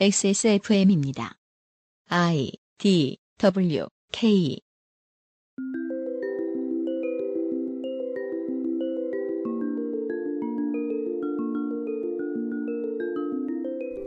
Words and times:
XSFM입니다. 0.00 1.34
I 2.08 2.50
D 2.78 3.18
W 3.38 3.86
K 4.10 4.58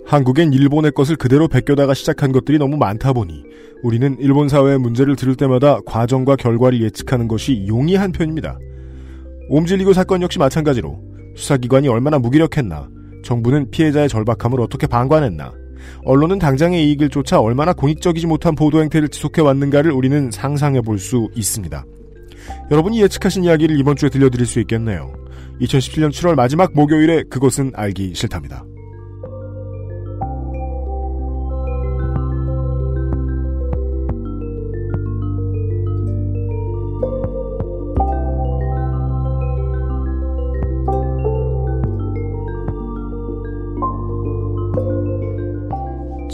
한국엔 0.06 0.54
일본의 0.54 0.92
것을 0.92 1.16
그대로 1.16 1.48
베껴다가 1.48 1.94
시작한 1.94 2.32
것들이 2.32 2.58
너무 2.58 2.78
많다 2.78 3.14
보니 3.14 3.44
우리는 3.84 4.18
일본 4.20 4.50
사회의 4.50 4.80
문제를 4.80 5.16
들을 5.16 5.36
때마다 5.36 5.80
과정과 5.86 6.36
결과를 6.36 6.82
예측하는 6.82 7.28
것이 7.28 7.66
용이한 7.68 8.12
편입니다. 8.12 8.58
옴질리고 9.50 9.94
사건 9.94 10.24
역시 10.24 10.40
마찬가지로 10.40 11.00
수사기관이 11.36 11.88
얼마나 11.88 12.18
무기력했나, 12.18 12.90
정부는 13.24 13.70
피해자의 13.70 14.10
절박함을 14.10 14.60
어떻게 14.60 14.88
방관했나, 14.88 15.54
언론은 16.04 16.40
당장의 16.40 16.88
이익을 16.88 17.10
쫓아 17.10 17.40
얼마나 17.40 17.74
공익적이지 17.74 18.28
못한 18.28 18.56
보도 18.56 18.82
행태를 18.82 19.10
지속해 19.10 19.42
왔는가를 19.42 19.92
우리는 19.92 20.32
상상해 20.32 20.82
볼 20.82 21.00
수 21.00 21.30
있습니다. 21.36 21.86
여러분이 22.72 23.02
예측하신 23.02 23.44
이야기를 23.44 23.78
이번 23.80 23.96
주에 23.96 24.10
들려드릴 24.10 24.46
수 24.46 24.60
있겠네요. 24.62 25.14
2017년 25.62 26.10
7월 26.10 26.36
마지막 26.36 26.74
목요일에 26.74 27.24
그것은 27.30 27.72
알기 27.76 28.14
싫답니다. 28.16 28.64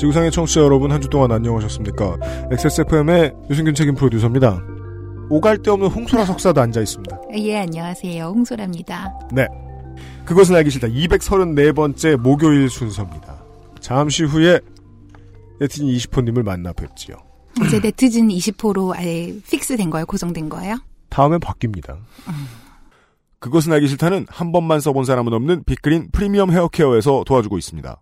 지구상의 0.02 0.32
청취자 0.32 0.62
여러분 0.62 0.92
한 0.92 1.00
주 1.00 1.10
동안 1.10 1.32
안녕하셨습니까? 1.32 2.18
XSFM의 2.52 3.34
유승균 3.52 3.76
책임 3.76 3.94
프로듀서입니다. 3.94 4.60
오갈 5.30 5.60
데 5.60 5.70
없는 5.70 5.90
홍소라 5.90 6.26
석사도 6.26 6.60
앉아 6.60 6.82
있습니다. 6.82 7.20
예, 7.38 7.60
안녕하세요. 7.60 8.26
홍소라입니다. 8.26 9.14
네. 9.32 9.48
그것은 10.26 10.56
알기 10.56 10.72
싫다. 10.72 10.88
234번째 10.88 12.18
목요일 12.18 12.68
순서입니다. 12.70 13.44
잠시 13.80 14.24
후에 14.24 14.60
네티즌 15.60 15.86
20호님을 15.88 16.44
만나 16.44 16.74
뵙지요. 16.74 17.18
이제 17.66 17.80
네티즌 17.80 18.28
20호로 18.30 18.96
아예 18.96 19.32
fix 19.52 19.78
된 19.78 19.92
거예요? 19.92 20.08
고정된 20.08 20.50
거예요? 20.50 20.78
다음엔 21.10 21.40
바뀝니다. 21.40 21.98
그것은 23.38 23.72
알기 23.74 23.88
싫다는 23.88 24.26
한 24.30 24.52
번만 24.52 24.80
써본 24.80 25.06
사람은 25.06 25.32
없는 25.34 25.64
빅그린 25.66 26.10
프리미엄 26.12 26.50
헤어케어에서 26.52 27.24
도와주고 27.26 27.60
있습니다. 27.60 28.02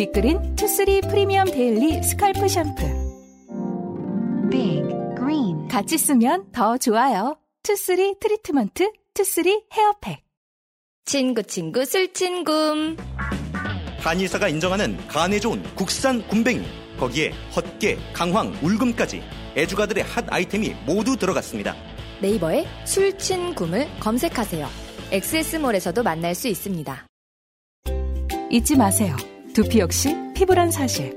빅그린 0.00 0.56
투쓰리 0.56 1.02
프리미엄 1.02 1.44
daily 1.44 2.02
scalp 2.02 2.48
샴푸 2.48 2.80
Big 4.50 4.82
Green 5.14 5.68
같이 5.68 5.98
쓰면 5.98 6.52
더 6.52 6.78
좋아요. 6.78 7.36
투쓰리 7.62 8.14
트리트먼트 8.18 8.92
투쓰리 9.12 9.62
헤어팩 9.70 10.24
친구 11.04 11.42
친구 11.42 11.84
술친굼 11.84 12.96
한의사가 13.98 14.48
인정하는 14.48 14.96
간에 15.06 15.38
좋은 15.38 15.62
국산 15.74 16.26
굼벵이 16.28 16.62
거기에 16.98 17.32
헛개, 17.54 17.98
강황, 18.14 18.54
울금까지 18.62 19.22
애주가들의 19.54 20.02
핫 20.04 20.24
아이템이 20.32 20.76
모두 20.86 21.18
들어갔습니다. 21.18 21.76
네이버에 22.22 22.64
술친굼을 22.86 24.00
검색하세요. 24.00 24.66
엑세스몰에서도 25.12 26.02
만날 26.02 26.34
수 26.34 26.48
있습니다. 26.48 27.06
잊지 28.50 28.76
마세요. 28.76 29.14
두피 29.54 29.78
역시 29.80 30.14
피부란 30.34 30.70
사실. 30.70 31.10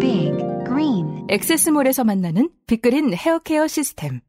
Big 0.00 0.32
Green 0.66 1.26
엑세스몰에서 1.28 2.04
만나는 2.04 2.50
빅그린 2.66 3.12
헤어케어 3.14 3.66
시스템. 3.66 4.20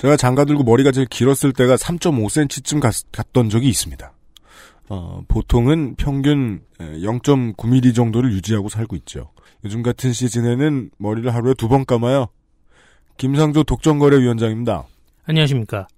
제가 0.00 0.16
장가 0.16 0.44
들고 0.44 0.64
머리가 0.64 0.92
제일 0.92 1.06
길었을 1.06 1.52
때가 1.54 1.76
3.5cm쯤 1.76 2.80
갔, 2.80 3.32
던 3.32 3.48
적이 3.48 3.68
있습니다. 3.68 4.12
어, 4.90 5.22
보통은 5.28 5.94
평균 5.96 6.60
0.9mm 6.78 7.94
정도를 7.94 8.32
유지하고 8.32 8.68
살고 8.68 8.96
있죠. 8.96 9.30
요즘 9.64 9.82
같은 9.82 10.12
시즌에는 10.12 10.90
머리를 10.98 11.32
하루에 11.34 11.54
두 11.54 11.68
번 11.68 11.86
감아요. 11.86 12.28
김상조 13.16 13.64
독점거래위원장입니다. 13.64 14.84
안녕하십니까. 15.24 15.88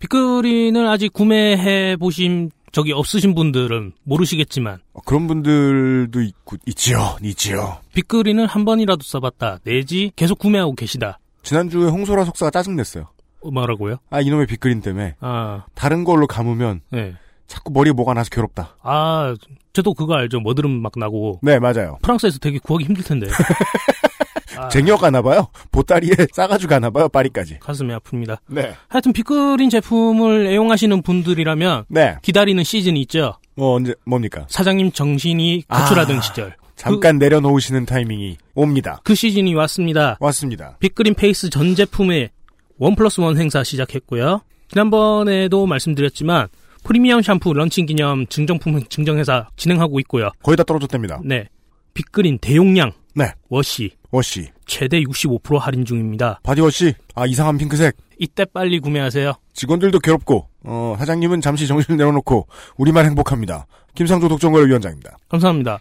빅그린을 0.00 0.86
아직 0.86 1.12
구매해 1.12 1.96
보신 1.96 2.50
적이 2.72 2.92
없으신 2.92 3.34
분들은 3.34 3.92
모르시겠지만 4.04 4.78
어, 4.92 5.00
그런 5.04 5.26
분들도 5.26 6.20
있고, 6.22 6.56
있지요, 6.66 7.16
있지요. 7.22 7.78
빅그린을 7.94 8.46
한 8.46 8.64
번이라도 8.64 9.02
써봤다 9.02 9.58
내지 9.64 10.12
계속 10.16 10.38
구매하고 10.38 10.74
계시다. 10.74 11.18
지난주에 11.42 11.88
홍소라 11.88 12.24
속사가 12.24 12.50
짜증냈어요. 12.50 13.08
어, 13.42 13.50
뭐라고요? 13.50 13.96
아, 14.10 14.20
이놈의 14.20 14.46
빅그린 14.46 14.80
때문에. 14.82 15.16
아, 15.20 15.64
다른 15.74 16.04
걸로 16.04 16.26
감으면 16.26 16.82
네. 16.90 17.14
자꾸 17.46 17.72
머리에 17.72 17.92
뭐가 17.92 18.14
나서 18.14 18.30
괴롭다. 18.30 18.76
아, 18.82 19.34
저도 19.72 19.94
그거 19.94 20.14
알죠. 20.14 20.40
머드름 20.40 20.70
막 20.82 20.92
나고 20.96 21.40
네, 21.42 21.58
맞아요. 21.58 21.98
프랑스에서 22.02 22.38
되게 22.38 22.58
구하기 22.58 22.84
힘들 22.84 23.02
텐데. 23.02 23.26
아, 24.64 24.68
쟁여 24.68 24.96
가나 24.96 25.22
봐요. 25.22 25.48
보따리에 25.72 26.10
싸가지고 26.32 26.70
가나 26.70 26.90
봐요, 26.90 27.08
파리까지. 27.08 27.58
가슴이 27.60 27.92
아픕니다. 27.94 28.38
네. 28.48 28.74
하여튼 28.88 29.12
빅그린 29.12 29.70
제품을 29.70 30.46
애용하시는 30.48 31.02
분들이라면 31.02 31.84
네. 31.88 32.16
기다리는 32.22 32.62
시즌이 32.62 33.00
있죠. 33.02 33.34
뭐, 33.54 33.74
언제, 33.76 33.94
뭡니까? 34.04 34.46
사장님 34.48 34.92
정신이 34.92 35.64
가출하던 35.68 36.18
아. 36.18 36.20
시절. 36.20 36.56
잠깐 36.76 37.18
내려놓으시는 37.18 37.84
타이밍이 37.84 38.38
옵니다. 38.54 39.00
그 39.04 39.14
시즌이 39.14 39.54
왔습니다. 39.54 40.16
왔습니다. 40.18 40.76
빅그린 40.80 41.14
페이스 41.14 41.50
전 41.50 41.74
제품의 41.74 42.30
원 42.78 42.96
플러스 42.96 43.20
원 43.20 43.36
행사 43.38 43.62
시작했고요. 43.62 44.40
지난번에도 44.68 45.66
말씀드렸지만 45.66 46.48
프리미엄 46.82 47.20
샴푸 47.20 47.52
런칭 47.52 47.84
기념 47.84 48.26
증정품 48.28 48.82
증정 48.88 49.18
행사 49.18 49.46
진행하고 49.56 50.00
있고요. 50.00 50.30
거의 50.42 50.56
다 50.56 50.62
떨어졌답니다. 50.64 51.20
네. 51.22 51.48
빅그린 51.92 52.38
대용량 52.38 52.92
네. 53.14 53.32
워시 53.48 53.90
워시. 54.10 54.48
최대 54.66 55.00
65% 55.00 55.58
할인 55.58 55.84
중입니다. 55.84 56.40
바디워시. 56.42 56.94
아, 57.14 57.26
이상한 57.26 57.58
핑크색. 57.58 57.96
이때 58.18 58.44
빨리 58.44 58.78
구매하세요. 58.80 59.32
직원들도 59.54 60.00
괴롭고, 60.00 60.48
어, 60.64 60.96
사장님은 60.98 61.40
잠시 61.40 61.66
정신을 61.66 61.96
내려놓고, 61.96 62.46
우리만 62.76 63.06
행복합니다. 63.06 63.66
김상조 63.94 64.28
독점거래위원장입니다. 64.28 65.16
감사합니다. 65.28 65.80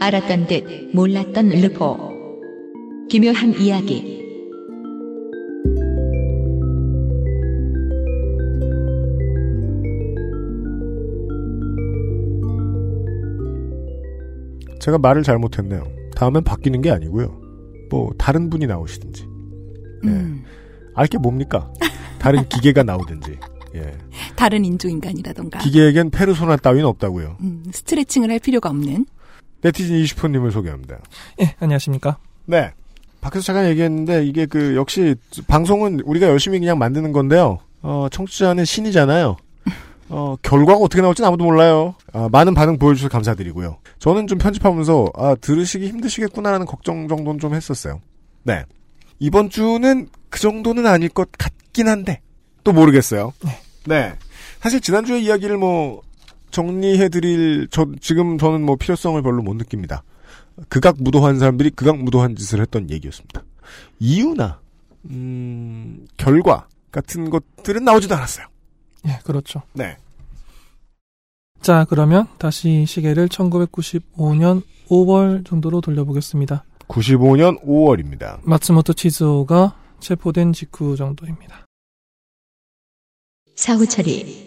알았던 0.00 0.46
듯 0.46 0.90
몰랐던 0.94 1.48
르포. 1.50 2.07
기묘한 3.08 3.54
이야기. 3.58 4.18
제가 14.80 14.98
말을 14.98 15.22
잘못했네요. 15.22 15.84
다음엔 16.14 16.44
바뀌는 16.44 16.82
게 16.82 16.90
아니고요. 16.90 17.28
뭐, 17.90 18.10
다른 18.18 18.50
분이 18.50 18.66
나오시든지. 18.66 19.22
예. 20.04 20.08
음, 20.08 20.44
알게 20.94 21.18
뭡니까? 21.18 21.72
다른 22.18 22.46
기계가 22.48 22.82
나오든지. 22.82 23.38
예. 23.74 23.98
다른 24.36 24.64
인조인간이라던가. 24.64 25.58
기계에겐 25.60 26.10
페르소나 26.10 26.56
따위는 26.56 26.84
없다고요. 26.86 27.38
음, 27.40 27.64
스트레칭을 27.70 28.30
할 28.30 28.38
필요가 28.38 28.68
없는. 28.68 29.06
네티즌 29.62 29.96
20호님을 30.04 30.50
소개합니다. 30.52 30.98
예, 31.40 31.54
안녕하십니까. 31.58 32.18
네. 32.46 32.72
밖에서 33.20 33.44
잠깐 33.44 33.66
얘기했는데 33.66 34.24
이게 34.24 34.46
그 34.46 34.76
역시 34.76 35.14
방송은 35.46 36.00
우리가 36.04 36.28
열심히 36.28 36.58
그냥 36.58 36.78
만드는 36.78 37.12
건데요. 37.12 37.58
어, 37.82 38.08
청취자는 38.10 38.64
신이잖아요. 38.64 39.36
어, 40.08 40.36
결과가 40.42 40.78
어떻게 40.78 41.02
나올지는 41.02 41.28
아무도 41.28 41.44
몰라요. 41.44 41.94
아, 42.12 42.28
많은 42.30 42.54
반응 42.54 42.78
보여주셔서 42.78 43.10
감사드리고요. 43.10 43.78
저는 43.98 44.26
좀 44.26 44.38
편집하면서 44.38 45.12
아, 45.14 45.34
들으시기 45.40 45.88
힘드시겠구나라는 45.88 46.66
걱정 46.66 47.08
정도는 47.08 47.40
좀 47.40 47.54
했었어요. 47.54 48.00
네. 48.44 48.64
이번 49.18 49.50
주는 49.50 50.08
그 50.30 50.40
정도는 50.40 50.86
아닐 50.86 51.08
것 51.08 51.28
같긴 51.36 51.88
한데 51.88 52.20
또 52.64 52.72
모르겠어요. 52.72 53.32
네. 53.86 54.14
사실 54.60 54.80
지난주에 54.80 55.20
이야기를 55.20 55.56
뭐 55.56 56.02
정리해드릴 56.50 57.68
저 57.70 57.86
지금 58.00 58.38
저는 58.38 58.62
뭐 58.62 58.76
필요성을 58.76 59.20
별로 59.22 59.42
못 59.42 59.54
느낍니다. 59.54 60.02
극악 60.68 60.96
무도한 60.98 61.38
사람들이 61.38 61.70
극악 61.70 61.98
무도한 61.98 62.36
짓을 62.36 62.60
했던 62.60 62.90
얘기였습니다. 62.90 63.44
이유나 63.98 64.60
음, 65.06 66.06
결과 66.16 66.68
같은 66.90 67.30
것들은 67.30 67.84
나오지도 67.84 68.14
않았어요. 68.14 68.46
예, 69.06 69.18
그렇죠. 69.24 69.62
네. 69.72 69.96
자, 71.60 71.86
그러면 71.88 72.26
다시 72.38 72.86
시계를 72.86 73.28
1995년 73.28 74.62
5월 74.88 75.44
정도로 75.46 75.80
돌려보겠습니다. 75.80 76.64
95년 76.88 77.62
5월입니다. 77.64 78.40
마츠모토 78.42 78.94
치즈오가 78.94 79.76
체포된 80.00 80.52
직후 80.52 80.96
정도입니다. 80.96 81.66
사후 83.54 83.86
처리. 83.86 84.46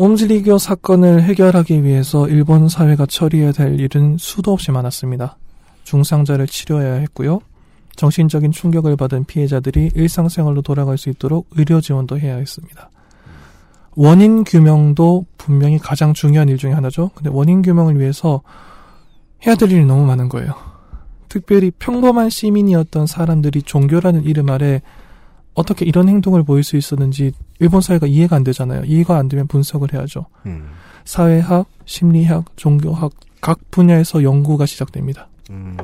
옴질리교 0.00 0.58
사건을 0.58 1.24
해결하기 1.24 1.82
위해서 1.82 2.28
일본 2.28 2.68
사회가 2.68 3.04
처리해야 3.06 3.50
될 3.50 3.80
일은 3.80 4.16
수도 4.16 4.52
없이 4.52 4.70
많았습니다. 4.70 5.36
중상자를 5.82 6.46
치료해야 6.46 6.94
했고요. 6.94 7.40
정신적인 7.96 8.52
충격을 8.52 8.94
받은 8.94 9.24
피해자들이 9.24 9.90
일상생활로 9.96 10.62
돌아갈 10.62 10.98
수 10.98 11.08
있도록 11.08 11.48
의료 11.56 11.80
지원도 11.80 12.16
해야 12.16 12.36
했습니다. 12.36 12.90
원인 13.96 14.44
규명도 14.44 15.26
분명히 15.36 15.78
가장 15.78 16.14
중요한 16.14 16.48
일 16.48 16.58
중에 16.58 16.70
하나죠. 16.70 17.10
근데 17.16 17.28
원인 17.30 17.60
규명을 17.60 17.98
위해서 17.98 18.42
해야 19.44 19.56
될 19.56 19.72
일이 19.72 19.84
너무 19.84 20.06
많은 20.06 20.28
거예요. 20.28 20.54
특별히 21.28 21.72
평범한 21.76 22.30
시민이었던 22.30 23.08
사람들이 23.08 23.62
종교라는 23.62 24.22
이름 24.22 24.48
아래 24.48 24.80
어떻게 25.58 25.84
이런 25.84 26.08
행동을 26.08 26.44
보일 26.44 26.62
수 26.62 26.76
있었는지 26.76 27.32
일본 27.58 27.80
사회가 27.80 28.06
이해가 28.06 28.36
안 28.36 28.44
되잖아요. 28.44 28.84
이해가 28.84 29.16
안 29.16 29.28
되면 29.28 29.48
분석을 29.48 29.92
해야죠. 29.92 30.26
음. 30.46 30.68
사회학, 31.04 31.66
심리학, 31.84 32.44
종교학 32.56 33.12
각 33.40 33.58
분야에서 33.70 34.22
연구가 34.22 34.66
시작됩니다. 34.66 35.28
음. 35.50 35.76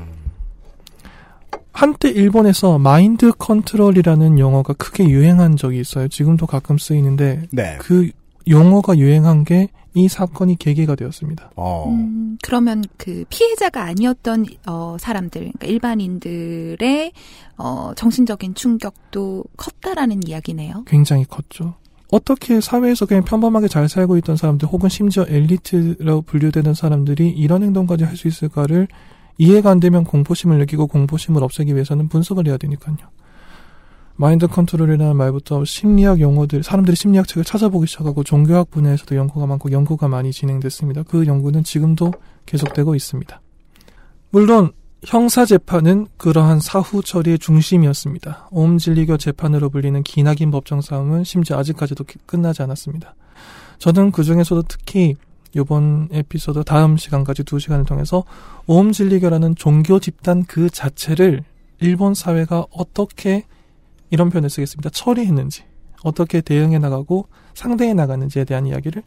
한때 1.73 2.09
일본에서 2.09 2.79
마인드 2.79 3.32
컨트롤이라는 3.37 4.38
용어가 4.38 4.75
크게 4.75 5.09
유행한 5.09 5.56
적이 5.56 5.81
있어요. 5.81 6.06
지금도 6.06 6.47
가끔 6.47 6.79
쓰이는데 6.79 7.49
네. 7.50 7.76
그 7.81 8.11
용어가 8.49 8.97
유행한 8.97 9.43
게 9.44 9.69
이 9.94 10.08
사건이 10.08 10.56
계기가 10.56 10.94
되었습니다. 10.96 11.52
어. 11.56 11.88
음, 11.88 12.37
그러면 12.43 12.85
그 12.96 13.25
피해자가 13.29 13.85
아니었던 13.85 14.46
어, 14.67 14.96
사람들, 14.99 15.41
그러니까 15.41 15.67
일반인들의 15.67 17.12
어, 17.58 17.93
정신적인 17.96 18.55
충격도 18.55 19.44
컸다라는 19.56 20.26
이야기네요. 20.26 20.85
굉장히 20.87 21.25
컸죠. 21.25 21.75
어떻게 22.11 22.61
사회에서 22.61 23.06
그냥 23.06 23.25
평범하게 23.25 23.69
잘 23.69 23.88
살고 23.88 24.17
있던 24.19 24.37
사람들 24.37 24.69
혹은 24.69 24.88
심지어 24.88 25.25
엘리트라고 25.29 26.23
분류되는 26.23 26.75
사람들이 26.75 27.31
이런 27.31 27.62
행동까지 27.62 28.05
할 28.05 28.17
수 28.17 28.29
있을까를 28.29 28.87
이해가 29.38 29.70
안 29.70 29.81
되면 29.81 30.05
공포심을 30.05 30.58
느끼고 30.58 30.87
공포심을 30.87 31.43
없애기 31.43 31.75
위해서는 31.75 32.08
분석을 32.08 32.47
해야 32.47 32.56
되니까요. 32.56 32.97
마인드 34.16 34.46
컨트롤이라는 34.46 35.16
말부터 35.16 35.64
심리학 35.64 36.20
용어들, 36.20 36.62
사람들이 36.62 36.94
심리학 36.96 37.26
책을 37.26 37.44
찾아보기 37.44 37.87
시작하고 37.88 38.22
종교학 38.22 38.70
분야에서도 38.70 39.16
연구가 39.16 39.46
많고 39.46 39.72
연구가 39.72 40.06
많이 40.08 40.32
진행됐습니다. 40.32 41.02
그 41.02 41.26
연구는 41.26 41.64
지금도 41.64 42.12
계속되고 42.46 42.94
있습니다. 42.94 43.40
물론 44.31 44.70
형사 45.05 45.44
재판은 45.44 46.06
그러한 46.16 46.61
사후 46.61 47.02
처리의 47.02 47.38
중심이었습니다. 47.40 48.49
옴진리교 48.52 49.16
재판으로 49.19 49.69
불리는 49.69 50.02
기나긴 50.05 50.50
법정 50.50 50.81
싸움은 50.81 51.25
심지어 51.25 51.58
아직까지도 51.58 52.05
기- 52.05 52.19
끝나지 52.25 52.62
않았습니다. 52.62 53.14
저는 53.78 54.12
그 54.12 54.22
중에서도 54.22 54.62
특히 54.69 55.16
이번 55.56 56.08
에피소드 56.11 56.64
다음 56.64 56.96
시간까지 56.96 57.44
두 57.44 57.58
시간을 57.58 57.84
통해서 57.84 58.25
옴진리교라는 58.66 59.56
종교 59.56 59.99
집단 60.00 60.44
그 60.44 60.70
자체를 60.70 61.43
일본 61.81 62.14
사회가 62.14 62.64
어떻게 62.70 63.44
이런 64.14 64.31
표현을 64.31 64.49
쓰겠습니다. 64.49 64.90
처리했는지, 64.90 65.64
어떻게 66.02 66.40
대응해 66.40 66.78
나가고 66.78 67.28
상대해 67.55 67.93
나가는지에 67.94 68.44
대한 68.44 68.66
이야기를 68.66 69.02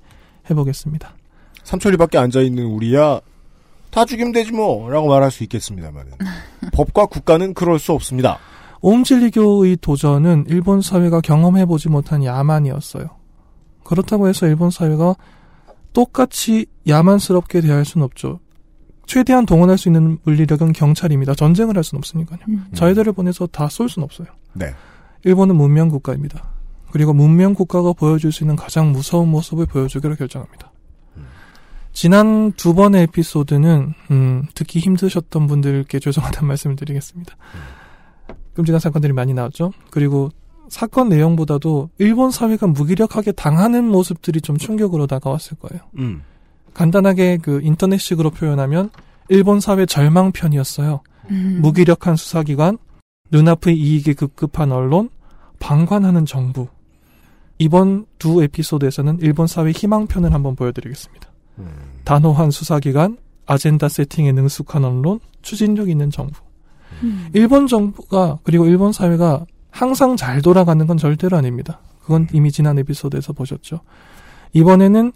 해보겠습니다. 0.49 1.15
삼천리밖에 1.63 2.17
앉아있는 2.17 2.63
우리야 2.65 3.19
다 3.89 4.05
죽이면 4.05 4.31
되지 4.33 4.51
뭐 4.51 4.89
라고 4.89 5.07
말할 5.07 5.31
수 5.31 5.43
있겠습니다만 5.43 6.05
법과 6.73 7.07
국가는 7.07 7.53
그럴 7.53 7.79
수 7.79 7.93
없습니다. 7.93 8.37
옴진리교의 8.81 9.77
도전은 9.81 10.45
일본 10.49 10.81
사회가 10.81 11.21
경험해보지 11.21 11.89
못한 11.89 12.23
야만이었어요. 12.23 13.07
그렇다고 13.83 14.27
해서 14.27 14.45
일본 14.45 14.69
사회가 14.69 15.15
똑같이 15.93 16.67
야만스럽게 16.87 17.61
대할 17.61 17.85
수는 17.85 18.05
없죠. 18.05 18.39
최대한 19.07 19.45
동원할 19.45 19.77
수 19.77 19.87
있는 19.89 20.17
물리력은 20.23 20.73
경찰입니다. 20.73 21.33
전쟁을 21.33 21.75
할 21.77 21.83
수는 21.83 21.99
없으니까요. 21.99 22.39
음. 22.49 22.65
자위대를 22.75 23.13
보내서 23.13 23.47
다 23.47 23.67
쏠 23.69 23.89
수는 23.89 24.03
없어요. 24.03 24.27
네. 24.53 24.73
일본은 25.23 25.55
문명 25.55 25.89
국가입니다. 25.89 26.51
그리고 26.91 27.13
문명 27.13 27.53
국가가 27.53 27.93
보여줄 27.93 28.31
수 28.31 28.43
있는 28.43 28.55
가장 28.55 28.91
무서운 28.91 29.29
모습을 29.29 29.65
보여주기로 29.65 30.15
결정합니다. 30.15 30.71
지난 31.97 32.51
두 32.51 32.75
번의 32.75 33.03
에피소드는 33.03 33.93
음, 34.11 34.45
듣기 34.53 34.77
힘드셨던 34.77 35.47
분들께 35.47 35.99
죄송하다는 35.99 36.45
말씀을 36.47 36.75
드리겠습니다. 36.75 37.35
끔찍한 38.53 38.79
사건들이 38.79 39.13
많이 39.13 39.33
나왔죠. 39.33 39.71
그리고 39.89 40.29
사건 40.69 41.09
내용보다도 41.09 41.89
일본 41.97 42.29
사회가 42.29 42.67
무기력하게 42.67 43.31
당하는 43.31 43.85
모습들이 43.85 44.41
좀 44.41 44.57
충격으로 44.57 45.07
다가왔을 45.07 45.57
거예요. 45.57 45.83
음. 45.97 46.21
간단하게 46.73 47.39
그 47.41 47.61
인터넷식으로 47.63 48.29
표현하면 48.29 48.91
일본 49.29 49.59
사회 49.59 49.87
절망편이었어요. 49.87 51.01
음. 51.31 51.59
무기력한 51.61 52.15
수사기관, 52.15 52.77
눈앞의 53.31 53.77
이익이 53.77 54.13
급급한 54.13 54.71
언론, 54.71 55.09
방관하는 55.59 56.25
정부. 56.25 56.67
이번 57.57 58.05
두 58.19 58.43
에피소드에서는 58.43 59.19
일본 59.21 59.47
사회 59.47 59.71
희망편을 59.71 60.33
한번 60.33 60.55
보여드리겠습니다. 60.55 61.27
음. 61.59 61.67
단호한 62.03 62.51
수사기관, 62.51 63.17
아젠다 63.47 63.89
세팅에 63.89 64.31
능숙한 64.31 64.85
언론, 64.85 65.19
추진력 65.41 65.89
있는 65.89 66.11
정부. 66.11 66.39
음. 67.03 67.29
일본 67.33 67.67
정부가 67.67 68.39
그리고 68.43 68.65
일본 68.65 68.91
사회가 68.91 69.45
항상 69.71 70.15
잘 70.15 70.41
돌아가는 70.41 70.85
건 70.85 70.97
절대로 70.97 71.37
아닙니다. 71.37 71.79
그건 72.01 72.27
이미 72.33 72.51
지난 72.51 72.77
에피소드에서 72.79 73.33
보셨죠. 73.33 73.81
이번에는 74.53 75.11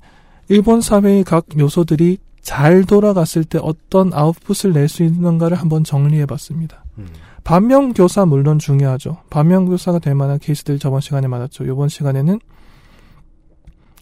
일본 0.50 0.82
사회의 0.82 1.24
각 1.24 1.46
요소들이 1.58 2.18
잘 2.41 2.84
돌아갔을 2.84 3.44
때 3.44 3.60
어떤 3.62 4.13
아웃풋을 4.13 4.74
낼 4.74 4.88
수 4.89 5.03
있는가를 5.03 5.58
한번 5.58 5.84
정리해 5.84 6.25
봤습니다. 6.25 6.84
음. 6.98 7.08
반면교사 7.43 8.25
물론 8.25 8.60
중요하죠. 8.60 9.17
반면교사가 9.29 10.00
될 10.00 10.15
만한 10.15 10.39
케이스들 10.39 10.79
저번 10.79 11.01
시간에 11.01 11.27
많았죠. 11.27 11.65
이번 11.65 11.89
시간에는 11.89 12.39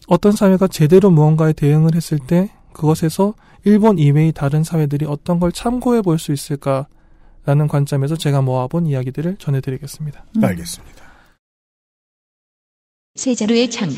어떤 0.08 0.32
사회가 0.32 0.66
제대로 0.68 1.10
무언가에 1.10 1.52
대응을 1.52 1.94
했을 1.94 2.18
때 2.18 2.50
그것에서 2.72 3.34
일본 3.64 3.98
이외의 3.98 4.32
다른 4.32 4.64
사회들이 4.64 5.06
어떤 5.06 5.38
걸 5.40 5.52
참고해 5.52 6.02
볼 6.02 6.18
수 6.18 6.32
있을까라는 6.32 7.68
관점에서 7.68 8.16
제가 8.16 8.42
모아본 8.42 8.86
이야기들을 8.86 9.36
전해드리겠습니다. 9.36 10.24
음. 10.36 10.44
알겠습니다. 10.44 11.04
세자루의 13.14 13.70
창. 13.70 13.90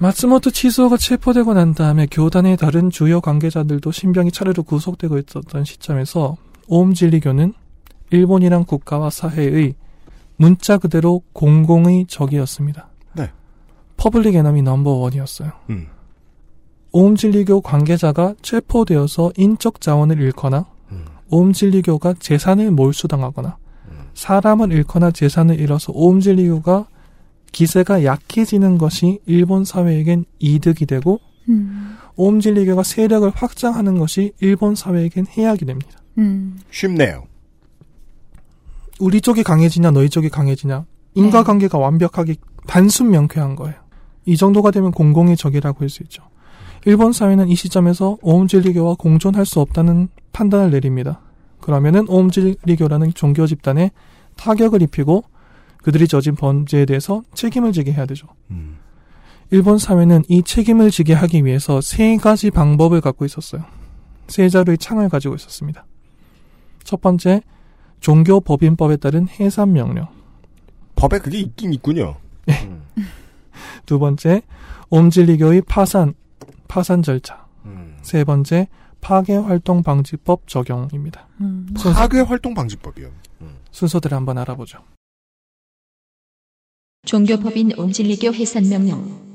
마츠모토 0.00 0.50
치수오가 0.50 0.96
체포되고 0.96 1.54
난 1.54 1.74
다음에 1.74 2.06
교단의 2.06 2.56
다른 2.56 2.88
주요 2.90 3.20
관계자들도 3.20 3.90
신병이 3.90 4.30
차례로 4.30 4.62
구속되고 4.62 5.18
있었던 5.18 5.64
시점에서 5.64 6.36
오음 6.68 6.94
진리교는 6.94 7.54
일본이란 8.10 8.64
국가와 8.64 9.10
사회의 9.10 9.74
문자 10.36 10.78
그대로 10.78 11.22
공공의 11.32 12.06
적이었습니다. 12.08 12.88
네. 13.14 13.30
public 13.96 14.34
enemy 14.34 14.62
number 14.62 14.90
one이었어요. 14.90 15.50
음. 15.70 15.88
오음 16.92 17.16
진리교 17.16 17.60
관계자가 17.60 18.34
체포되어서 18.40 19.32
인적 19.36 19.80
자원을 19.80 20.20
잃거나 20.20 20.66
음. 20.92 21.04
오음 21.30 21.52
진리교가 21.52 22.14
재산을 22.18 22.70
몰수당하거나 22.70 23.58
사람을 24.14 24.72
잃거나 24.72 25.10
재산을 25.10 25.60
잃어서 25.60 25.92
오음 25.94 26.20
진리교가 26.20 26.86
기세가 27.52 28.04
약해지는 28.04 28.78
것이 28.78 29.20
일본 29.26 29.64
사회에겐 29.64 30.24
이득이 30.38 30.86
되고 30.86 31.20
음. 31.48 31.96
오음 32.16 32.40
진리교가 32.40 32.82
세력을 32.82 33.30
확장하는 33.34 33.98
것이 33.98 34.32
일본 34.40 34.74
사회에겐 34.74 35.26
해악이 35.26 35.64
됩니다. 35.64 35.98
음. 36.18 36.58
쉽네요. 36.70 37.24
우리 38.98 39.20
쪽이 39.20 39.42
강해지냐 39.44 39.92
너희 39.92 40.08
쪽이 40.08 40.28
강해지냐 40.28 40.84
인과관계가 41.14 41.78
완벽하게 41.78 42.34
단순 42.66 43.10
명쾌한 43.10 43.56
거예요. 43.56 43.76
이 44.26 44.36
정도가 44.36 44.70
되면 44.70 44.90
공공의 44.90 45.36
적이라고 45.36 45.80
할 45.80 45.88
수 45.88 46.02
있죠. 46.02 46.22
일본 46.84 47.12
사회는 47.12 47.48
이 47.48 47.54
시점에서 47.56 48.18
오음진리교와 48.22 48.94
공존할 48.96 49.46
수 49.46 49.60
없다는 49.60 50.08
판단을 50.32 50.70
내립니다. 50.70 51.20
그러면은 51.60 52.06
오음진리교라는 52.08 53.14
종교 53.14 53.46
집단에 53.46 53.90
타격을 54.36 54.82
입히고 54.82 55.24
그들이 55.82 56.06
저진 56.06 56.34
범죄에 56.34 56.84
대해서 56.84 57.22
책임을 57.34 57.72
지게 57.72 57.92
해야 57.92 58.06
되죠. 58.06 58.28
음. 58.50 58.76
일본 59.50 59.78
사회는 59.78 60.24
이 60.28 60.42
책임을 60.42 60.90
지게 60.90 61.14
하기 61.14 61.44
위해서 61.44 61.80
세 61.80 62.16
가지 62.16 62.50
방법을 62.50 63.00
갖고 63.00 63.24
있었어요. 63.24 63.64
세 64.28 64.48
자루의 64.48 64.78
창을 64.78 65.08
가지고 65.08 65.34
있었습니다. 65.36 65.86
첫 66.88 67.02
번째, 67.02 67.42
종교법인법에 68.00 68.96
따른 68.96 69.28
해산 69.28 69.74
명령. 69.74 70.08
법에 70.96 71.18
그게 71.18 71.40
있긴 71.40 71.74
있군요. 71.74 72.16
음. 72.48 72.82
두 73.84 73.98
번째, 73.98 74.40
옴진리교의 74.88 75.60
파산, 75.68 76.14
파산 76.66 77.02
절차. 77.02 77.46
음. 77.66 77.98
세 78.00 78.24
번째, 78.24 78.68
파괴활동 79.02 79.82
방지법 79.82 80.48
적용입니다. 80.48 81.26
음. 81.42 81.66
파괴 81.94 82.20
활동 82.20 82.54
방지법이요. 82.54 83.10
순서대로 83.70 84.16
한번 84.16 84.38
알아보죠. 84.38 84.78
종교법인 87.04 87.78
옴진리교 87.78 88.32
해산 88.32 88.66
명령. 88.66 89.28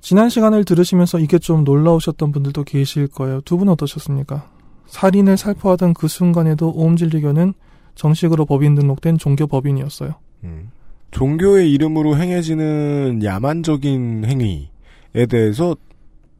지난 0.00 0.30
시간을 0.30 0.64
들으시면서 0.64 1.18
이게 1.18 1.38
좀 1.38 1.64
놀라우셨던 1.64 2.32
분들도 2.32 2.64
계실 2.64 3.08
거예요. 3.08 3.42
두 3.42 3.58
분 3.58 3.68
어떠셨습니까? 3.68 4.61
살인을 4.86 5.36
살포하던 5.36 5.94
그 5.94 6.08
순간에도 6.08 6.70
오음진리교는 6.70 7.54
정식으로 7.94 8.46
법인 8.46 8.74
등록된 8.74 9.18
종교 9.18 9.46
법인이었어요. 9.46 10.14
음. 10.44 10.70
종교의 11.10 11.70
이름으로 11.72 12.16
행해지는 12.16 13.20
야만적인 13.22 14.24
행위에 14.24 15.26
대해서 15.28 15.76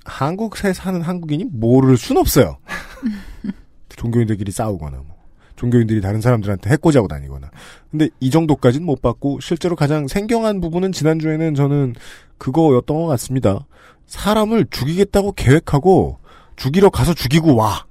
한국에 0.04 0.72
사는 0.72 1.00
한국인이 1.00 1.44
모를 1.52 1.96
순 1.96 2.16
없어요. 2.16 2.56
종교인들끼리 3.96 4.50
싸우거나 4.50 4.96
뭐 4.96 5.16
종교인들이 5.56 6.00
다른 6.00 6.20
사람들한테 6.20 6.70
해코지하고 6.70 7.06
다니거나. 7.06 7.50
근데 7.90 8.08
이 8.18 8.30
정도까지는 8.30 8.84
못 8.84 9.00
봤고 9.00 9.38
실제로 9.40 9.76
가장 9.76 10.08
생경한 10.08 10.61
부분은 10.61 10.90
지난주에는 10.90 11.54
저는 11.54 11.94
그거였던 12.38 12.96
것 12.96 13.06
같습니다. 13.06 13.64
사람을 14.06 14.66
죽이겠다고 14.70 15.32
계획하고 15.32 16.18
죽이러 16.56 16.90
가서 16.90 17.14
죽이고 17.14 17.54
와. 17.54 17.84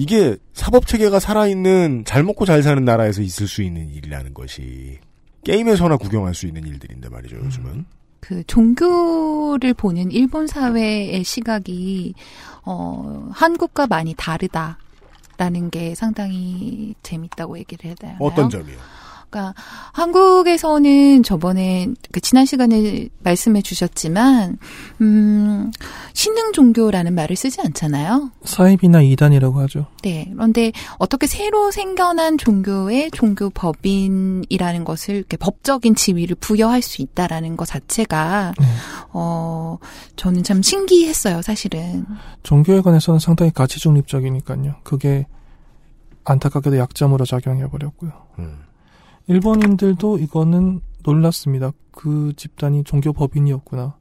이게 0.00 0.38
사법 0.54 0.86
체계가 0.86 1.20
살아있는 1.20 2.04
잘 2.06 2.22
먹고 2.22 2.46
잘 2.46 2.62
사는 2.62 2.82
나라에서 2.82 3.20
있을 3.20 3.46
수 3.46 3.62
있는 3.62 3.90
일이라는 3.90 4.32
것이 4.32 4.98
게임에서나 5.44 5.98
구경할 5.98 6.34
수 6.34 6.46
있는 6.46 6.66
일들인데 6.66 7.10
말이죠, 7.10 7.36
요즘은. 7.36 7.84
그 8.20 8.42
종교를 8.44 9.74
보는 9.74 10.10
일본 10.10 10.46
사회의 10.46 11.22
시각이 11.22 12.14
어 12.64 13.28
한국과 13.30 13.88
많이 13.88 14.14
다르다라는 14.16 15.68
게 15.70 15.94
상당히 15.94 16.94
재밌다고 17.02 17.58
얘기를 17.58 17.84
해야 17.84 17.94
되나요? 17.94 18.16
어떤 18.20 18.48
점이요? 18.48 18.78
그러니까 19.30 19.54
한국에서는 19.92 21.22
저번에 21.22 21.88
그 22.10 22.20
지난 22.20 22.44
시간에 22.44 23.08
말씀해 23.22 23.62
주셨지만 23.62 24.58
음 25.00 25.70
신흥 26.12 26.52
종교라는 26.52 27.14
말을 27.14 27.36
쓰지 27.36 27.60
않잖아요. 27.60 28.32
사입이나 28.44 29.02
이단이라고 29.02 29.60
하죠. 29.60 29.86
네. 30.02 30.28
그런데 30.34 30.72
어떻게 30.98 31.26
새로 31.26 31.70
생겨난 31.70 32.38
종교에 32.38 33.10
종교 33.12 33.50
법인이라는 33.50 34.84
것을 34.84 35.14
이렇게 35.14 35.36
법적인 35.36 35.94
지위를 35.94 36.36
부여할 36.40 36.82
수 36.82 37.00
있다라는 37.02 37.56
것 37.56 37.66
자체가 37.66 38.54
네. 38.58 38.66
어 39.12 39.78
저는 40.16 40.42
참 40.42 40.60
신기했어요, 40.62 41.40
사실은. 41.42 42.04
종교에 42.42 42.80
관해서는 42.80 43.20
상당히 43.20 43.52
가치 43.52 43.78
중립적이니까요. 43.78 44.74
그게 44.82 45.26
안타깝게도 46.24 46.76
약점으로 46.78 47.24
작용해 47.24 47.68
버렸고요. 47.68 48.10
음. 48.40 48.69
일본인들도 49.30 50.18
이거는 50.18 50.80
놀랐습니다. 51.04 51.70
그 51.92 52.32
집단이 52.36 52.82
종교 52.82 53.12
법인이었구나. 53.12 53.94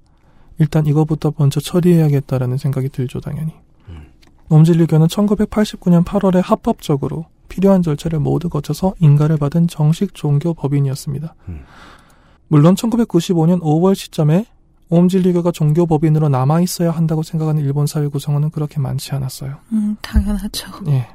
일단 0.57 0.87
이거부터 0.87 1.33
먼저 1.37 1.59
처리해야겠다라는 1.59 2.57
생각이 2.57 2.89
들죠, 2.89 3.21
당연히. 3.21 3.53
음. 3.89 4.07
옴진리교는 4.49 5.05
1989년 5.05 6.03
8월에 6.03 6.41
합법적으로 6.43 7.27
필요한 7.47 7.83
절차를 7.83 8.19
모두 8.19 8.49
거쳐서 8.49 8.95
인가를 8.99 9.37
받은 9.37 9.67
정식 9.67 10.15
종교 10.15 10.55
법인이었습니다. 10.55 11.35
음. 11.47 11.61
물론 12.47 12.73
1995년 12.73 13.61
5월 13.61 13.93
시점에 13.93 14.47
옴진리교가 14.89 15.51
종교 15.51 15.85
법인으로 15.85 16.29
남아 16.29 16.61
있어야 16.61 16.89
한다고 16.89 17.21
생각하는 17.21 17.61
일본 17.63 17.85
사회 17.85 18.07
구성원은 18.07 18.49
그렇게 18.49 18.79
많지 18.79 19.13
않았어요. 19.13 19.57
음, 19.73 19.95
당연하죠. 20.01 20.71
예. 20.87 21.07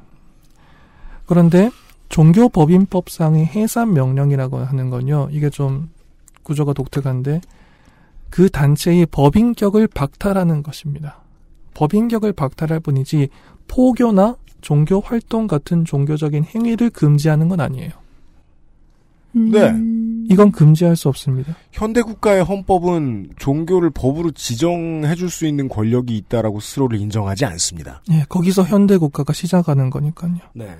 그런데 1.25 1.69
종교법인법상의 2.15 3.45
해산 3.45 3.91
명령이라고 3.93 4.59
하는 4.59 4.89
건요. 4.89 5.27
이게 5.31 5.49
좀 5.49 5.89
구조가 6.43 6.71
독특한데 6.71 7.41
그 8.29 8.49
단체의 8.49 9.07
법인격을 9.07 9.89
박탈하는 9.89 10.63
것입니다. 10.63 11.19
법인격을 11.73 12.31
박탈할 12.31 12.79
뿐이지 12.79 13.27
포교나 13.67 14.37
종교 14.61 15.01
활동 15.01 15.45
같은 15.45 15.83
종교적인 15.83 16.45
행위를 16.45 16.89
금지하는 16.89 17.49
건 17.49 17.59
아니에요. 17.59 17.91
네. 19.33 19.69
음, 19.71 20.25
이건 20.31 20.53
금지할 20.53 20.95
수 20.95 21.09
없습니다. 21.09 21.57
현대 21.73 22.01
국가의 22.01 22.45
헌법은 22.45 23.31
종교를 23.37 23.89
법으로 23.89 24.31
지정해 24.31 25.13
줄 25.15 25.29
수 25.29 25.45
있는 25.45 25.67
권력이 25.67 26.15
있다라고 26.15 26.61
스스로를 26.61 26.97
인정하지 27.01 27.43
않습니다. 27.43 28.01
예, 28.11 28.23
거기서 28.29 28.63
현대 28.63 28.95
국가가 28.95 29.33
시작하는 29.33 29.89
거니까요. 29.89 30.37
네. 30.53 30.77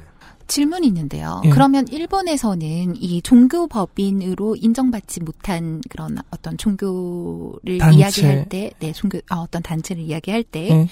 질문이 0.47 0.87
있는데요. 0.87 1.41
예. 1.45 1.49
그러면 1.49 1.87
일본에서는 1.87 2.95
이 2.97 3.21
종교 3.21 3.67
법인으로 3.67 4.55
인정받지 4.55 5.21
못한 5.21 5.81
그런 5.89 6.17
어떤 6.31 6.57
종교를 6.57 7.77
단체. 7.79 7.97
이야기할 7.99 8.49
때, 8.49 8.71
네, 8.79 8.91
종교 8.93 9.19
아, 9.29 9.37
어떤 9.37 9.61
단체를 9.63 10.03
이야기할 10.03 10.43
때, 10.43 10.69
예, 10.69 10.87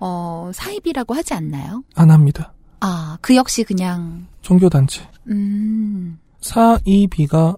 어, 0.00 0.50
사입이라고 0.54 1.14
하지 1.14 1.34
않나요? 1.34 1.84
안 1.94 2.10
합니다. 2.10 2.52
아, 2.80 3.18
그 3.20 3.34
역시 3.36 3.64
그냥 3.64 4.26
종교 4.42 4.68
단체. 4.68 5.02
음, 5.28 6.18
사이비가 6.40 7.56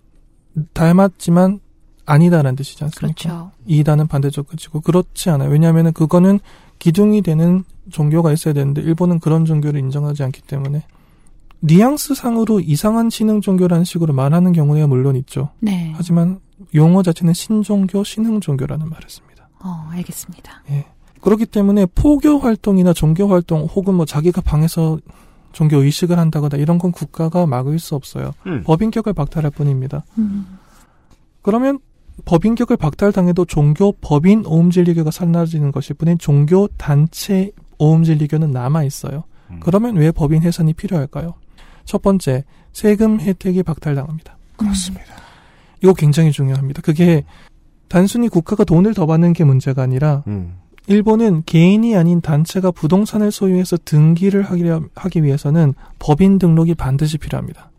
닮았지만 0.73 1.61
아니다라는 2.07 2.57
뜻이지 2.57 2.85
않습니까? 2.85 3.15
그렇죠. 3.21 3.50
이단은 3.67 4.07
반대적 4.07 4.47
끝이고 4.47 4.81
그렇지 4.81 5.31
않아요. 5.31 5.50
왜냐하면 5.50 5.93
그거는 5.93 6.38
기둥이 6.79 7.23
되는 7.23 7.65
종교가 7.91 8.33
있어야 8.33 8.55
되는데 8.55 8.83
일본은 8.83 9.19
그런 9.19 9.45
종교를 9.45 9.81
인정하지 9.81 10.23
않기 10.23 10.43
때문에 10.43 10.85
뉘앙스 11.61 12.15
상으로 12.15 12.61
이상한 12.61 13.11
신흥 13.11 13.41
종교라는 13.41 13.85
식으로 13.85 14.13
말하는 14.13 14.53
경우야 14.53 14.87
물론 14.87 15.17
있죠. 15.17 15.51
네. 15.61 15.93
하지만 15.97 16.41
용어 16.75 17.03
자체는 17.03 17.35
신종교, 17.35 18.05
신흥 18.05 18.41
종교라는 18.41 18.89
말을 18.89 19.09
씁니다. 19.09 19.49
어, 19.63 19.89
알겠습니다. 19.91 20.63
그렇기 21.21 21.47
때문에 21.47 21.87
포교 21.87 22.39
활동이나 22.39 22.93
종교 22.93 23.27
활동 23.29 23.65
혹은 23.65 23.95
뭐 23.95 24.07
자기가 24.07 24.41
방에서 24.43 24.99
종교 25.53 25.83
의식을 25.83 26.19
한다거나 26.19 26.57
이런 26.57 26.79
건 26.79 26.93
국가가 26.93 27.47
막을 27.47 27.79
수 27.79 27.95
없어요. 27.95 28.33
음. 28.47 28.63
법인격을 28.65 29.15
박탈할 29.15 29.51
뿐입니다. 29.51 30.05
음, 30.19 30.59
그러면 31.43 31.79
법인격을 32.27 32.77
박탈당해도 32.77 33.47
종교 33.47 33.93
법인 33.93 34.45
오음진리교가 34.47 35.11
사라지는 35.11 35.73
것일 35.73 35.97
뿐인 35.97 36.19
종교 36.19 36.69
단체 36.77 37.53
오음진리교는 37.79 38.51
남아 38.51 38.85
있어요. 38.85 39.25
음. 39.51 39.61
그러면 39.61 39.97
왜 39.97 40.11
법인 40.11 40.43
해산이 40.43 40.75
필요할까요? 40.75 41.35
첫 41.87 42.02
번째, 42.02 42.45
세금 42.73 43.21
혜택이 43.21 43.62
박탈당합니다. 43.62 44.37
그렇습니다. 44.57 45.05
이거 45.83 45.95
굉장히 45.95 46.33
중요합니다. 46.33 46.83
그게 46.83 47.25
단순히 47.88 48.28
국가가 48.28 48.64
돈을 48.64 48.93
더 48.93 49.07
받는 49.07 49.33
게 49.33 49.45
문제가 49.45 49.83
아니라 49.83 50.25
음. 50.26 50.57
일본은 50.88 51.43
개인이 51.47 51.97
아닌 51.97 52.21
단체가 52.21 52.71
부동산을 52.71 53.33
소유해서 53.33 53.76
등기를 53.85 54.43
하기, 54.43 54.64
하기 54.95 55.23
위해서는 55.23 55.75
법인 55.99 56.38
등록이 56.38 56.75
반드시 56.75 57.19
필요합니다. 57.19 57.71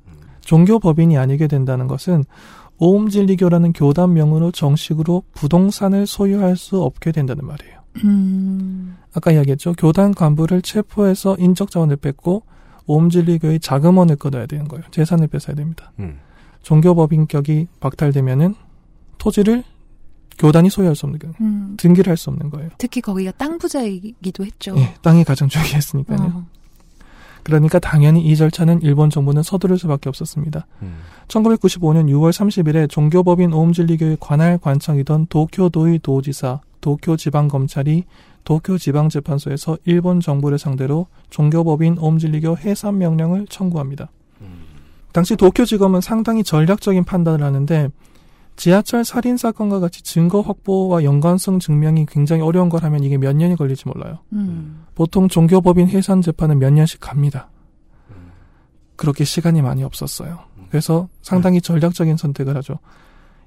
종교 0.42 0.80
법인이 0.80 1.18
아니게 1.18 1.48
된다는 1.48 1.88
것은 1.88 2.24
오음진리교라는 2.80 3.74
교단 3.74 4.14
명으로 4.14 4.52
정식으로 4.52 5.24
부동산을 5.34 6.06
소유할 6.06 6.56
수 6.56 6.82
없게 6.82 7.12
된다는 7.12 7.46
말이에요. 7.46 7.78
음, 8.04 8.96
아까 9.14 9.32
이야기했죠. 9.32 9.74
교단 9.74 10.14
간부를 10.14 10.62
체포해서 10.62 11.36
인적 11.40 11.72
자원을 11.72 11.98
뺏고 11.98 12.44
오음진리교의 12.88 13.60
자금원을 13.60 14.16
끊어야 14.16 14.46
되는 14.46 14.68
거예요. 14.68 14.84
재산을 14.92 15.28
뺏어야 15.28 15.56
됩니다. 15.56 15.92
음. 16.00 16.20
종교법인격이 16.64 17.68
박탈되면은 17.80 18.56
토지를 19.18 19.64
교단이 20.38 20.70
소유할 20.70 20.96
수 20.96 21.06
없는 21.06 21.20
거예요. 21.20 21.34
음, 21.42 21.74
등기를 21.78 22.10
할 22.12 22.18
수 22.18 22.30
없는 22.30 22.50
거예요. 22.50 22.70
특히 22.78 23.02
거기가 23.02 23.32
땅 23.32 23.58
부자이기도 23.58 24.46
했죠. 24.46 24.76
예, 24.78 24.94
땅이 25.02 25.24
가장 25.24 25.48
중요했으니까요. 25.48 26.20
어, 26.22 26.46
그러니까 27.44 27.80
당연히 27.80 28.22
이 28.26 28.36
절차는 28.36 28.82
일본 28.82 29.10
정부는 29.10 29.42
서두를 29.42 29.80
수밖에 29.80 30.10
없었습니다. 30.10 30.68
음. 30.82 30.98
1995년 31.28 32.08
6월 32.10 32.32
30일에 32.32 32.90
종교법인 32.90 33.54
오음진리교의 33.54 34.18
관할 34.20 34.58
관청이던 34.58 35.28
도쿄도의 35.28 36.00
도지사, 36.04 36.60
도쿄지방검찰이 36.82 38.06
도쿄지방재판소에서 38.44 39.78
일본 39.86 40.20
정부를 40.20 40.58
상대로 40.58 41.08
종교법인 41.30 41.98
오음진리교 42.00 42.58
해산 42.58 42.98
명령을 42.98 43.48
청구합니다. 43.48 44.10
당시 45.12 45.36
도쿄지검은 45.36 46.02
상당히 46.02 46.44
전략적인 46.44 47.04
판단을 47.04 47.44
하는데 47.44 47.90
지하철 48.56 49.06
살인 49.06 49.38
사건과 49.38 49.80
같이 49.80 50.04
증거 50.04 50.42
확보와 50.42 51.04
연관성 51.04 51.60
증명이 51.60 52.06
굉장히 52.08 52.42
어려운 52.42 52.70
걸 52.70 52.84
하면 52.84 53.04
이게 53.04 53.18
몇 53.18 53.36
년이 53.36 53.56
걸릴지 53.56 53.88
몰라요. 53.88 54.20
음. 54.34 54.86
보통 54.96 55.28
종교법인 55.28 55.88
해산 55.90 56.22
재판은 56.22 56.60
몇 56.60 56.72
년씩 56.72 57.00
갑니다. 57.00 57.50
그렇게 58.96 59.24
시간이 59.24 59.62
많이 59.62 59.84
없었어요. 59.84 60.40
그래서 60.70 61.08
상당히 61.22 61.62
전략적인 61.62 62.18
선택을 62.18 62.58
하죠. 62.58 62.80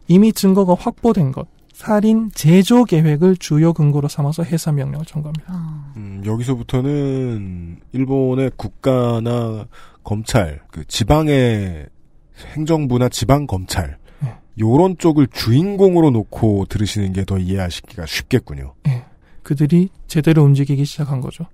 이미 0.09 0.33
증거가 0.33 0.75
확보된 0.75 1.33
것, 1.33 1.49
살인 1.81 2.31
제조 2.35 2.85
계획을 2.85 3.39
주요 3.39 3.73
근거로 3.73 4.07
삼아서 4.07 4.43
해산 4.43 4.75
명령을 4.75 5.07
청구합니다. 5.07 5.47
어. 5.49 5.93
음, 5.97 6.23
여기서부터는 6.27 7.79
일본의 7.93 8.51
국가나 8.57 9.65
검찰, 10.05 10.61
그 10.71 10.85
지방의 10.85 11.87
행정부나 12.55 13.09
지방 13.09 13.47
검찰 13.47 13.97
네. 14.21 14.35
요런 14.61 14.99
쪽을 14.99 15.29
주인공으로 15.29 16.11
놓고 16.11 16.67
들으시는 16.69 17.15
게 17.15 17.25
더 17.25 17.39
이해하시기가 17.39 18.05
쉽겠군요. 18.05 18.75
그들이 19.43 19.89
제대로 20.07 20.43
움직이기 20.45 20.85
시작한 20.85 21.23
거죠. 21.23 21.47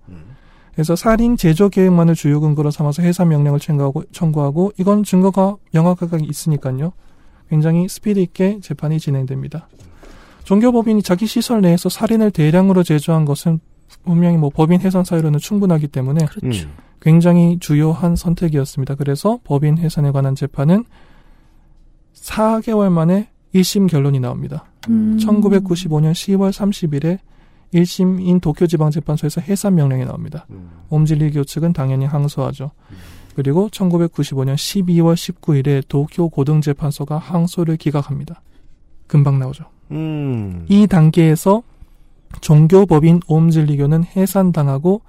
그래서 0.73 0.97
살인 0.97 1.37
제조 1.37 1.68
계획만을 1.68 2.16
주요 2.16 2.40
근거로 2.40 2.73
삼아서 2.73 3.02
해산 3.02 3.28
명령을 3.28 3.61
청구하고, 3.61 4.02
청구하고 4.11 4.73
이건 4.76 5.04
증거가 5.04 5.54
명확하게 5.73 6.26
있으니까요. 6.28 6.92
굉장히 7.49 7.88
스피드 7.88 8.18
있게 8.18 8.59
재판이 8.61 8.99
진행됩니다. 8.99 9.68
종교법인이 10.46 11.02
자기 11.02 11.26
시설 11.26 11.60
내에서 11.60 11.88
살인을 11.88 12.30
대량으로 12.30 12.84
제조한 12.84 13.24
것은 13.24 13.58
분명히 14.04 14.36
뭐 14.36 14.48
법인 14.48 14.80
해산 14.80 15.04
사유로는 15.04 15.40
충분하기 15.40 15.88
때문에 15.88 16.24
그렇죠. 16.26 16.68
음. 16.68 16.72
굉장히 17.02 17.58
주요한 17.58 18.14
선택이었습니다. 18.14 18.94
그래서 18.94 19.40
법인 19.42 19.76
해산에 19.76 20.12
관한 20.12 20.36
재판은 20.36 20.84
4개월 22.14 22.90
만에 22.90 23.28
1심 23.54 23.90
결론이 23.90 24.20
나옵니다. 24.20 24.66
음. 24.88 25.16
1995년 25.20 26.12
10월 26.12 26.52
30일에 26.52 27.18
1심인 27.74 28.40
도쿄지방재판소에서 28.40 29.40
해산 29.40 29.74
명령이 29.74 30.04
나옵니다. 30.04 30.46
음. 30.50 30.70
옴질리교 30.90 31.42
측은 31.42 31.72
당연히 31.72 32.04
항소하죠. 32.04 32.70
그리고 33.34 33.68
1995년 33.70 34.54
12월 34.54 35.14
19일에 35.14 35.82
도쿄 35.88 36.28
고등재판소가 36.28 37.18
항소를 37.18 37.76
기각합니다. 37.76 38.42
금방 39.08 39.40
나오죠. 39.40 39.75
음. 39.90 40.66
이 40.69 40.87
단계에서 40.87 41.62
종교법인 42.40 43.21
오음진리교는 43.28 44.05
해산당하고 44.05 45.02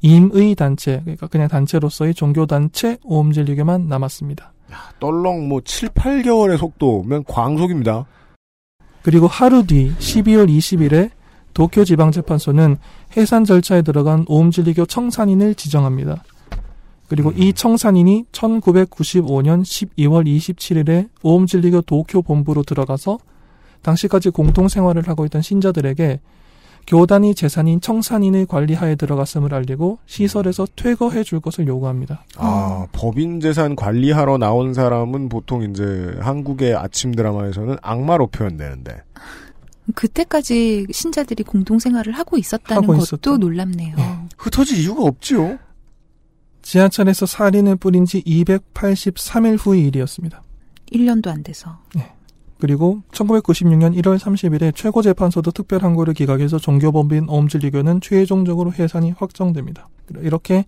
임의 0.00 0.56
단체, 0.56 1.00
그러니까 1.02 1.28
그냥 1.28 1.48
단체로서의 1.48 2.14
종교단체 2.14 2.98
오음진리교만 3.04 3.88
남았습니다. 3.88 4.52
떨렁 4.98 5.48
뭐 5.48 5.60
7, 5.64 5.90
8개월의 5.90 6.58
속도면 6.58 7.24
광속입니다. 7.24 8.06
그리고 9.02 9.26
하루 9.26 9.64
뒤 9.66 9.92
12월 9.98 10.48
20일에 10.48 11.10
도쿄지방재판소는 11.54 12.78
해산 13.16 13.44
절차에 13.44 13.82
들어간 13.82 14.24
오음진리교 14.26 14.86
청산인을 14.86 15.54
지정합니다. 15.54 16.24
그리고 17.08 17.30
이 17.32 17.52
청산인이 17.52 18.24
1995년 18.32 19.62
12월 19.62 20.26
27일에 20.26 21.10
오음진리교 21.22 21.82
도쿄 21.82 22.22
본부로 22.22 22.62
들어가서 22.62 23.18
당시까지 23.82 24.30
공동 24.30 24.68
생활을 24.68 25.08
하고 25.08 25.24
있던 25.26 25.42
신자들에게 25.42 26.20
교단이 26.86 27.34
재산인 27.34 27.80
청산인의 27.80 28.46
관리하에 28.46 28.96
들어갔음을 28.96 29.54
알리고 29.54 29.98
시설에서 30.06 30.66
퇴거해 30.74 31.22
줄 31.22 31.40
것을 31.40 31.66
요구합니다. 31.66 32.24
아, 32.36 32.86
법인 32.92 33.40
재산 33.40 33.76
관리하러 33.76 34.38
나온 34.38 34.74
사람은 34.74 35.28
보통 35.28 35.62
이제 35.62 36.16
한국의 36.20 36.74
아침 36.74 37.12
드라마에서는 37.12 37.76
악마로 37.82 38.28
표현되는데. 38.28 39.02
그때까지 39.94 40.86
신자들이 40.90 41.42
공동 41.44 41.78
생활을 41.78 42.12
하고 42.12 42.36
있었다는 42.38 42.82
하고 42.82 42.92
것도 42.92 43.02
있었죠. 43.02 43.36
놀랍네요. 43.36 43.96
네. 43.96 44.18
흩어질 44.38 44.78
이유가 44.78 45.02
없지요. 45.02 45.58
지하철에서 46.62 47.26
살인을 47.26 47.76
뿌린 47.76 48.04
지 48.04 48.22
283일 48.22 49.58
후의 49.58 49.86
일이었습니다. 49.86 50.42
1년도 50.92 51.28
안 51.28 51.42
돼서. 51.42 51.78
그리고 52.62 53.02
1996년 53.10 54.00
1월 54.00 54.20
30일에 54.20 54.72
최고재판소도 54.72 55.50
특별 55.50 55.82
항고를 55.82 56.14
기각해서 56.14 56.60
종교법인 56.60 57.28
오음진리교는 57.28 58.00
최종적으로 58.00 58.72
해산이 58.72 59.14
확정됩니다. 59.18 59.88
이렇게 60.20 60.64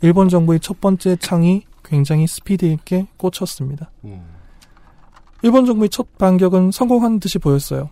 일본 0.00 0.30
정부의 0.30 0.58
첫 0.60 0.80
번째 0.80 1.16
창이 1.16 1.64
굉장히 1.84 2.26
스피드 2.26 2.64
있게 2.64 3.08
꽂혔습니다. 3.18 3.90
일본 5.42 5.66
정부의 5.66 5.90
첫 5.90 6.16
반격은 6.16 6.70
성공한 6.70 7.20
듯이 7.20 7.38
보였어요. 7.38 7.90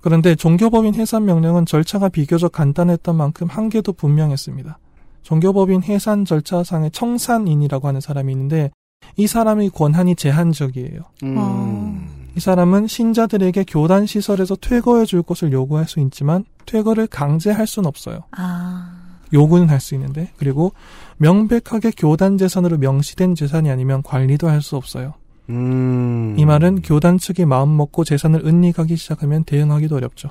그런데 0.00 0.34
종교법인 0.34 0.94
해산 0.94 1.26
명령은 1.26 1.66
절차가 1.66 2.08
비교적 2.08 2.52
간단했던 2.52 3.14
만큼 3.14 3.46
한계도 3.46 3.92
분명했습니다. 3.92 4.78
종교법인 5.22 5.82
해산 5.82 6.24
절차상의 6.24 6.92
청산인이라고 6.92 7.88
하는 7.88 8.00
사람이 8.00 8.32
있는데 8.32 8.70
이 9.18 9.26
사람의 9.26 9.68
권한이 9.68 10.16
제한적이에요. 10.16 11.00
음. 11.24 12.15
이 12.36 12.40
사람은 12.40 12.86
신자들에게 12.86 13.64
교단 13.66 14.04
시설에서 14.06 14.56
퇴거해 14.56 15.06
줄 15.06 15.22
것을 15.22 15.52
요구할 15.52 15.88
수 15.88 16.00
있지만 16.00 16.44
퇴거를 16.66 17.06
강제할 17.06 17.66
수는 17.66 17.86
없어요. 17.86 18.20
아, 18.32 19.18
요구는 19.32 19.70
할 19.70 19.80
수 19.80 19.94
있는데 19.94 20.30
그리고 20.36 20.72
명백하게 21.16 21.92
교단 21.96 22.36
재산으로 22.36 22.76
명시된 22.78 23.34
재산이 23.34 23.70
아니면 23.70 24.02
관리도 24.02 24.48
할 24.48 24.60
수 24.60 24.76
없어요. 24.76 25.14
음. 25.48 26.34
이 26.38 26.44
말은 26.44 26.82
교단 26.82 27.18
측이 27.18 27.44
마음 27.44 27.76
먹고 27.76 28.04
재산을 28.04 28.44
은닉하기 28.46 28.96
시작하면 28.96 29.44
대응하기도 29.44 29.96
어렵죠. 29.96 30.28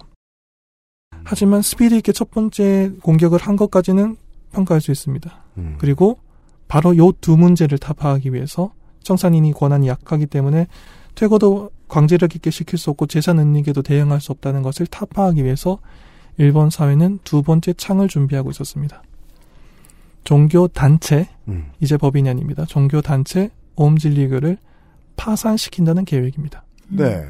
하지만 1.23 1.61
스피드 1.61 1.95
있게 1.95 2.11
첫 2.11 2.29
번째 2.29 2.91
공격을 3.01 3.39
한 3.39 3.55
것까지는 3.55 4.15
평가할 4.51 4.79
수 4.81 4.91
있습니다. 4.91 5.43
음. 5.57 5.75
그리고 5.79 6.19
바로 6.67 6.95
요 6.97 7.11
두 7.13 7.35
문제를 7.37 7.77
타파하기 7.77 8.33
위해서 8.33 8.73
청산인이 9.03 9.53
권한이 9.53 9.87
약하기 9.87 10.27
때문에 10.27 10.67
퇴거도 11.15 11.71
광제력 11.87 12.35
있게 12.35 12.51
시킬 12.51 12.79
수 12.79 12.89
없고 12.91 13.07
재산 13.07 13.39
은닉에도 13.39 13.81
대응할 13.81 14.21
수 14.21 14.31
없다는 14.31 14.61
것을 14.61 14.87
타파하기 14.87 15.43
위해서 15.43 15.79
일본 16.37 16.69
사회는 16.69 17.19
두 17.23 17.41
번째 17.41 17.73
창을 17.73 18.07
준비하고 18.07 18.51
있었습니다. 18.51 19.03
종교 20.23 20.67
단체 20.67 21.29
음. 21.47 21.71
이제 21.79 21.97
법인이 21.97 22.27
아닙니다. 22.27 22.65
종교 22.67 23.01
단체 23.01 23.51
오음진리교를 23.75 24.57
파산시킨다는 25.15 26.05
계획입니다. 26.05 26.63
네. 26.87 27.23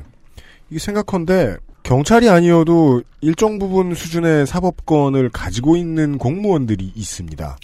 이게 0.69 0.79
생각컨대 0.79 1.57
경찰이 1.83 2.29
아니어도 2.29 3.03
일정 3.21 3.59
부분 3.59 3.93
수준의 3.93 4.47
사법권을 4.47 5.29
가지고 5.29 5.77
있는 5.77 6.17
공무원들이 6.17 6.93
있습니다. 6.95 7.57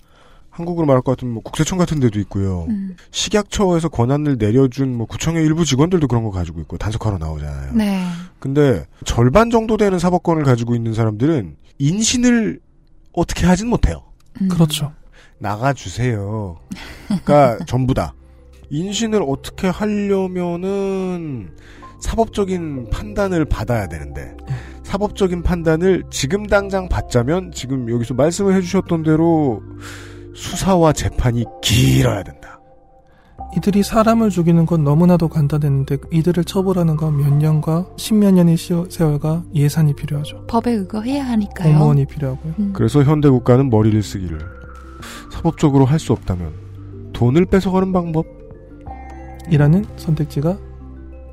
한국으로 0.52 0.86
말할 0.86 1.02
것 1.02 1.14
같으면 1.14 1.34
뭐 1.34 1.44
국세청 1.44 1.78
같은 1.78 2.00
데도 2.00 2.20
있고요. 2.20 2.66
음. 2.70 2.96
식약처에서 3.10 3.90
권한을 3.90 4.38
내려준 4.38 4.96
뭐 4.96 5.08
구청의 5.08 5.44
일부 5.44 5.66
직원들도 5.66 6.08
그런 6.08 6.24
거 6.24 6.30
가지고 6.30 6.60
있고 6.60 6.78
단속하러 6.78 7.18
나오잖아요. 7.18 7.74
네. 7.74 8.06
근데 8.40 8.86
절반 9.06 9.50
정도 9.50 9.78
되는 9.78 9.98
사법권을 9.98 10.44
가지고 10.44 10.76
있는 10.76 10.94
사람들은 10.94 11.56
인신을 11.80 12.60
어떻게 13.14 13.46
하진 13.48 13.70
못해요. 13.70 14.04
음. 14.42 14.50
그렇죠. 14.50 14.92
나가주세요. 15.40 16.60
그러니까 17.08 17.58
전부 17.66 17.94
다. 17.94 18.14
인신을 18.70 19.24
어떻게 19.26 19.68
하려면은 19.68 21.50
사법적인 22.02 22.90
판단을 22.90 23.46
받아야 23.46 23.88
되는데 23.88 24.36
사법적인 24.84 25.44
판단을 25.44 26.04
지금 26.10 26.48
당장 26.48 26.90
받자면 26.90 27.52
지금 27.54 27.90
여기서 27.90 28.14
말씀을 28.16 28.54
해주셨던 28.56 29.04
대로 29.04 29.62
수사와 30.34 30.94
재판이 30.94 31.46
길어야 31.62 32.24
된다. 32.24 32.60
이들이 33.58 33.84
사람을 33.84 34.30
죽이는 34.30 34.66
건 34.66 34.84
너무나도 34.86 35.28
간단했는데 35.28 35.98
이들을 36.12 36.46
처벌하는 36.46 36.96
건 36.96 37.18
몇 37.18 37.34
년과 37.34 37.86
십몇 37.98 38.34
년의 38.34 38.56
시- 38.56 38.74
세월과 38.90 39.44
예산이 39.54 39.94
필요하죠. 39.94 40.46
법에 40.48 40.72
의거해야 40.72 41.26
하니까요. 41.28 41.74
공무원이 41.74 42.06
필요하고요. 42.06 42.54
음. 42.60 42.72
그래서 42.74 43.04
현대 43.04 43.28
국가는 43.30 43.70
머리를 43.70 44.02
쓰기를 44.02 44.40
사법적으로 45.34 45.84
할 45.86 46.00
수 46.00 46.14
없다면 46.14 47.12
돈을 47.14 47.46
뺏어가는 47.46 47.92
방법 47.92 48.26
이라는 49.50 49.86
선택지가 49.98 50.58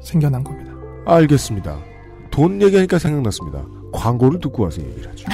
생겨난 0.03 0.43
겁니다. 0.43 0.73
알겠습니다. 1.07 1.79
돈 2.33 2.61
얘기하니까 2.63 2.99
생각났습니다. 2.99 3.63
광고를 3.93 4.41
듣고 4.41 4.65
와서 4.65 4.81
얘기를 4.83 5.09
하죠. 5.11 5.25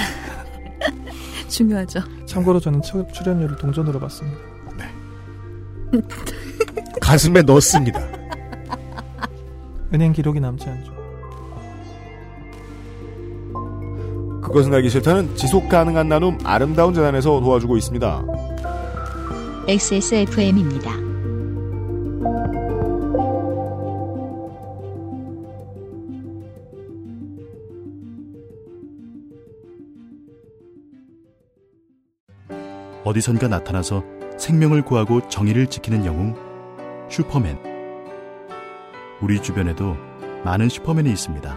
중요하죠. 1.59 2.01
참고로 2.25 2.59
저는 2.59 2.81
추- 2.81 3.05
출연료를 3.13 3.55
동전으로 3.55 3.97
받습니다. 3.99 4.37
가슴에 7.01 7.41
넣습니다. 7.43 8.01
은행 9.93 10.11
기록이 10.11 10.39
남지 10.41 10.67
않죠. 10.67 10.93
그것은 14.43 14.73
알기 14.73 14.89
싫다는 14.89 15.35
지속 15.35 15.69
가능한 15.69 16.09
나눔 16.09 16.37
아름다운 16.43 16.93
재단에서 16.93 17.39
도와주고 17.39 17.77
있습니다. 17.77 18.23
XSFM입니다. 19.67 20.91
어디선가 33.05 33.47
나타나서 33.47 34.03
생명을 34.39 34.81
구하고 34.81 35.29
정의를 35.29 35.67
지키는 35.67 36.05
영웅 36.05 36.35
슈퍼맨. 37.07 37.59
우리 39.21 39.39
주변에도 39.39 39.95
많은 40.43 40.69
슈퍼맨이 40.69 41.11
있습니다. 41.11 41.55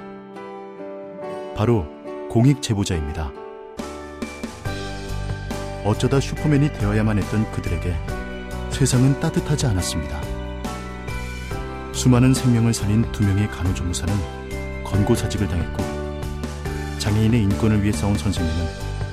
바로 1.56 1.86
공익 2.28 2.60
제보자입니다. 2.60 3.32
어쩌다 5.86 6.20
슈퍼맨이 6.20 6.74
되어야만 6.74 7.16
했던 7.16 7.50
그들에게 7.52 7.94
세상은 8.68 9.18
따뜻하지 9.18 9.66
않았습니다. 9.68 10.20
수많은 11.94 12.34
생명을 12.34 12.74
살린 12.74 13.10
두 13.10 13.24
명의 13.24 13.48
간호조무사는 13.48 14.14
권고사직을 14.84 15.48
당했고 15.48 15.82
장애인의 16.98 17.42
인권을 17.44 17.82
위해 17.82 17.90
싸운 17.92 18.18
선생님은 18.18 18.66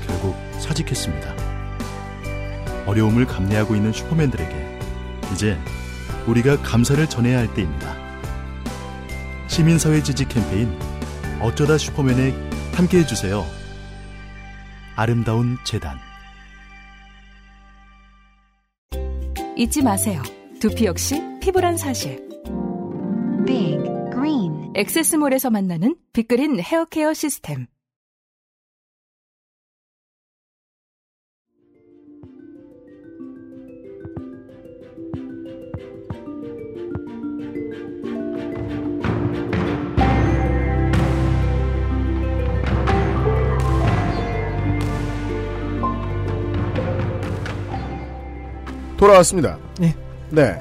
결국 0.06 0.36
사직했습니다. 0.60 1.45
어려움을 2.86 3.26
감내하고 3.26 3.76
있는 3.76 3.92
슈퍼맨들에게 3.92 4.80
이제 5.34 5.58
우리가 6.28 6.62
감사를 6.62 7.08
전해야 7.08 7.40
할 7.40 7.54
때입니다. 7.54 7.96
시민사회 9.48 10.02
지지 10.04 10.28
캠페인 10.28 10.78
어쩌다 11.42 11.78
슈퍼맨에 11.78 12.34
함께 12.74 13.00
해주세요. 13.00 13.46
아름다운 14.96 15.58
재단 15.64 15.98
잊지 19.58 19.82
마세요. 19.82 20.22
두피 20.60 20.86
역시 20.86 21.22
피부란 21.42 21.78
사실. 21.78 22.28
Big 23.46 23.78
Green 24.12 24.74
엑세스몰에서 24.76 25.50
만나는 25.50 25.96
빅그린 26.12 26.60
헤어케어 26.60 27.14
시스템. 27.14 27.68
돌아왔습니다. 49.06 49.58
예. 49.82 49.96
네. 50.30 50.58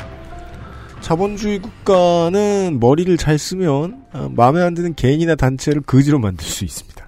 자본주의 1.00 1.58
국가는 1.58 2.78
머리를 2.78 3.16
잘 3.16 3.38
쓰면 3.38 4.04
어, 4.12 4.28
마음에 4.34 4.62
안 4.62 4.74
드는 4.74 4.94
개인이나 4.94 5.34
단체를 5.34 5.82
거지로 5.82 6.18
만들 6.18 6.44
수 6.46 6.64
있습니다. 6.64 7.06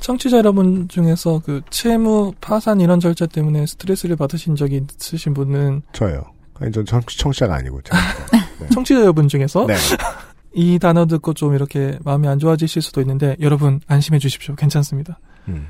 청취자 0.00 0.38
여러분 0.38 0.88
중에서 0.88 1.40
그 1.44 1.62
채무 1.70 2.32
파산 2.40 2.80
이런 2.80 3.00
절차 3.00 3.26
때문에 3.26 3.66
스트레스를 3.66 4.16
받으신 4.16 4.54
적이 4.54 4.82
있으신 5.00 5.34
분은 5.34 5.82
저요. 5.92 6.22
아니 6.54 6.72
전 6.72 6.84
청, 6.84 7.00
청취자가 7.06 7.54
아니고 7.54 7.80
저. 7.82 7.96
청취자 8.72 9.00
여러분 9.00 9.28
중에서 9.28 9.66
네. 9.66 9.74
이 10.54 10.78
단어 10.78 11.06
듣고 11.06 11.34
좀 11.34 11.54
이렇게 11.54 11.98
마음이 12.04 12.26
안 12.28 12.38
좋아지실 12.38 12.82
수도 12.82 13.00
있는데 13.00 13.36
여러분 13.40 13.80
안심해 13.86 14.18
주십시오. 14.18 14.54
괜찮습니다. 14.54 15.18
음. 15.48 15.66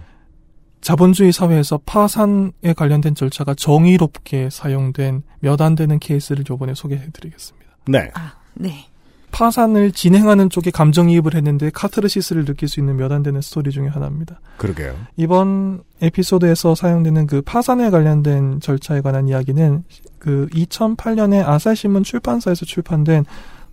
자본주의 0.80 1.32
사회에서 1.32 1.80
파산에 1.84 2.72
관련된 2.76 3.14
절차가 3.14 3.54
정의롭게 3.54 4.50
사용된 4.50 5.22
몇 5.40 5.60
안 5.60 5.74
되는 5.74 5.98
케이스를 5.98 6.44
요번에 6.48 6.74
소개해 6.74 7.08
드리겠습니다. 7.12 7.66
네. 7.88 8.10
아, 8.14 8.34
네. 8.54 8.86
파산을 9.32 9.92
진행하는 9.92 10.48
쪽에 10.48 10.70
감정이입을 10.70 11.34
했는데 11.34 11.70
카타르시스를 11.70 12.44
느낄 12.46 12.68
수 12.68 12.80
있는 12.80 12.96
몇 12.96 13.12
안 13.12 13.22
되는 13.22 13.40
스토리 13.42 13.70
중에 13.70 13.88
하나입니다. 13.88 14.40
그러게요. 14.56 14.96
이번 15.16 15.82
에피소드에서 16.00 16.74
사용되는 16.74 17.26
그 17.26 17.42
파산에 17.42 17.90
관련된 17.90 18.60
절차에 18.60 19.00
관한 19.02 19.28
이야기는 19.28 19.84
그 20.18 20.48
2008년에 20.52 21.46
아사히신문 21.46 22.02
출판사에서 22.04 22.64
출판된 22.64 23.24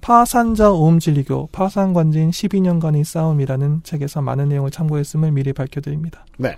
파산자 0.01 0.71
오음진리교 0.71 1.49
파산관재인 1.53 2.31
12년간의 2.31 3.05
싸움이라는 3.05 3.81
책에서 3.83 4.21
많은 4.21 4.49
내용을 4.49 4.69
참고했음을 4.69 5.31
미리 5.31 5.53
밝혀드립니다. 5.53 6.25
네. 6.37 6.57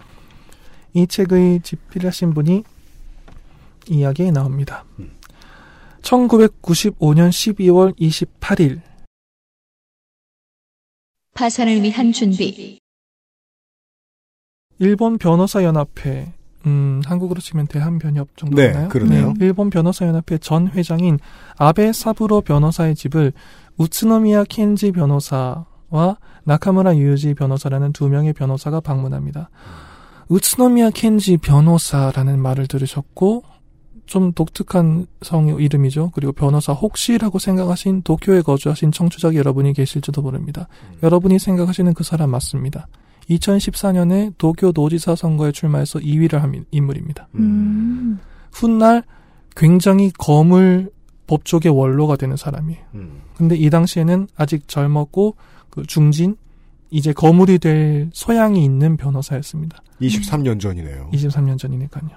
이 0.95 1.05
책의 1.05 1.59
집필하신 1.61 2.33
분이 2.33 2.63
이야기에 3.89 4.31
나옵니다. 4.31 4.85
1995년 6.01 7.29
12월 7.29 7.93
28일 7.99 8.79
파산을 11.33 11.83
위한 11.83 12.13
준비. 12.13 12.79
일본 14.79 15.17
변호사 15.17 15.63
연합회 15.63 16.31
음, 16.65 17.01
한국으로 17.05 17.41
치면 17.41 17.67
대한변협 17.67 18.37
정도 18.37 18.55
네, 18.55 18.71
되나요? 18.71 18.87
그러네요. 18.87 19.33
일본 19.41 19.69
변호사 19.69 20.07
연합회 20.07 20.37
전 20.37 20.69
회장인 20.69 21.19
아베 21.57 21.91
사부로 21.91 22.39
변호사의 22.39 22.95
집을 22.95 23.33
우츠노미야 23.75 24.45
켄지 24.45 24.93
변호사와 24.93 26.17
나카무라 26.45 26.95
유유지 26.95 27.33
변호사라는 27.33 27.91
두 27.91 28.07
명의 28.07 28.31
변호사가 28.31 28.79
방문합니다. 28.79 29.49
우츠노미야 30.29 30.91
켄지 30.91 31.37
변호사라는 31.37 32.39
말을 32.39 32.67
들으셨고 32.67 33.43
좀 34.05 34.31
독특한 34.33 35.07
성 35.21 35.47
이름이죠. 35.47 36.11
그리고 36.13 36.31
변호사 36.31 36.73
혹시라고 36.73 37.39
생각하신 37.39 38.03
도쿄에 38.03 38.41
거주하신 38.41 38.91
청취자 38.91 39.33
여러분이 39.33 39.73
계실지도 39.73 40.21
모릅니다. 40.21 40.67
여러분이 41.01 41.39
생각하시는 41.39 41.93
그 41.93 42.03
사람 42.03 42.31
맞습니다. 42.31 42.87
2014년에 43.29 44.33
도쿄 44.37 44.71
노지사 44.73 45.15
선거에 45.15 45.51
출마해서 45.51 45.99
2위를 45.99 46.37
한 46.37 46.65
인물입니다. 46.69 47.27
음. 47.35 48.19
훗날 48.51 49.03
굉장히 49.55 50.11
거물 50.17 50.91
법조계 51.27 51.69
원로가 51.69 52.15
되는 52.15 52.37
사람이에요. 52.37 52.81
음. 52.93 53.21
근데 53.35 53.55
이 53.55 53.69
당시에는 53.71 54.27
아직 54.35 54.67
젊었고 54.67 55.35
그 55.71 55.83
중진 55.87 56.35
이제 56.89 57.13
거물이 57.13 57.59
될 57.59 58.09
소양이 58.13 58.63
있는 58.63 58.97
변호사였습니다. 58.97 59.81
23년 60.01 60.59
전이네요. 60.59 61.09
23년 61.13 61.57
전이니까요. 61.57 62.09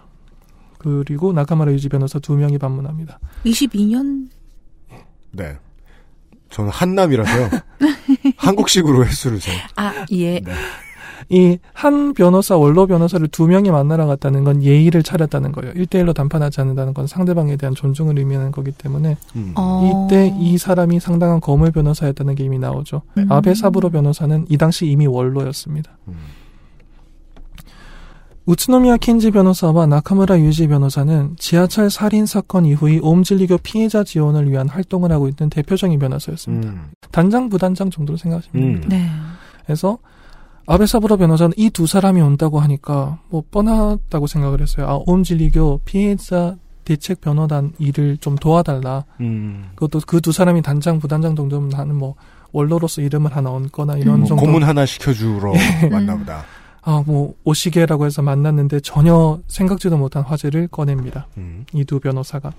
그리고 0.79 1.33
나카마라 1.33 1.73
유지 1.73 1.89
변호사 1.89 2.19
두 2.19 2.37
명이 2.37 2.59
방문합니다. 2.59 3.19
22년 3.45 4.29
네. 5.33 5.57
저는 6.51 6.71
한남이라서요. 6.71 7.51
한국식으로 8.37 9.05
횟수를 9.05 9.39
재. 9.39 9.53
아, 9.77 10.07
예. 10.13 10.41
네. 10.41 10.53
이 11.31 11.59
한 11.79 12.13
변호사 12.13 12.57
원로 12.57 12.89
변호사를 12.89 13.29
두 13.29 13.47
명이 13.47 13.71
만나러 13.71 14.07
갔다는 14.07 14.43
건 14.43 14.65
예의를 14.65 15.05
차렸다는 15.05 15.53
거예요. 15.53 15.73
1대1로 15.75 16.13
담판하지 16.13 16.61
않는다는 16.61 16.93
건 16.93 17.07
상대방에 17.07 17.57
대한 17.57 17.73
존중을 17.73 18.19
의미하는 18.19 18.51
거기 18.51 18.73
때문에 18.73 19.17
음. 19.37 19.53
어. 19.57 20.07
이때 20.09 20.35
이 20.41 20.59
사람이 20.59 20.99
상당한 20.99 21.39
거물 21.41 21.71
변호사였다는 21.71 22.35
게 22.35 22.43
이미 22.43 22.59
나오죠. 22.59 23.03
음. 23.17 23.31
아베 23.31 23.55
사부로 23.55 23.91
변호사는 23.91 24.47
이 24.49 24.57
당시 24.57 24.87
이미 24.87 25.07
원로였습니다. 25.07 25.99
음. 26.09 26.15
우츠노미야 28.47 28.97
켄지 28.97 29.31
변호사와 29.31 29.87
나카무라 29.87 30.41
유지 30.41 30.67
변호사는 30.67 31.37
지하철 31.39 31.89
살인 31.89 32.27
사건 32.27 32.67
이후의 32.67 32.99
옴질리교 33.05 33.59
피해자 33.59 34.03
지원을 34.03 34.51
위한 34.51 34.69
활동을 34.69 35.13
하고 35.13 35.29
있는 35.29 35.49
대표적인 35.49 35.97
변호사였습니다. 36.01 36.71
음. 36.71 36.91
단장 37.13 37.49
부단장 37.51 37.91
정도로 37.91 38.17
생각하시면 38.17 38.65
음. 38.65 38.73
됩니다. 38.81 38.97
네. 38.97 39.09
그래서 39.65 39.99
아베 40.71 40.85
사부로 40.87 41.17
변호사는 41.17 41.55
이 41.57 41.71
두 41.71 41.87
사람이 41.87 42.21
온다고 42.21 42.61
하니까 42.61 43.19
뭐 43.31 43.43
뻔하다고 43.51 44.27
생각을 44.27 44.61
했어요. 44.61 44.87
아, 44.87 45.01
옴질리교 45.07 45.81
피해자 45.85 46.57
대책 46.85 47.21
변호단 47.23 47.73
일을 47.79 48.19
좀 48.19 48.37
도와달라. 48.37 49.05
음. 49.21 49.71
그것도 49.75 50.01
그 50.07 50.21
두 50.21 50.31
사람이 50.33 50.61
단장 50.63 50.99
부단장 50.99 51.35
정도면 51.37 51.71
나는 51.71 51.97
뭐 51.97 52.15
원로로서 52.53 53.01
이름을 53.03 53.35
하나 53.35 53.51
얹거나 53.51 53.97
이런 53.97 54.21
음. 54.21 54.25
정도. 54.27 54.43
고문 54.45 54.63
하나 54.63 54.85
시켜주러 54.85 55.53
만나보다. 55.91 56.45
아, 56.83 57.03
뭐 57.07 57.35
오시게라고 57.45 58.07
해서 58.07 58.23
만났는데 58.23 58.81
전혀 58.81 59.39
생각지도 59.49 59.97
못한 59.97 60.23
화제를 60.23 60.69
꺼냅니다. 60.69 61.27
음. 61.39 61.65
이두 61.73 61.99
변호사가. 62.01 62.53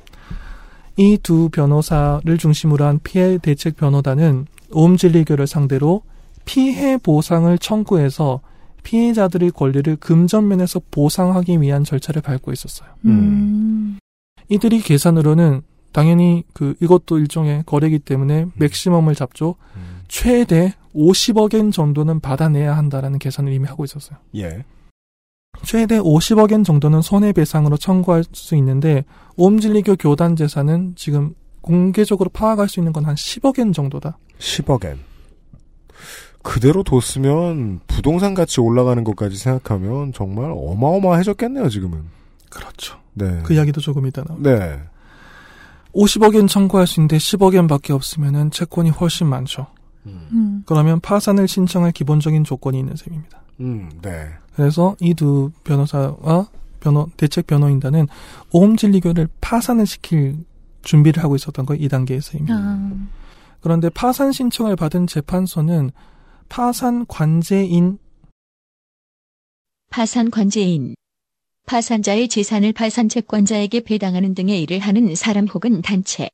이 0.97 1.17
두 1.21 1.49
변호사를 1.49 2.37
중심으로 2.37 2.85
한 2.85 2.99
피해 3.03 3.37
대책 3.37 3.77
변호단은 3.77 4.47
옴진리교를 4.71 5.45
상대로 5.47 6.01
피해 6.49 6.97
보상을 6.97 7.55
청구해서 7.59 8.41
피해자들의 8.81 9.51
권리를 9.51 9.95
금전면에서 9.97 10.81
보상하기 10.89 11.61
위한 11.61 11.83
절차를 11.83 12.23
밟고 12.23 12.51
있었어요. 12.51 12.89
음. 13.05 13.99
이들이 14.47 14.81
계산으로는 14.81 15.61
당연히 15.91 16.43
그 16.53 16.73
이것도 16.81 17.19
일종의 17.19 17.63
거래기 17.67 17.99
때문에 17.99 18.47
맥시멈을 18.55 19.13
잡죠. 19.13 19.55
최대 20.07 20.73
50억엔 20.95 21.71
정도는 21.71 22.19
받아내야 22.19 22.75
한다라는 22.75 23.19
계산을 23.19 23.53
이미 23.53 23.67
하고 23.67 23.83
있었어요. 23.83 24.17
예. 24.35 24.65
최대 25.63 25.99
50억엔 25.99 26.65
정도는 26.65 27.03
손해배상으로 27.03 27.77
청구할 27.77 28.23
수 28.31 28.55
있는데 28.55 29.05
오음진리교 29.35 29.97
교단 29.97 30.35
재산은 30.35 30.93
지금 30.95 31.35
공개적으로 31.61 32.31
파악할 32.31 32.69
수 32.69 32.79
있는 32.79 32.91
건 32.91 33.05
한 33.05 33.13
10억엔 33.13 33.71
정도다. 33.71 34.17
10억엔. 34.39 35.08
그대로 36.43 36.83
뒀으면 36.83 37.81
부동산 37.87 38.33
가치 38.33 38.61
올라가는 38.61 39.03
것까지 39.03 39.35
생각하면 39.37 40.13
정말 40.13 40.51
어마어마해졌겠네요, 40.55 41.69
지금은. 41.69 42.03
그렇죠. 42.49 42.97
네. 43.13 43.41
그 43.43 43.53
이야기도 43.53 43.81
조금 43.81 44.05
이따 44.07 44.23
나옵 44.23 44.41
네. 44.41 44.79
50억엔 45.93 46.47
청구할 46.47 46.87
수 46.87 46.99
있는데 46.99 47.17
10억엔 47.17 47.67
밖에 47.67 47.93
없으면은 47.93 48.51
채권이 48.51 48.91
훨씬 48.91 49.27
많죠. 49.27 49.67
음. 50.05 50.63
그러면 50.65 50.99
파산을 50.99 51.47
신청할 51.47 51.91
기본적인 51.91 52.43
조건이 52.43 52.79
있는 52.79 52.95
셈입니다. 52.95 53.41
음, 53.59 53.89
네. 54.01 54.29
그래서 54.55 54.95
이 54.99 55.13
두 55.13 55.51
변호사와 55.63 56.47
변호 56.79 57.09
대책 57.17 57.47
변호인단은 57.47 58.07
오음진리교를 58.53 59.27
파산을 59.41 59.85
시킬 59.85 60.37
준비를 60.83 61.21
하고 61.23 61.35
있었던 61.35 61.65
거 61.65 61.73
2단계에서입니다. 61.73 62.51
아, 62.51 62.91
그런데 63.59 63.89
파산 63.89 64.31
신청을 64.31 64.77
받은 64.77 65.07
재판소는 65.07 65.91
파산 66.49 67.05
관제인. 67.05 67.99
파산 69.91 70.31
관제인. 70.31 70.95
파산자의 71.67 72.27
재산을 72.27 72.73
파산 72.73 73.07
채권자에게 73.07 73.81
배당하는 73.81 74.33
등의 74.33 74.63
일을 74.63 74.79
하는 74.79 75.13
사람 75.13 75.45
혹은 75.45 75.83
단체. 75.83 76.27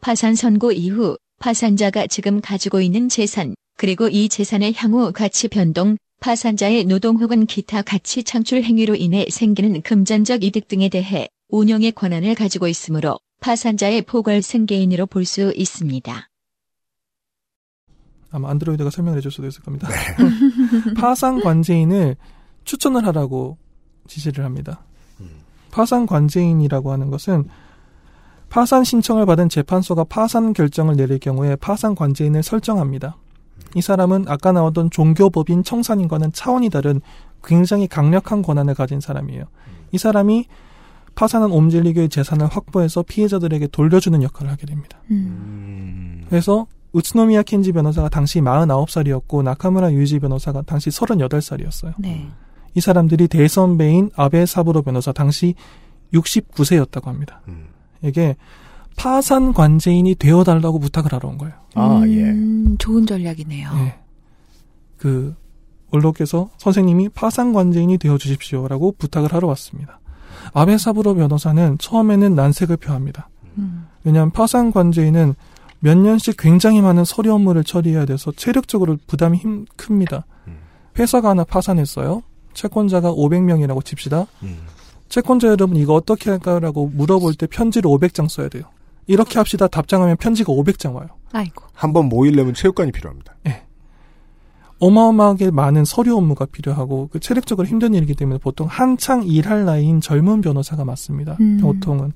파산 0.00 0.36
선고 0.36 0.70
이후 0.70 1.18
파산자가 1.40 2.06
지금 2.06 2.40
가지고 2.40 2.80
있는 2.80 3.08
재산 3.08 3.56
그리고 3.76 4.08
이 4.08 4.28
재산의 4.28 4.74
향후 4.76 5.12
가치 5.12 5.48
변동 5.48 5.96
파산자의 6.20 6.84
노동 6.84 7.16
혹은 7.16 7.44
기타 7.44 7.82
가치 7.82 8.22
창출 8.22 8.62
행위로 8.62 8.94
인해 8.94 9.26
생기는 9.28 9.82
금전적 9.82 10.44
이득 10.44 10.68
등에 10.68 10.88
대해 10.88 11.28
운영의 11.48 11.92
권한을 11.92 12.36
가지고 12.36 12.68
있으므로 12.68 13.18
파산자의 13.40 14.02
포괄 14.02 14.42
승계인으로 14.42 15.06
볼 15.06 15.24
수 15.24 15.52
있습니다. 15.56 16.29
아마 18.30 18.50
안드로이드가 18.50 18.90
설명을 18.90 19.18
해줄 19.18 19.30
수도 19.30 19.46
있을 19.46 19.62
겁니다. 19.62 19.88
파산 20.96 21.40
관제인을 21.40 22.16
추천을 22.64 23.06
하라고 23.06 23.58
지시를 24.06 24.44
합니다. 24.44 24.82
파산 25.70 26.06
관제인이라고 26.06 26.92
하는 26.92 27.10
것은 27.10 27.44
파산 28.48 28.82
신청을 28.82 29.26
받은 29.26 29.48
재판소가 29.48 30.04
파산 30.04 30.52
결정을 30.52 30.96
내릴 30.96 31.18
경우에 31.18 31.56
파산 31.56 31.94
관제인을 31.94 32.42
설정합니다. 32.42 33.16
이 33.76 33.80
사람은 33.80 34.24
아까 34.26 34.50
나왔던 34.50 34.90
종교법인 34.90 35.62
청산인과는 35.62 36.32
차원이 36.32 36.70
다른 36.70 37.00
굉장히 37.44 37.86
강력한 37.86 38.42
권한을 38.42 38.74
가진 38.74 39.00
사람이에요. 39.00 39.44
이 39.92 39.98
사람이 39.98 40.46
파산한 41.14 41.52
옴질리교의 41.52 42.08
재산을 42.08 42.46
확보해서 42.46 43.02
피해자들에게 43.02 43.68
돌려주는 43.68 44.22
역할을 44.22 44.50
하게 44.50 44.66
됩니다. 44.66 44.98
음. 45.10 46.24
그래서 46.28 46.66
우츠노미야 46.92 47.42
켄지 47.42 47.72
변호사가 47.72 48.08
당시 48.08 48.40
49살이었고 48.40 49.42
나카무라 49.42 49.92
유이지 49.92 50.18
변호사가 50.18 50.62
당시 50.62 50.90
38살이었어요. 50.90 51.94
네. 51.98 52.28
이 52.74 52.80
사람들이 52.80 53.28
대선배인 53.28 54.10
아베 54.16 54.46
사부로 54.46 54.82
변호사 54.82 55.12
당시 55.12 55.54
69세였다고 56.12 57.06
합니다. 57.06 57.40
이게 58.02 58.36
파산 58.96 59.52
관제인이 59.52 60.14
되어달라고 60.16 60.78
부탁을 60.78 61.12
하러 61.12 61.28
온 61.28 61.38
거예요. 61.38 61.54
아, 61.74 62.02
예. 62.06 62.24
음, 62.24 62.76
좋은 62.78 63.06
전략이네요. 63.06 63.70
예. 63.76 63.94
그 64.96 65.34
원로께서 65.90 66.50
선생님이 66.58 67.08
파산 67.10 67.52
관제인이 67.52 67.98
되어 67.98 68.18
주십시오라고 68.18 68.92
부탁을 68.98 69.32
하러 69.32 69.48
왔습니다. 69.48 70.00
아베 70.52 70.78
사부로 70.78 71.14
변호사는 71.14 71.78
처음에는 71.78 72.34
난색을 72.34 72.76
표합니다. 72.76 73.28
음. 73.58 73.86
왜냐하면 74.04 74.30
파산 74.32 74.72
관제인은 74.72 75.34
몇 75.80 75.96
년씩 75.96 76.36
굉장히 76.38 76.80
많은 76.82 77.04
서류 77.04 77.32
업무를 77.34 77.64
처리해야 77.64 78.04
돼서 78.04 78.32
체력적으로 78.32 78.98
부담이 79.06 79.38
힘 79.38 79.64
큽니다. 79.76 80.26
회사가 80.98 81.30
하나 81.30 81.44
파산했어요. 81.44 82.22
채권자가 82.52 83.12
500명이라고 83.12 83.84
칩시다. 83.84 84.26
채권자 85.08 85.48
여러분 85.48 85.76
이거 85.76 85.94
어떻게 85.94 86.30
할까라고 86.30 86.88
물어볼 86.94 87.34
때 87.34 87.46
편지를 87.46 87.90
500장 87.90 88.28
써야 88.28 88.48
돼요. 88.48 88.64
이렇게 89.06 89.38
합시다 89.38 89.66
답장하면 89.66 90.16
편지가 90.16 90.52
500장 90.52 90.94
와요. 90.94 91.08
아이고. 91.32 91.64
한 91.72 91.92
번 91.92 92.08
모이려면 92.08 92.54
체육관이 92.54 92.92
필요합니다. 92.92 93.34
어마어마하게 94.78 95.50
많은 95.50 95.84
서류 95.84 96.16
업무가 96.16 96.46
필요하고 96.46 97.08
그 97.12 97.20
체력적으로 97.20 97.66
힘든 97.68 97.92
일이기 97.92 98.14
때문에 98.14 98.38
보통 98.38 98.66
한창 98.66 99.22
일할 99.24 99.64
나이인 99.66 100.00
젊은 100.00 100.40
변호사가 100.40 100.84
맞습니다. 100.84 101.36
음. 101.40 101.58
보통은. 101.60 102.12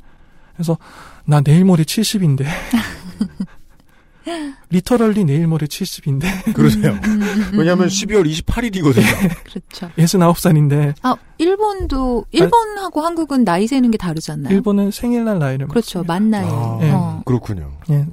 그래서 0.55 0.79
나 1.27 1.41
내일 1.43 1.65
모레 1.65 1.83
70인데 1.83 2.45
literally 4.71 5.25
내일 5.25 5.47
모레 5.47 5.67
70인데 5.67 6.55
그러세요. 6.55 6.93
음, 7.05 7.51
왜냐하면 7.59 7.89
12월 7.89 8.27
28일이거든요. 8.31 9.45
그렇죠. 9.45 9.91
69살인데 9.99 10.95
아, 11.03 11.15
일본도 11.37 12.25
일본하고 12.31 13.03
한국은 13.03 13.45
나이 13.45 13.67
세는 13.67 13.91
게 13.91 13.99
다르지 13.99 14.33
않나요? 14.33 14.55
일본은 14.55 14.91
생일날 14.91 15.39
나이를 15.39 15.69
그렇죠. 15.69 16.03
만 16.05 16.31
나이. 16.31 16.47
아, 16.47 16.79
예. 16.83 16.91
어. 16.91 17.23
그렇군요. 17.27 17.73
예. 17.91 18.07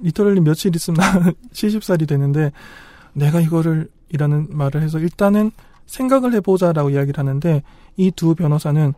literally 0.00 0.40
며칠 0.40 0.74
있으면 0.74 0.96
나 1.00 1.32
70살이 1.52 2.08
되는데 2.08 2.50
내가 3.12 3.40
이거를 3.40 3.88
이라는 4.08 4.48
말을 4.50 4.82
해서 4.82 4.98
일단은 4.98 5.52
생각을 5.86 6.32
해보자라고 6.34 6.90
이야기를 6.90 7.18
하는데 7.18 7.62
이 7.96 8.10
두 8.10 8.34
변호사는 8.34 8.94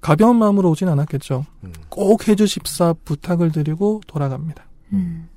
가벼운 0.00 0.36
마음으로 0.36 0.70
오진 0.70 0.88
않았겠죠. 0.88 1.44
음. 1.64 1.72
꼭 1.88 2.26
해주십사 2.28 2.94
부탁을 3.04 3.50
드리고 3.52 4.00
돌아갑니다. 4.06 4.64
음. 4.92 5.28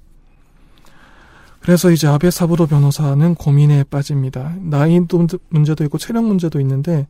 그래서 1.60 1.92
이제 1.92 2.08
아베 2.08 2.32
사부로 2.32 2.68
변호사는 2.68 3.36
고민에 3.36 3.84
빠집니다. 3.84 4.56
나이도 4.60 5.28
문제도 5.50 5.84
있고 5.84 5.98
체력 5.98 6.26
문제도 6.26 6.60
있는데 6.60 7.08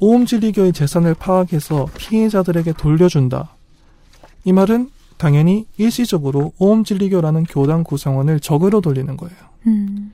오음진리교의 0.00 0.72
재산을 0.72 1.14
파악해서 1.14 1.88
피해자들에게 1.96 2.72
돌려준다. 2.74 3.56
이 4.44 4.52
말은 4.52 4.90
당연히 5.16 5.66
일시적으로 5.76 6.52
오음진리교라는 6.58 7.44
교단 7.44 7.84
구성원을 7.84 8.40
적으로 8.40 8.80
돌리는 8.80 9.16
거예요. 9.16 9.36
음. 9.66 10.12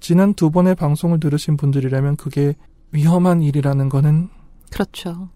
지난 0.00 0.34
두 0.34 0.50
번의 0.50 0.74
방송을 0.74 1.18
들으신 1.18 1.56
분들이라면 1.56 2.16
그게 2.16 2.54
위험한 2.92 3.42
일이라는 3.42 3.88
거는 3.88 4.28
그렇죠. 4.70 5.28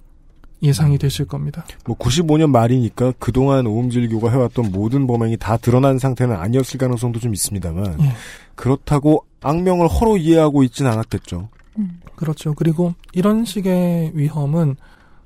예상이 0.63 0.99
되실 0.99 1.25
겁니다. 1.27 1.65
뭐 1.87 1.97
95년 1.97 2.51
말이니까 2.51 3.13
그동안 3.19 3.67
오음질교가 3.67 4.31
해왔던 4.31 4.73
모든 4.73 5.07
범행이 5.07 5.37
다 5.37 5.57
드러난 5.57 5.99
상태는 5.99 6.35
아니었을 6.37 6.79
가능성도 6.79 7.21
좀 7.21 7.33
있습니다만 7.33 8.01
예. 8.01 8.13
그렇다고 8.57 9.25
악명을 9.41 9.87
허로 9.87 10.17
이해하고 10.17 10.65
있진 10.65 10.87
않았겠죠. 10.87 11.49
음. 11.79 12.01
그렇죠. 12.17 12.55
그리고 12.55 12.95
이런 13.13 13.45
식의 13.45 14.13
위험은 14.15 14.75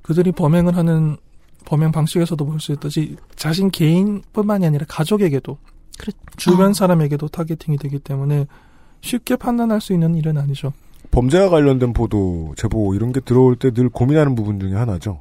그들이 0.03 0.33
범행을 0.33 0.77
하는 0.77 1.16
범행 1.64 1.92
방식에서도 1.92 2.45
볼 2.45 2.61
수 2.61 2.73
있듯이 2.73 3.16
자신 3.37 3.71
개인뿐만이 3.71 4.66
아니라 4.66 4.85
가족에게도 4.88 5.57
그렇- 5.99 6.12
주변 6.37 6.71
아. 6.71 6.73
사람에게도 6.75 7.29
타겟팅이 7.29 7.79
되기 7.79 7.99
때문에 7.99 8.47
쉽게 9.01 9.37
판단할 9.37 9.81
수 9.81 9.92
있는 9.95 10.14
일은 10.14 10.37
아니죠. 10.37 10.73
범죄와 11.12 11.48
관련된 11.51 11.92
보도, 11.92 12.55
제보 12.57 12.94
이런 12.94 13.12
게 13.12 13.20
들어올 13.20 13.55
때 13.55 13.70
늘 13.70 13.88
고민하는 13.88 14.35
부분 14.35 14.59
중에 14.59 14.75
하나죠. 14.75 15.20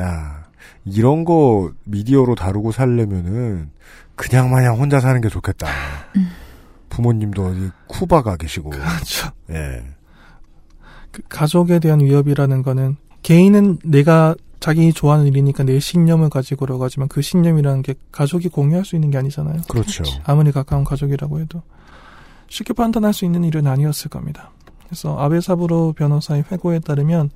야, 0.00 0.44
이런 0.84 1.24
거 1.24 1.70
미디어로 1.84 2.34
다루고 2.34 2.72
살려면은 2.72 3.70
그냥 4.16 4.50
마냥 4.50 4.78
혼자 4.78 4.98
사는 4.98 5.20
게 5.20 5.28
좋겠다. 5.28 5.66
부모님도 6.88 7.44
어디 7.44 7.70
쿠바가 7.86 8.36
계시고. 8.36 8.70
그렇죠. 8.70 9.30
예. 9.50 9.84
그 11.12 11.22
가족에 11.28 11.78
대한 11.78 12.00
위협이라는 12.00 12.62
거는 12.62 12.96
개인은 13.22 13.78
내가 13.84 14.34
자기 14.58 14.92
좋아하는 14.92 15.26
일이니까 15.26 15.64
내 15.64 15.80
신념을 15.80 16.28
가지고 16.28 16.66
그러 16.66 16.78
가지만 16.78 17.08
그 17.08 17.22
신념이라는 17.22 17.82
게 17.82 17.94
가족이 18.12 18.48
공유할 18.48 18.84
수 18.84 18.94
있는 18.94 19.10
게 19.10 19.18
아니잖아요. 19.18 19.62
그렇죠. 19.68 20.02
아무리 20.24 20.52
가까운 20.52 20.84
가족이라고 20.84 21.40
해도 21.40 21.62
쉽게 22.48 22.74
판단할 22.74 23.12
수 23.14 23.24
있는 23.24 23.44
일은 23.44 23.66
아니었을 23.66 24.10
겁니다. 24.10 24.50
그래서 24.90 25.16
아베 25.18 25.40
사부로 25.40 25.94
변호사의 25.94 26.44
회고에 26.52 26.80
따르면 26.80 27.30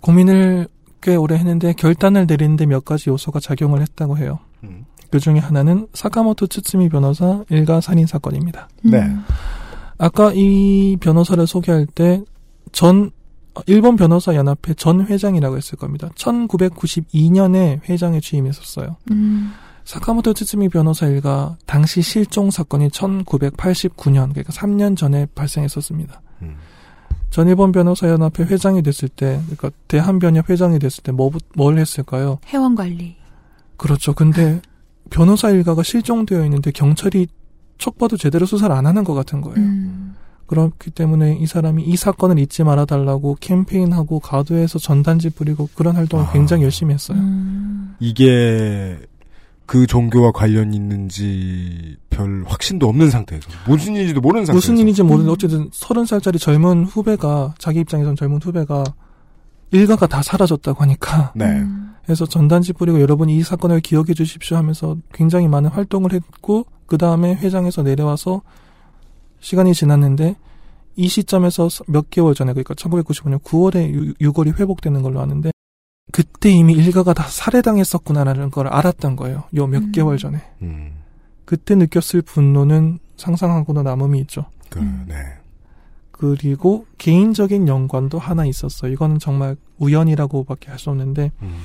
고민을 0.00 0.66
꽤 1.00 1.14
오래 1.14 1.36
했는데 1.36 1.72
결단을 1.74 2.26
내리는데 2.26 2.66
몇 2.66 2.84
가지 2.84 3.10
요소가 3.10 3.38
작용을 3.38 3.80
했다고 3.80 4.18
해요. 4.18 4.40
음. 4.64 4.86
그 5.10 5.20
중에 5.20 5.38
하나는 5.38 5.86
사카모토 5.92 6.48
츠츠미 6.48 6.88
변호사 6.88 7.44
일가 7.48 7.80
살인 7.80 8.06
사건입니다. 8.06 8.68
네. 8.82 9.02
음. 9.02 9.22
아까 9.98 10.32
이 10.34 10.96
변호사를 11.00 11.46
소개할 11.46 11.86
때 11.86 12.24
전 12.74 13.12
일본 13.66 13.94
변호사 13.94 14.34
연합회 14.34 14.74
전 14.74 15.06
회장이라고 15.06 15.56
했을 15.56 15.78
겁니다. 15.78 16.10
1992년에 16.16 17.88
회장에 17.88 18.20
취임했었어요. 18.20 18.96
음. 19.12 19.52
사카모토 19.84 20.34
츠츠미 20.34 20.68
변호사 20.70 21.06
일가 21.06 21.56
당시 21.66 22.02
실종 22.02 22.50
사건이 22.50 22.88
1989년 22.88 24.30
그러니까 24.30 24.52
3년 24.52 24.96
전에 24.96 25.26
발생했었습니다. 25.36 26.20
음. 26.42 26.56
전 27.34 27.48
일본 27.48 27.72
변호사 27.72 28.08
연합회 28.08 28.44
회장이 28.44 28.84
됐을 28.84 29.08
때 29.08 29.40
그러니까 29.46 29.72
대한변협 29.88 30.48
회장이 30.48 30.78
됐을 30.78 31.02
때 31.02 31.10
뭐, 31.10 31.32
뭘 31.56 31.78
했을까요? 31.78 32.38
회원 32.46 32.76
관리. 32.76 33.16
그렇죠. 33.76 34.12
근데 34.12 34.62
변호사 35.10 35.50
일가가 35.50 35.82
실종되어 35.82 36.44
있는데 36.44 36.70
경찰이 36.70 37.26
촉봐도 37.76 38.16
제대로 38.16 38.46
수사를 38.46 38.72
안 38.72 38.86
하는 38.86 39.02
것 39.02 39.14
같은 39.14 39.40
거예요. 39.40 39.56
음. 39.56 40.14
그렇기 40.46 40.92
때문에 40.92 41.36
이 41.40 41.46
사람이 41.46 41.82
이 41.82 41.96
사건을 41.96 42.38
잊지 42.38 42.62
말아달라고 42.62 43.38
캠페인하고 43.40 44.20
가도에서 44.20 44.78
전단지 44.78 45.30
뿌리고 45.30 45.68
그런 45.74 45.96
활동을 45.96 46.26
아. 46.26 46.32
굉장히 46.32 46.62
열심히 46.62 46.94
했어요. 46.94 47.18
음. 47.18 47.96
이게 47.98 48.96
그 49.66 49.86
종교와 49.86 50.32
관련이 50.32 50.76
있는지 50.76 51.96
별 52.10 52.44
확신도 52.46 52.86
없는 52.88 53.10
상태에서 53.10 53.48
무슨 53.66 53.94
일인지도 53.94 54.20
모르는 54.20 54.44
상태에서 54.44 54.54
무슨 54.54 54.78
일인지 54.78 55.02
모르는데 55.02 55.30
음. 55.30 55.32
어쨌든 55.32 55.70
서른 55.72 56.04
살짜리 56.04 56.38
젊은 56.38 56.84
후배가 56.84 57.54
자기 57.58 57.80
입장에선 57.80 58.16
젊은 58.16 58.40
후배가 58.42 58.84
일가가 59.70 60.06
다 60.06 60.22
사라졌다고 60.22 60.82
하니까 60.82 61.32
네. 61.34 61.46
음. 61.46 61.94
해서 62.08 62.26
전단지 62.26 62.72
뿌리고 62.72 63.00
여러분이 63.00 63.36
이 63.36 63.42
사건을 63.42 63.80
기억해 63.80 64.12
주십시오 64.12 64.56
하면서 64.56 64.96
굉장히 65.12 65.48
많은 65.48 65.70
활동을 65.70 66.12
했고 66.12 66.66
그 66.86 66.98
다음에 66.98 67.34
회장에서 67.34 67.82
내려와서 67.82 68.42
시간이 69.40 69.74
지났는데 69.74 70.36
이 70.96 71.08
시점에서 71.08 71.68
몇 71.86 72.10
개월 72.10 72.34
전에 72.34 72.52
그러니까 72.52 72.74
1995년 72.74 73.42
9월에 73.42 74.14
유, 74.20 74.32
골이 74.32 74.50
회복되는 74.50 75.02
걸로 75.02 75.20
아는데 75.20 75.50
그때 76.12 76.50
이미 76.50 76.74
일가가 76.74 77.12
다 77.14 77.24
살해당했었구나라는 77.24 78.50
걸 78.50 78.68
알았던 78.68 79.16
거예요. 79.16 79.44
요몇 79.54 79.82
음. 79.82 79.92
개월 79.92 80.18
전에. 80.18 80.40
음. 80.62 80.92
그때 81.44 81.74
느꼈을 81.74 82.22
분노는 82.22 82.98
상상하고도 83.16 83.82
남음이 83.82 84.20
있죠. 84.20 84.46
그, 84.70 84.78
음. 84.80 85.04
네. 85.08 85.14
그리고 86.10 86.86
개인적인 86.98 87.66
연관도 87.68 88.18
하나 88.18 88.46
있었어요. 88.46 88.92
이거는 88.92 89.18
정말 89.18 89.56
우연이라고밖에 89.78 90.70
할 90.70 90.78
수 90.78 90.90
없는데 90.90 91.32
음. 91.42 91.56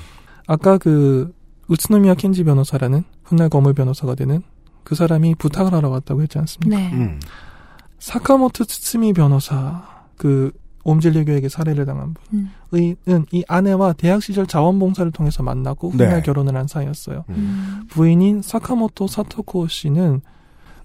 아까 0.48 0.78
그 0.78 1.34
우츠노미야 1.68 2.16
켄지 2.16 2.44
변호사라는 2.44 3.04
훗날 3.24 3.50
거물 3.50 3.74
변호사가 3.76 4.16
되는 4.16 4.42
그 4.84 4.96
사람이 4.96 5.36
부탁을 5.36 5.74
하러 5.74 5.90
왔다고 5.90 6.24
했지 6.24 6.40
않습니까? 6.40 6.76
네. 6.76 6.92
음. 6.94 7.20
사카모토 8.00 8.66
츠츠미 8.66 9.14
변호사 9.14 9.86
그 10.18 10.52
옴질리 10.90 11.26
교에게 11.26 11.50
살해를 11.50 11.86
당한 11.86 12.16
음. 12.34 12.50
분의는 12.70 13.26
이 13.32 13.44
아내와 13.48 13.94
대학 13.94 14.24
시절 14.24 14.48
자원봉사를 14.48 15.12
통해서 15.12 15.44
만나고 15.44 15.92
훗날 15.92 16.10
네. 16.16 16.22
결혼을 16.22 16.56
한 16.56 16.68
사이였어요. 16.68 17.26
음. 17.30 17.84
부인인 17.90 18.42
사카모토 18.42 19.08
사토코 19.08 19.68
씨는 19.68 20.22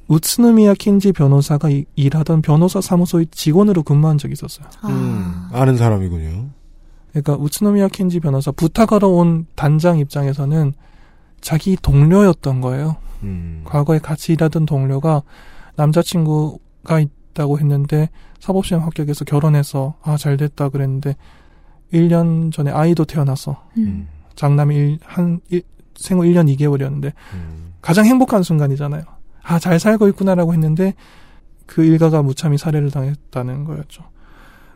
우츠노미야 0.08 0.74
켄지 0.74 1.12
변호사가 1.12 1.70
이- 1.70 1.86
일하던 1.96 2.42
변호사 2.42 2.80
사무소의 2.80 3.28
직원으로 3.30 3.82
근무한 3.82 4.18
적이 4.18 4.32
있었어요. 4.34 4.66
아. 4.82 4.88
음. 4.88 5.48
아는 5.52 5.76
사람이군요. 5.76 6.50
그러니까 7.12 7.36
우츠노미야 7.36 7.88
켄지 7.88 8.20
변호사 8.20 8.50
부탁하러 8.52 9.08
온 9.08 9.46
단장 9.54 9.98
입장에서는 9.98 10.74
자기 11.40 11.76
동료였던 11.80 12.60
거예요. 12.60 12.96
음. 13.22 13.62
과거에 13.64 13.98
같이 13.98 14.32
일하던 14.34 14.66
동료가 14.66 15.22
남자친구가 15.76 17.04
있다고 17.34 17.58
했는데 17.58 18.08
사법시험 18.40 18.82
합격해서 18.84 19.24
결혼해서 19.24 19.94
아 20.02 20.16
잘 20.16 20.36
됐다 20.36 20.68
그랬는데 20.70 21.16
1년 21.92 22.52
전에 22.52 22.70
아이도 22.70 23.04
태어나서 23.04 23.68
음. 23.76 24.08
장남이 24.36 24.74
일, 24.74 24.98
한 25.04 25.40
일- 25.50 25.62
생후 25.96 26.22
1년 26.22 26.52
2개월이었는데 26.56 27.12
음. 27.34 27.74
가장 27.82 28.04
행복한 28.06 28.42
순간이잖아요. 28.42 29.02
아 29.42 29.58
잘 29.58 29.78
살고 29.78 30.08
있구나라고 30.08 30.52
했는데 30.54 30.94
그 31.66 31.84
일가가 31.84 32.22
무참히 32.22 32.56
살해를 32.58 32.90
당했다는 32.90 33.64
거였죠. 33.64 34.02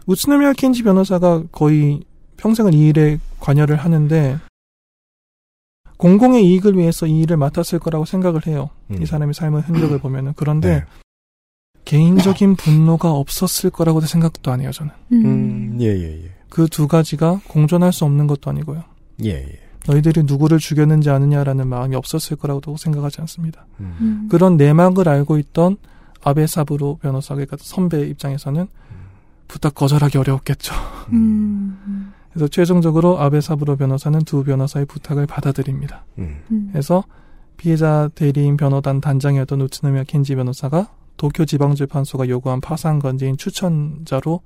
우츠노미야 0.06 0.52
켄지 0.54 0.82
변호사가 0.82 1.44
거의 1.50 2.02
평생을 2.36 2.74
이 2.74 2.88
일에 2.88 3.18
관여를 3.40 3.76
하는데 3.76 4.38
공공의 5.96 6.46
이익을 6.46 6.76
위해서 6.76 7.06
이 7.06 7.20
일을 7.20 7.36
맡았을 7.36 7.78
거라고 7.80 8.04
생각을 8.04 8.46
해요. 8.46 8.70
음. 8.90 9.02
이 9.02 9.06
사람의 9.06 9.34
삶의 9.34 9.62
흔적을 9.62 9.98
보면은 9.98 10.32
그런데 10.36 10.76
네. 10.80 10.84
개인적인 11.88 12.56
분노가 12.56 13.12
없었을 13.12 13.70
거라고도 13.70 14.06
생각도 14.06 14.52
안 14.52 14.60
해요 14.60 14.70
저는 14.72 14.92
음. 15.12 15.24
음, 15.24 15.78
예, 15.80 15.86
예, 15.86 16.24
예. 16.24 16.30
그 16.50 16.68
두 16.68 16.86
가지가 16.86 17.40
공존할 17.48 17.94
수 17.94 18.04
없는 18.04 18.26
것도 18.26 18.50
아니고요 18.50 18.84
예, 19.24 19.30
예. 19.30 19.58
너희들이 19.86 20.24
누구를 20.24 20.58
죽였는지 20.58 21.08
아느냐라는 21.08 21.66
마음이 21.66 21.96
없었을 21.96 22.36
거라고도 22.36 22.76
생각하지 22.76 23.22
않습니다 23.22 23.64
음. 23.80 23.96
음. 24.00 24.28
그런 24.30 24.58
내막을 24.58 25.08
알고 25.08 25.38
있던 25.38 25.78
아베 26.22 26.46
사부로 26.46 26.98
변호사 27.00 27.34
그러니까 27.34 27.56
선배 27.58 28.02
입장에서는 28.02 28.66
부탁 29.46 29.74
거절하기 29.74 30.18
어려웠겠죠 30.18 30.74
음. 31.14 32.12
그래서 32.30 32.48
최종적으로 32.48 33.18
아베 33.18 33.40
사부로 33.40 33.76
변호사는 33.76 34.20
두 34.24 34.44
변호사의 34.44 34.84
부탁을 34.84 35.26
받아들입니다 35.26 36.04
음. 36.18 36.42
음. 36.50 36.70
해서 36.74 37.02
피해자 37.56 38.10
대리인 38.14 38.58
변호단 38.58 39.00
단장이었던 39.00 39.62
우츠노미야 39.62 40.04
켄지 40.04 40.34
변호사가 40.34 40.88
도쿄지방재판소가 41.18 42.28
요구한 42.28 42.60
파산 42.60 42.98
건재인 42.98 43.36
추천자로 43.36 44.40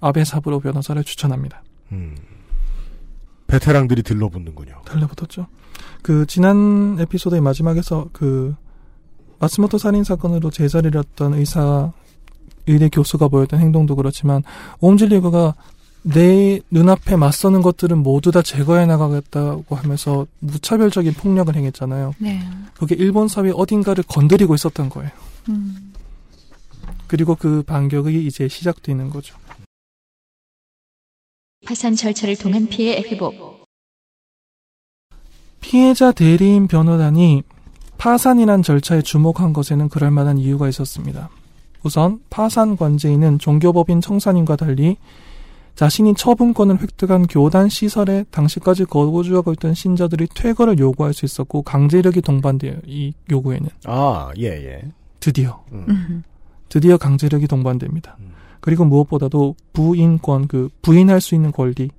아베 0.00 0.24
사부로 0.24 0.60
변호사를 0.60 1.02
추천합니다. 1.02 1.62
음. 1.92 2.14
베테랑들이 3.48 4.02
들러붙는군요. 4.02 4.82
달려붙었죠. 4.84 5.46
그 6.02 6.26
지난 6.26 6.96
에피소드의 7.00 7.40
마지막에서 7.40 8.08
그 8.12 8.54
마스모토 9.40 9.78
살인 9.78 10.04
사건으로 10.04 10.50
제자리를 10.50 10.98
했던 10.98 11.34
의사 11.34 11.92
의대 12.66 12.88
교수가 12.88 13.28
보였던 13.28 13.58
행동도 13.58 13.96
그렇지만 13.96 14.42
옴질리그가 14.80 15.54
내 16.02 16.60
눈앞에 16.70 17.16
맞서는 17.16 17.62
것들은 17.62 17.98
모두 17.98 18.30
다 18.30 18.42
제거해 18.42 18.86
나가겠다고 18.86 19.74
하면서 19.74 20.26
무차별적인 20.40 21.14
폭력을 21.14 21.54
행했잖아요. 21.54 22.14
네. 22.18 22.40
그게 22.74 22.94
일본 22.94 23.28
사회 23.28 23.50
어딘가를 23.50 24.04
건드리고 24.06 24.54
있었던 24.54 24.90
거예요. 24.90 25.10
음. 25.48 25.87
그리고 27.08 27.34
그 27.34 27.62
반격이 27.62 28.26
이제 28.26 28.46
시작되는 28.46 29.10
거죠. 29.10 29.36
파산 31.66 31.96
절차를 31.96 32.36
통한 32.36 32.68
피해 32.68 33.00
회복. 33.02 33.64
피해자 35.60 36.12
대리인 36.12 36.68
변호단이 36.68 37.42
파산이란 37.98 38.62
절차에 38.62 39.02
주목한 39.02 39.52
것에는 39.52 39.88
그럴 39.88 40.10
만한 40.10 40.38
이유가 40.38 40.68
있었습니다. 40.68 41.30
우선 41.82 42.20
파산 42.30 42.76
관제인은 42.76 43.38
종교법인 43.38 44.00
청산인과 44.00 44.56
달리 44.56 44.96
자신이 45.74 46.14
처분권을 46.14 46.80
획득한 46.80 47.28
교단 47.28 47.68
시설에 47.68 48.24
당시까지 48.30 48.84
거주하고 48.84 49.52
있던 49.52 49.74
신자들이 49.74 50.26
퇴거를 50.34 50.78
요구할 50.78 51.14
수 51.14 51.24
있었고 51.24 51.62
강제력이 51.62 52.20
동반돼요. 52.20 52.78
이 52.84 53.12
요구에는 53.30 53.68
아, 53.84 54.30
예, 54.38 54.46
예. 54.46 54.82
드디어 55.20 55.62
음. 55.72 56.24
음. 56.68 56.70
드디어 56.70 56.96
강제력이 56.96 57.46
동반됩니다. 57.46 58.16
음. 58.20 58.32
그리고 58.60 58.84
무엇보다도 58.84 59.54
부인권 59.72 60.48
그 60.48 60.68
부인할 60.82 61.20
수 61.20 61.34
있는 61.34 61.52
권리 61.52 61.90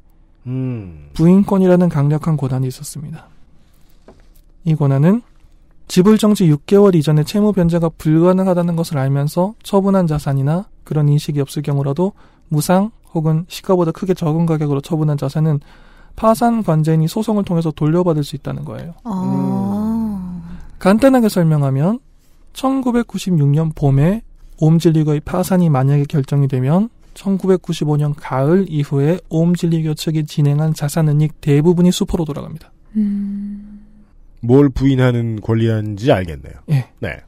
음. 0.45 1.09
부인권이라는 1.13 1.89
강력한 1.89 2.37
권한이 2.37 2.67
있었습니다. 2.67 3.27
이 4.65 4.75
권한은 4.75 5.21
지불 5.87 6.17
정지 6.19 6.45
6개월 6.47 6.93
이전에 6.95 7.23
채무 7.23 7.51
변제가 7.53 7.89
불가능하다는 7.97 8.75
것을 8.75 8.97
알면서 8.97 9.55
처분한 9.63 10.05
자산이나 10.05 10.67
그런 10.83 11.09
인식이 11.09 11.41
없을 11.41 11.63
경우라도 11.63 12.13
무상 12.47 12.91
혹은 13.13 13.45
시가보다 13.47 13.91
크게 13.91 14.13
적은 14.13 14.45
가격으로 14.45 14.81
처분한 14.81 15.17
자산은 15.17 15.61
파산 16.15 16.63
관제인이 16.63 17.07
소송을 17.07 17.43
통해서 17.43 17.71
돌려받을 17.71 18.23
수 18.23 18.35
있다는 18.35 18.65
거예요. 18.65 18.93
아. 19.03 20.41
간단하게 20.77 21.29
설명하면 21.29 21.99
1996년 22.53 23.73
봄에 23.73 24.21
옴질리교의 24.59 25.21
파산이 25.21 25.69
만약에 25.69 26.05
결정이 26.05 26.47
되면 26.47 26.89
1995년 27.13 28.13
가을 28.17 28.65
이후에 28.69 29.19
옴질리교 29.29 29.95
측이 29.95 30.25
진행한 30.25 30.73
자산은닉 30.73 31.41
대부분이 31.41 31.91
수포로 31.91 32.25
돌아갑니다. 32.25 32.71
음. 32.95 33.85
뭘 34.41 34.69
부인하는 34.69 35.41
권리인지 35.41 36.11
알겠네요. 36.11 36.53
예. 36.71 36.89
네. 36.99 37.21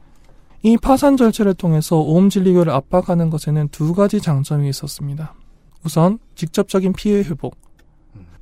이 0.62 0.76
파산 0.76 1.16
절차를 1.16 1.54
통해서 1.54 1.98
옴질리교를 1.98 2.72
압박하는 2.72 3.30
것에는 3.30 3.68
두 3.68 3.94
가지 3.94 4.20
장점이 4.20 4.68
있었습니다. 4.68 5.34
우선 5.84 6.18
직접적인 6.36 6.92
피해 6.92 7.18
회복. 7.18 7.56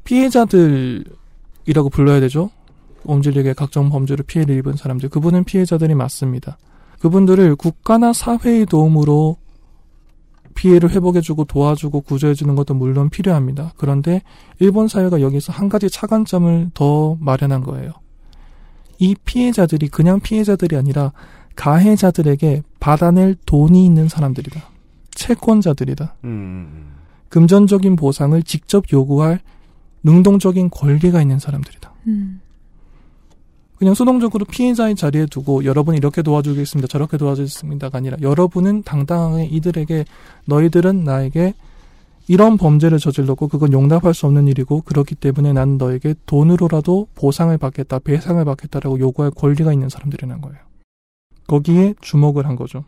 피해자들이라고 0.05 1.89
불러야 1.91 2.21
되죠. 2.21 2.51
옴질리교의 3.05 3.55
각종 3.55 3.89
범죄로 3.89 4.23
피해를 4.25 4.57
입은 4.59 4.77
사람들. 4.77 5.09
그분은 5.09 5.45
피해자들이 5.45 5.95
맞습니다. 5.95 6.59
그분들을 7.01 7.57
국가나 7.57 8.13
사회의 8.13 8.67
도움으로 8.67 9.37
피해를 10.55 10.91
회복해주고 10.91 11.45
도와주고 11.45 12.03
구조해주는 12.03 12.55
것도 12.55 12.75
물론 12.75 13.09
필요합니다. 13.09 13.73
그런데 13.77 14.23
일본 14.59 14.89
사회가 14.89 15.21
여기서 15.21 15.53
한 15.53 15.69
가지 15.69 15.89
차관점을 15.89 16.71
더 16.75 17.17
마련한 17.21 17.63
거예요. 17.63 17.93
이 18.99 19.15
피해자들이 19.25 19.89
그냥 19.89 20.21
피해자들이 20.21 20.77
아니라 20.77 21.13
가해자들에게 21.57 22.63
받아낼 22.79 23.35
돈이 23.47 23.85
있는 23.85 24.09
사람들이다. 24.09 24.61
채권자들이다. 25.13 26.17
음. 26.25 26.97
금전적인 27.31 27.97
보상을 27.97 28.43
직접 28.43 28.85
요구할 28.93 29.41
능동적인 30.03 30.71
권리가 30.71 31.23
있는 31.23 31.39
사람들이다. 31.39 31.93
음. 32.09 32.41
그냥 33.81 33.95
수동적으로 33.95 34.45
피해자의 34.45 34.95
자리에 34.95 35.25
두고 35.25 35.65
여러분 35.65 35.97
이렇게 35.97 36.21
도와주겠습니다. 36.21 36.87
저렇게 36.87 37.17
도와주겠습니다가 37.17 37.97
아니라 37.97 38.19
여러분은 38.21 38.83
당당하게 38.83 39.47
이들에게 39.47 40.05
너희들은 40.45 41.03
나에게 41.03 41.55
이런 42.29 42.59
범죄를 42.59 42.99
저질렀고 42.99 43.49
그건 43.49 43.73
용납할 43.73 44.13
수 44.13 44.27
없는 44.27 44.49
일이고 44.49 44.83
그렇기 44.83 45.15
때문에 45.15 45.55
난 45.55 45.79
너에게 45.79 46.15
돈으로라도 46.27 47.09
보상을 47.15 47.57
받겠다, 47.57 48.01
배상을 48.01 48.45
받겠다라고 48.45 49.01
요구할 49.01 49.31
권리가 49.31 49.73
있는 49.73 49.89
사람들이라는 49.89 50.43
거예요. 50.43 50.59
거기에 51.47 51.95
주목을 52.03 52.47
한 52.47 52.57
거죠. 52.57 52.85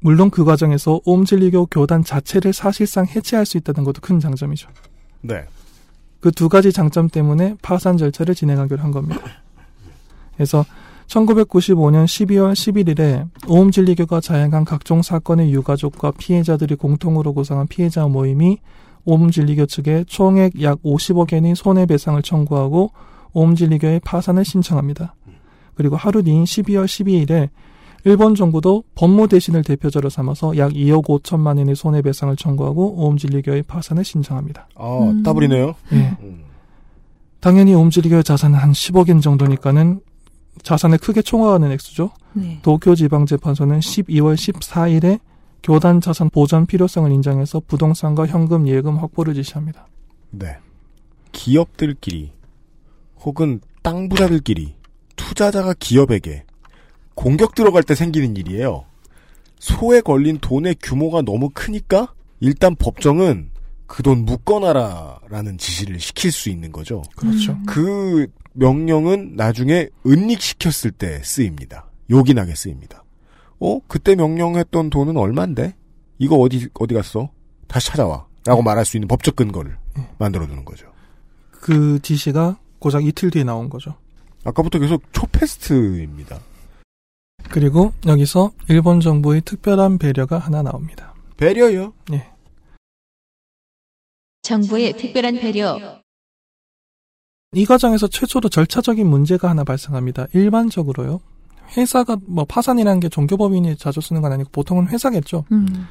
물론 0.00 0.30
그 0.30 0.46
과정에서 0.46 1.02
옴질리교 1.04 1.66
교단 1.66 2.02
자체를 2.02 2.54
사실상 2.54 3.04
해체할 3.04 3.44
수 3.44 3.58
있다는 3.58 3.84
것도 3.84 4.00
큰 4.00 4.18
장점이죠. 4.18 4.70
네. 5.20 5.44
그 6.20 6.30
두 6.30 6.48
가지 6.48 6.72
장점 6.72 7.10
때문에 7.10 7.58
파산 7.60 7.98
절차를 7.98 8.34
진행하기로 8.34 8.82
한 8.82 8.90
겁니다. 8.90 9.43
그래서 10.36 10.64
1995년 11.06 12.04
12월 12.06 12.52
11일에 12.52 13.28
오음진리교가 13.48 14.20
자행한 14.20 14.64
각종 14.64 15.02
사건의 15.02 15.52
유가족과 15.52 16.12
피해자들이 16.12 16.76
공통으로 16.76 17.34
구성한 17.34 17.66
피해자 17.66 18.06
모임이 18.06 18.58
오음진리교 19.04 19.66
측에 19.66 20.04
총액 20.06 20.62
약 20.62 20.82
50억 20.82 21.32
엔의 21.32 21.56
손해배상을 21.56 22.20
청구하고 22.22 22.90
오음진리교의 23.34 24.00
파산을 24.00 24.44
신청합니다. 24.44 25.14
그리고 25.74 25.96
하루 25.96 26.22
뒤인 26.22 26.44
12월 26.44 26.86
12일에 26.86 27.50
일본 28.04 28.34
정부도 28.34 28.84
법무 28.94 29.28
대신을 29.28 29.62
대표자로 29.64 30.10
삼아서 30.10 30.56
약 30.58 30.72
2억 30.72 31.06
5천만 31.06 31.58
엔의 31.58 31.74
손해배상을 31.74 32.36
청구하고 32.36 32.96
오음진리교의 32.96 33.62
파산을 33.62 34.04
신청합니다. 34.04 34.68
아, 34.76 34.98
음. 34.98 35.22
따블이네요. 35.22 35.74
예. 35.92 36.16
음. 36.20 36.44
당연히 37.40 37.74
오음진리교의 37.74 38.24
자산은 38.24 38.58
한 38.58 38.72
10억 38.72 39.08
엔 39.08 39.20
정도니까는 39.20 40.00
자산을 40.62 40.98
크게 40.98 41.22
총화하는 41.22 41.72
액수죠. 41.72 42.10
네. 42.32 42.58
도쿄지방재판소는 42.62 43.80
12월 43.80 44.34
14일에 44.34 45.20
교단 45.62 46.00
자산 46.00 46.30
보전 46.30 46.66
필요성을 46.66 47.10
인정해서 47.10 47.60
부동산과 47.66 48.26
현금 48.26 48.68
예금 48.68 48.96
확보를 48.98 49.34
지시합니다. 49.34 49.86
네. 50.30 50.56
기업들끼리 51.32 52.32
혹은 53.20 53.60
땅 53.82 54.08
부자들끼리 54.08 54.74
투자자가 55.16 55.74
기업에게 55.78 56.44
공격 57.14 57.54
들어갈 57.54 57.82
때 57.82 57.94
생기는 57.94 58.36
일이에요. 58.36 58.84
소에 59.58 60.00
걸린 60.00 60.38
돈의 60.38 60.76
규모가 60.82 61.22
너무 61.22 61.50
크니까 61.52 62.12
일단 62.40 62.74
법정은 62.76 63.50
그 63.86 64.02
돈 64.02 64.24
묶어놔라라는 64.24 65.58
지시를 65.58 66.00
시킬 66.00 66.32
수 66.32 66.48
있는 66.48 66.72
거죠. 66.72 67.02
그렇죠. 67.16 67.52
음. 67.52 67.64
그 67.66 68.26
명령은 68.54 69.34
나중에 69.36 69.88
은닉시켰을 70.06 70.92
때 70.92 71.22
쓰입니다. 71.22 71.90
요긴하게 72.10 72.54
쓰입니다. 72.54 73.04
어? 73.60 73.80
그때 73.86 74.14
명령했던 74.14 74.90
돈은 74.90 75.16
얼만데? 75.16 75.74
이거 76.18 76.36
어디, 76.36 76.68
어디 76.74 76.94
갔어? 76.94 77.30
다시 77.66 77.88
찾아와. 77.88 78.26
라고 78.46 78.62
말할 78.62 78.84
수 78.84 78.96
있는 78.96 79.08
법적 79.08 79.36
근거를 79.36 79.78
만들어 80.18 80.46
두는 80.46 80.64
거죠. 80.64 80.92
그 81.50 81.98
지시가 82.02 82.58
고작 82.78 83.04
이틀 83.04 83.30
뒤에 83.30 83.42
나온 83.44 83.70
거죠. 83.70 83.96
아까부터 84.44 84.78
계속 84.78 85.02
초패스트입니다. 85.12 86.38
그리고 87.50 87.92
여기서 88.06 88.52
일본 88.68 89.00
정부의 89.00 89.40
특별한 89.40 89.98
배려가 89.98 90.38
하나 90.38 90.62
나옵니다. 90.62 91.14
배려요? 91.36 91.94
예. 92.12 92.30
정부의 94.42 94.92
특별한 94.98 95.36
배려. 95.40 96.02
이 97.54 97.64
과정에서 97.64 98.06
최초로 98.06 98.48
절차적인 98.48 99.06
문제가 99.06 99.48
하나 99.48 99.64
발생합니다. 99.64 100.26
일반적으로요. 100.32 101.20
회사가 101.76 102.16
뭐 102.26 102.44
파산이라는 102.44 103.00
게 103.00 103.08
종교법인이 103.08 103.76
자주 103.76 104.00
쓰는 104.00 104.22
건 104.22 104.32
아니고 104.32 104.50
보통은 104.52 104.88
회사겠죠. 104.88 105.44
음. 105.52 105.86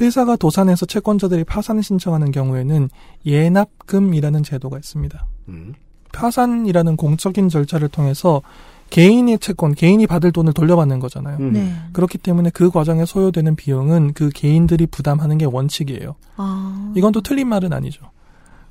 회사가 0.00 0.36
도산해서 0.36 0.86
채권자들이 0.86 1.44
파산을 1.44 1.82
신청하는 1.82 2.32
경우에는 2.32 2.90
예납금이라는 3.24 4.42
제도가 4.42 4.76
있습니다. 4.78 5.26
음. 5.48 5.74
파산이라는 6.12 6.96
공적인 6.96 7.48
절차를 7.48 7.88
통해서 7.88 8.42
개인의 8.90 9.38
채권, 9.38 9.74
개인이 9.74 10.06
받을 10.06 10.30
돈을 10.30 10.52
돌려받는 10.52 11.00
거잖아요. 11.00 11.38
음. 11.38 11.52
네. 11.52 11.74
그렇기 11.92 12.18
때문에 12.18 12.50
그 12.50 12.70
과정에 12.70 13.04
소요되는 13.04 13.56
비용은 13.56 14.12
그 14.14 14.30
개인들이 14.30 14.86
부담하는 14.86 15.38
게 15.38 15.44
원칙이에요. 15.46 16.14
아. 16.36 16.92
이건 16.96 17.12
또 17.12 17.20
틀린 17.20 17.48
말은 17.48 17.72
아니죠. 17.72 18.10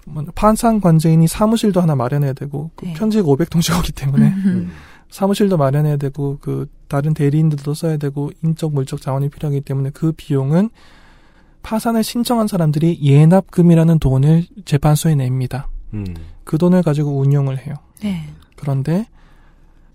뭐, 0.05 0.23
판상 0.35 0.79
관제인이 0.79 1.27
사무실도 1.27 1.81
하나 1.81 1.95
마련해야 1.95 2.33
되고 2.33 2.71
그 2.75 2.85
네. 2.85 2.93
편직 2.93 3.23
500통씩 3.23 3.77
오기 3.79 3.91
때문에 3.93 4.27
음. 4.27 4.71
사무실도 5.09 5.57
마련해야 5.57 5.97
되고 5.97 6.37
그 6.41 6.67
다른 6.87 7.13
대리인들도 7.13 7.73
써야 7.73 7.97
되고 7.97 8.31
인적 8.43 8.73
물적 8.73 9.01
자원이 9.01 9.29
필요하기 9.29 9.61
때문에 9.61 9.91
그 9.91 10.11
비용은 10.11 10.69
파산을 11.61 12.03
신청한 12.03 12.47
사람들이 12.47 12.99
예납금이라는 13.01 13.99
돈을 13.99 14.45
재판소에 14.65 15.15
냅니다. 15.15 15.69
음. 15.93 16.05
그 16.43 16.57
돈을 16.57 16.83
가지고 16.83 17.17
운용을 17.19 17.59
해요. 17.59 17.75
네. 18.01 18.25
그런데 18.55 19.07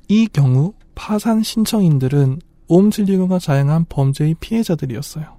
이 0.09 0.27
경우 0.27 0.73
파산 0.95 1.43
신청인들은 1.43 2.41
옴슬리그가 2.69 3.39
자행한 3.39 3.87
범죄의 3.89 4.37
피해자들이었어요. 4.41 5.39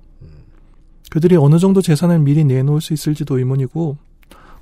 그들이 1.10 1.36
어느 1.38 1.58
정도 1.58 1.82
재산을 1.82 2.20
미리 2.20 2.44
내놓을 2.44 2.82
수 2.82 2.94
있을지도 2.94 3.40
의문이고 3.40 3.98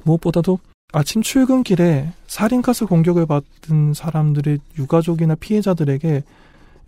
무엇보다도 0.07 0.59
아침 0.93 1.21
출근길에 1.21 2.11
살인가스 2.27 2.85
공격을 2.85 3.25
받은 3.25 3.93
사람들의 3.93 4.59
유가족이나 4.79 5.35
피해자들에게 5.35 6.23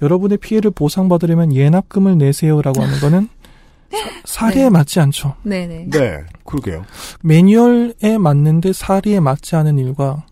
여러분의 0.01 0.37
피해를 0.37 0.71
보상받으려면 0.71 1.53
예납금을 1.53 2.17
내세요라고 2.17 2.81
하는 2.81 2.99
거는 2.99 3.29
사, 4.25 4.45
사리에 4.47 4.63
네. 4.63 4.69
맞지 4.69 4.99
않죠. 5.01 5.35
네네. 5.43 5.89
네, 5.89 6.19
그러게요. 6.45 6.85
매뉴얼에 7.21 8.17
맞는데 8.17 8.71
사리에 8.71 9.19
맞지 9.19 9.57
않은 9.57 9.77
일과 9.77 10.23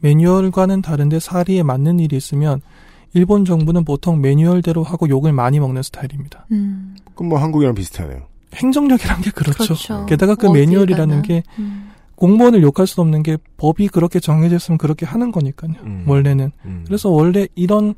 매뉴얼과는 0.00 0.82
다른데 0.82 1.20
사리에 1.20 1.62
맞는 1.62 2.00
일이 2.00 2.16
있으면 2.16 2.60
일본 3.14 3.46
정부는 3.46 3.84
보통 3.84 4.20
매뉴얼대로 4.20 4.82
하고 4.82 5.08
욕을 5.08 5.32
많이 5.32 5.58
먹는 5.58 5.82
스타일입니다. 5.82 6.46
음. 6.52 6.94
그럼 7.14 7.30
뭐 7.30 7.38
한국이랑 7.40 7.74
비슷하네요. 7.74 8.26
행정력이란 8.54 9.22
게 9.22 9.30
그렇죠. 9.30 9.64
그렇죠. 9.64 10.06
게다가 10.06 10.34
그 10.34 10.48
어딜 10.50 10.60
매뉴얼이라는 10.66 11.08
가나. 11.08 11.22
게 11.22 11.42
음. 11.58 11.87
공무원을 12.18 12.62
욕할 12.62 12.88
수 12.88 13.00
없는 13.00 13.22
게 13.22 13.36
법이 13.58 13.88
그렇게 13.88 14.18
정해졌으면 14.18 14.76
그렇게 14.76 15.06
하는 15.06 15.30
거니까요. 15.30 15.74
음. 15.84 16.04
원래는. 16.06 16.50
음. 16.64 16.82
그래서 16.84 17.08
원래 17.10 17.46
이런 17.54 17.94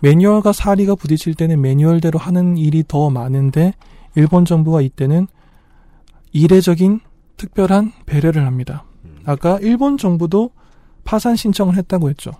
매뉴얼과 0.00 0.52
사리가 0.52 0.96
부딪힐 0.96 1.34
때는 1.34 1.62
매뉴얼대로 1.62 2.18
하는 2.18 2.58
일이 2.58 2.84
더 2.86 3.08
많은데 3.08 3.72
일본 4.16 4.44
정부가 4.44 4.82
이때는 4.82 5.28
이례적인 6.32 7.00
특별한 7.38 7.92
배려를 8.04 8.46
합니다. 8.46 8.84
음. 9.06 9.16
아까 9.24 9.58
일본 9.62 9.96
정부도 9.96 10.50
파산 11.04 11.34
신청을 11.34 11.76
했다고 11.76 12.10
했죠. 12.10 12.32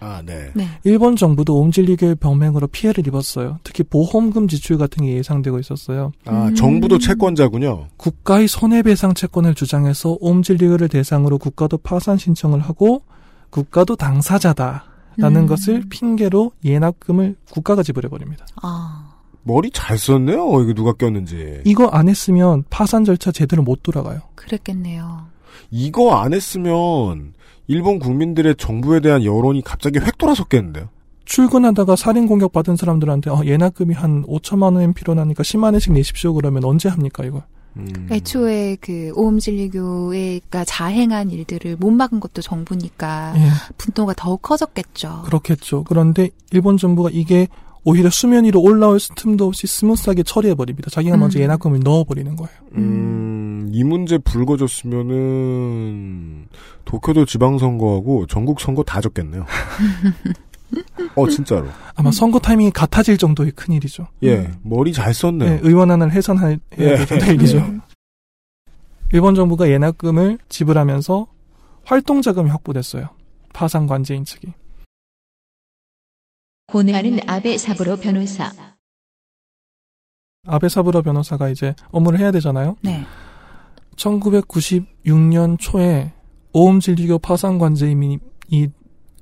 아, 0.00 0.22
네. 0.24 0.50
네. 0.54 0.66
일본 0.84 1.14
정부도 1.14 1.58
옴질리교의 1.60 2.16
병행으로 2.16 2.66
피해를 2.68 3.06
입었어요. 3.06 3.58
특히 3.62 3.84
보험금 3.84 4.48
지출 4.48 4.78
같은 4.78 5.04
게 5.04 5.12
예상되고 5.12 5.58
있었어요. 5.58 6.12
아, 6.24 6.46
음. 6.46 6.54
정부도 6.54 6.98
채권자군요. 6.98 7.88
국가의 7.98 8.48
손해배상 8.48 9.14
채권을 9.14 9.54
주장해서 9.54 10.16
옴질리교를 10.20 10.88
대상으로 10.88 11.38
국가도 11.38 11.78
파산 11.78 12.16
신청을 12.16 12.60
하고 12.60 13.02
국가도 13.50 13.96
당사자다 13.96 14.84
라는 15.18 15.42
음. 15.42 15.46
것을 15.46 15.82
핑계로 15.90 16.52
예납금을 16.64 17.36
국가가 17.50 17.82
지불해버립니다. 17.82 18.46
아. 18.62 19.10
머리 19.42 19.70
잘 19.70 19.98
썼네요. 19.98 20.62
이거 20.62 20.74
누가 20.74 20.92
꼈는지. 20.92 21.62
이거 21.64 21.86
안 21.88 22.08
했으면 22.08 22.64
파산 22.70 23.04
절차 23.04 23.32
제대로 23.32 23.62
못 23.62 23.82
돌아가요. 23.82 24.20
그랬겠네요. 24.34 25.26
이거 25.70 26.14
안 26.16 26.32
했으면 26.34 27.32
일본 27.70 28.00
국민들의 28.00 28.56
정부에 28.56 28.98
대한 28.98 29.24
여론이 29.24 29.62
갑자기 29.62 30.00
획 30.00 30.18
돌아섰겠는데요. 30.18 30.88
출근하다가 31.24 31.94
살인 31.94 32.26
공격 32.26 32.52
받은 32.52 32.74
사람들한테 32.74 33.30
어, 33.30 33.42
예납금이 33.44 33.94
한 33.94 34.24
5천만 34.24 34.74
원 34.74 34.92
필요하니까 34.92 35.44
10만 35.44 35.70
원씩 35.70 35.92
내십시오 35.92 36.34
그러면 36.34 36.64
언제 36.64 36.88
합니까 36.88 37.24
이걸? 37.24 37.44
음. 37.76 38.08
애초에 38.10 38.76
그 38.80 39.12
오음진리교회가 39.14 40.64
자행한 40.64 41.30
일들을 41.30 41.76
못 41.76 41.92
막은 41.92 42.18
것도 42.18 42.42
정부니까 42.42 43.34
예, 43.36 43.50
분노가 43.78 44.14
더욱 44.16 44.42
커졌겠죠. 44.42 45.22
그렇겠죠. 45.26 45.84
그런데 45.84 46.30
일본 46.50 46.76
정부가 46.76 47.10
이게 47.12 47.46
오히려 47.84 48.10
수면 48.10 48.44
위로 48.44 48.60
올라올 48.60 48.98
틈도 49.16 49.46
없이 49.46 49.66
smooth하게 49.66 50.22
처리해버립니다. 50.22 50.90
자기가 50.90 51.16
먼저 51.16 51.38
음. 51.38 51.42
예납금을 51.42 51.80
넣어버리는 51.80 52.36
거예요. 52.36 52.52
음, 52.76 53.68
이 53.72 53.84
문제 53.84 54.18
불거졌으면은 54.18 56.46
도쿄도 56.84 57.24
지방선거하고 57.24 58.26
전국 58.26 58.60
선거 58.60 58.82
다 58.82 59.00
졌겠네요. 59.00 59.46
어 61.16 61.28
진짜로. 61.28 61.66
아마 61.94 62.10
선거 62.10 62.38
타이밍이 62.38 62.70
같아질 62.70 63.18
정도의 63.18 63.50
큰 63.52 63.74
일이죠. 63.74 64.06
예, 64.22 64.50
머리 64.62 64.92
잘 64.92 65.12
썼네요. 65.12 65.50
네, 65.50 65.60
의원 65.62 65.90
하나를 65.90 66.12
해산해야 66.12 66.56
예. 66.78 66.96
일이죠. 67.32 67.58
네. 67.58 67.78
일본 69.12 69.34
정부가 69.34 69.68
예납금을 69.68 70.38
지불하면서 70.48 71.26
활동 71.84 72.22
자금이 72.22 72.48
확보됐어요. 72.50 73.08
파산 73.52 73.88
관제인 73.88 74.24
측이. 74.24 74.52
고뇌하는 76.70 77.20
아베 77.26 77.58
사부로 77.58 77.96
변호사. 77.96 78.52
아베 80.46 80.68
사부라 80.68 81.02
변호사가 81.02 81.48
이제 81.48 81.74
업무를 81.90 82.18
해야 82.18 82.30
되잖아요. 82.30 82.76
네. 82.82 83.04
1996년 83.96 85.58
초에 85.58 86.12
오음진리교 86.52 87.18
파산관제인이 87.18 88.18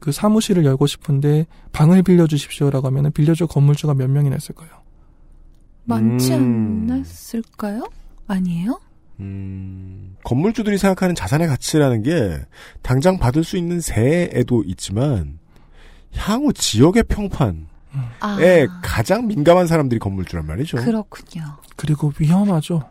그 0.00 0.12
사무실을 0.12 0.64
열고 0.64 0.86
싶은데 0.86 1.46
방을 1.72 2.02
빌려주십시오라고 2.02 2.86
하면 2.86 3.10
빌려줄 3.12 3.48
건물주가 3.48 3.94
몇 3.94 4.08
명이나 4.08 4.36
있을까요? 4.36 4.68
많지 5.84 6.34
음. 6.34 6.86
않았을까요? 6.88 7.88
아니에요? 8.28 8.78
음, 9.20 10.16
건물주들이 10.22 10.78
생각하는 10.78 11.16
자산의 11.16 11.48
가치라는 11.48 12.02
게 12.02 12.38
당장 12.82 13.18
받을 13.18 13.42
수 13.42 13.56
있는 13.56 13.80
세에도 13.80 14.62
있지만 14.64 15.38
향후 16.16 16.52
지역의 16.52 17.04
평판에 17.04 17.56
아, 18.20 18.36
가장 18.82 19.26
민감한 19.26 19.66
사람들이 19.66 19.98
건물주란 19.98 20.46
말이죠. 20.46 20.78
그렇군요. 20.78 21.44
그리고 21.76 22.12
위험하죠. 22.18 22.82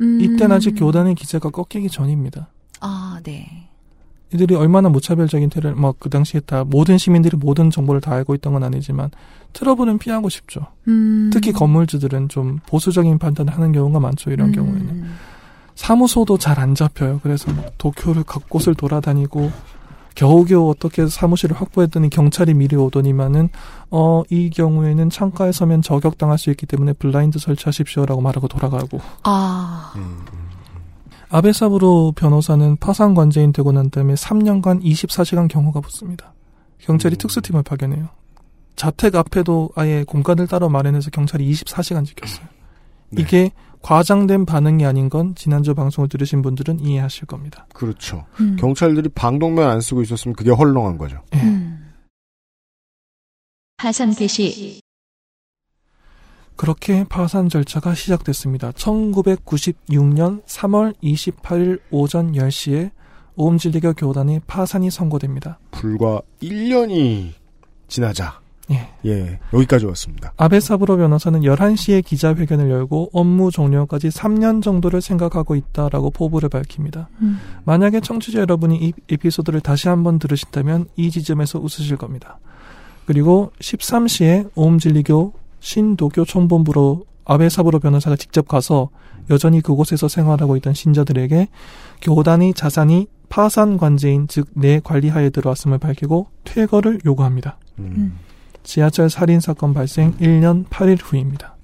음. 0.00 0.20
이때는 0.20 0.52
아직 0.56 0.72
교단의 0.72 1.14
기세가 1.14 1.50
꺾이기 1.50 1.88
전입니다. 1.88 2.48
아, 2.80 3.18
네. 3.22 3.68
이들이 4.34 4.56
얼마나 4.56 4.88
무차별적인 4.88 5.50
테러, 5.50 5.72
뭐그 5.74 6.10
당시에 6.10 6.40
다 6.40 6.64
모든 6.64 6.98
시민들이 6.98 7.36
모든 7.36 7.70
정보를 7.70 8.00
다 8.00 8.12
알고 8.12 8.34
있던 8.34 8.52
건 8.52 8.64
아니지만 8.64 9.10
트러블은 9.52 9.98
피하고 9.98 10.28
싶죠. 10.28 10.66
음. 10.88 11.30
특히 11.32 11.52
건물주들은 11.52 12.28
좀 12.28 12.58
보수적인 12.66 13.18
판단을 13.18 13.54
하는 13.54 13.72
경우가 13.72 14.00
많죠. 14.00 14.30
이런 14.32 14.48
음. 14.48 14.52
경우에는 14.52 15.04
사무소도 15.76 16.38
잘 16.38 16.58
안 16.58 16.74
잡혀요. 16.74 17.20
그래서 17.22 17.52
막 17.52 17.66
도쿄를 17.78 18.24
각곳을 18.24 18.74
돌아다니고 18.74 19.50
겨우겨우 20.16 20.68
어떻게 20.68 21.06
사무실을 21.06 21.54
확보했더니 21.56 22.10
경찰이 22.10 22.54
미리 22.54 22.74
오더니만은 22.74 23.50
어 23.90 24.24
이 24.30 24.50
경우에는 24.50 25.10
창가에 25.10 25.52
서면 25.52 25.82
저격당할 25.82 26.38
수 26.38 26.50
있기 26.50 26.66
때문에 26.66 26.94
블라인드 26.94 27.38
설치하십시오라고 27.38 28.20
말하고 28.20 28.48
돌아가고 28.48 29.00
아, 29.22 29.92
음, 29.96 30.24
아베 31.28 31.52
사부로 31.52 32.12
변호사는 32.16 32.76
파산 32.76 33.14
관제인 33.14 33.52
되고 33.52 33.72
난 33.72 33.90
다음에 33.90 34.14
3년간 34.14 34.82
24시간 34.82 35.48
경호가 35.48 35.80
붙습니다. 35.80 36.34
경찰이 36.78 37.16
음. 37.16 37.18
특수팀을 37.18 37.62
파견해요. 37.62 38.08
자택 38.74 39.14
앞에도 39.14 39.70
아예 39.74 40.04
공간을 40.04 40.46
따로 40.46 40.68
마련해서 40.68 41.10
경찰이 41.10 41.50
24시간 41.50 42.04
지켰어요. 42.04 42.46
네. 43.10 43.22
이게 43.22 43.50
과장된 43.86 44.46
반응이 44.46 44.84
아닌 44.84 45.08
건 45.08 45.36
지난주 45.36 45.72
방송을 45.72 46.08
들으신 46.08 46.42
분들은 46.42 46.80
이해하실 46.80 47.26
겁니다. 47.26 47.68
그렇죠. 47.72 48.26
음. 48.40 48.56
경찰들이 48.58 49.10
방독면 49.10 49.70
안 49.70 49.80
쓰고 49.80 50.02
있었으면 50.02 50.34
그게 50.34 50.50
헐렁한 50.50 50.98
거죠. 50.98 51.22
예. 51.36 51.40
음. 51.40 51.94
파산 53.76 54.12
개시. 54.12 54.80
그렇게 56.56 57.04
파산 57.04 57.48
절차가 57.48 57.94
시작됐습니다. 57.94 58.72
1996년 58.72 60.44
3월 60.46 60.92
28일 61.00 61.80
오전 61.92 62.32
10시에 62.32 62.90
오음진리교 63.36 63.92
교단의 63.92 64.40
파산이 64.48 64.90
선고됩니다. 64.90 65.60
불과 65.70 66.20
1년이 66.42 67.34
지나자 67.86 68.40
예. 68.70 68.88
예 69.04 69.38
여기까지 69.52 69.86
왔습니다. 69.86 70.32
아베 70.36 70.60
사부로 70.60 70.96
변호사는 70.96 71.40
11시에 71.40 72.04
기자회견을 72.04 72.70
열고 72.70 73.10
업무 73.12 73.50
종료까지 73.50 74.08
3년 74.08 74.62
정도를 74.62 75.00
생각하고 75.00 75.54
있다라고 75.54 76.10
포부를 76.10 76.48
밝힙니다. 76.48 77.08
음. 77.20 77.38
만약에 77.64 78.00
청취자 78.00 78.40
여러분이 78.40 78.76
이 78.76 78.92
에피소드를 79.10 79.60
다시 79.60 79.88
한번 79.88 80.18
들으신다면 80.18 80.86
이 80.96 81.10
지점에서 81.10 81.60
웃으실 81.60 81.96
겁니다. 81.96 82.38
그리고 83.04 83.52
13시에 83.60 84.50
오음진리교 84.54 85.32
신도교 85.60 86.24
총본부로 86.24 87.04
아베 87.24 87.48
사부로 87.48 87.78
변호사가 87.78 88.16
직접 88.16 88.48
가서 88.48 88.90
여전히 89.30 89.60
그곳에서 89.60 90.08
생활하고 90.08 90.56
있던 90.56 90.74
신자들에게 90.74 91.48
교단의 92.02 92.54
자산이 92.54 93.08
파산 93.28 93.76
관제인 93.76 94.28
즉 94.28 94.46
내 94.54 94.80
관리하에 94.82 95.30
들어왔음을 95.30 95.78
밝히고 95.78 96.28
퇴거를 96.44 97.00
요구합니다. 97.04 97.58
음. 97.78 98.18
지하철 98.66 99.08
살인 99.08 99.40
사건 99.40 99.72
발생 99.72 100.12
1년 100.18 100.66
8일 100.66 100.98
후입니다. 101.00 101.56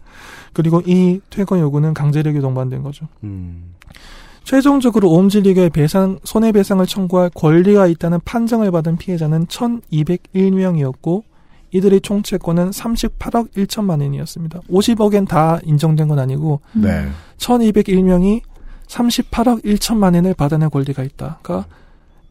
그리고 0.53 0.81
이 0.87 1.21
퇴거 1.31 1.59
요구는 1.59 1.93
강제력이 1.95 2.41
동반된 2.41 2.83
거죠. 2.83 3.09
음. 3.25 3.75
최종적으로 4.45 5.11
오음진리교의 5.11 5.71
배상, 5.71 6.19
손해배상을 6.25 6.85
청구할 6.87 7.31
권리가 7.35 7.87
있다는 7.87 8.21
판정을 8.25 8.71
받은 8.71 8.97
피해자는 8.97 9.47
1201명이었고, 9.47 11.23
이들의 11.71 12.01
총 12.03 12.23
채권은 12.23 12.71
38억 12.71 13.53
1천만 13.53 14.01
원이었습니다. 14.03 14.61
50억엔 14.71 15.29
다 15.29 15.59
인정된 15.63 16.09
건 16.09 16.19
아니고, 16.19 16.61
음. 16.77 16.83
네. 16.83 17.09
1201명이 17.39 18.43
38억 18.89 19.65
1천만 19.65 20.15
원을 20.15 20.35
받아낼 20.35 20.69
권리가 20.69 21.03
있다 21.03 21.39
가 21.43 21.67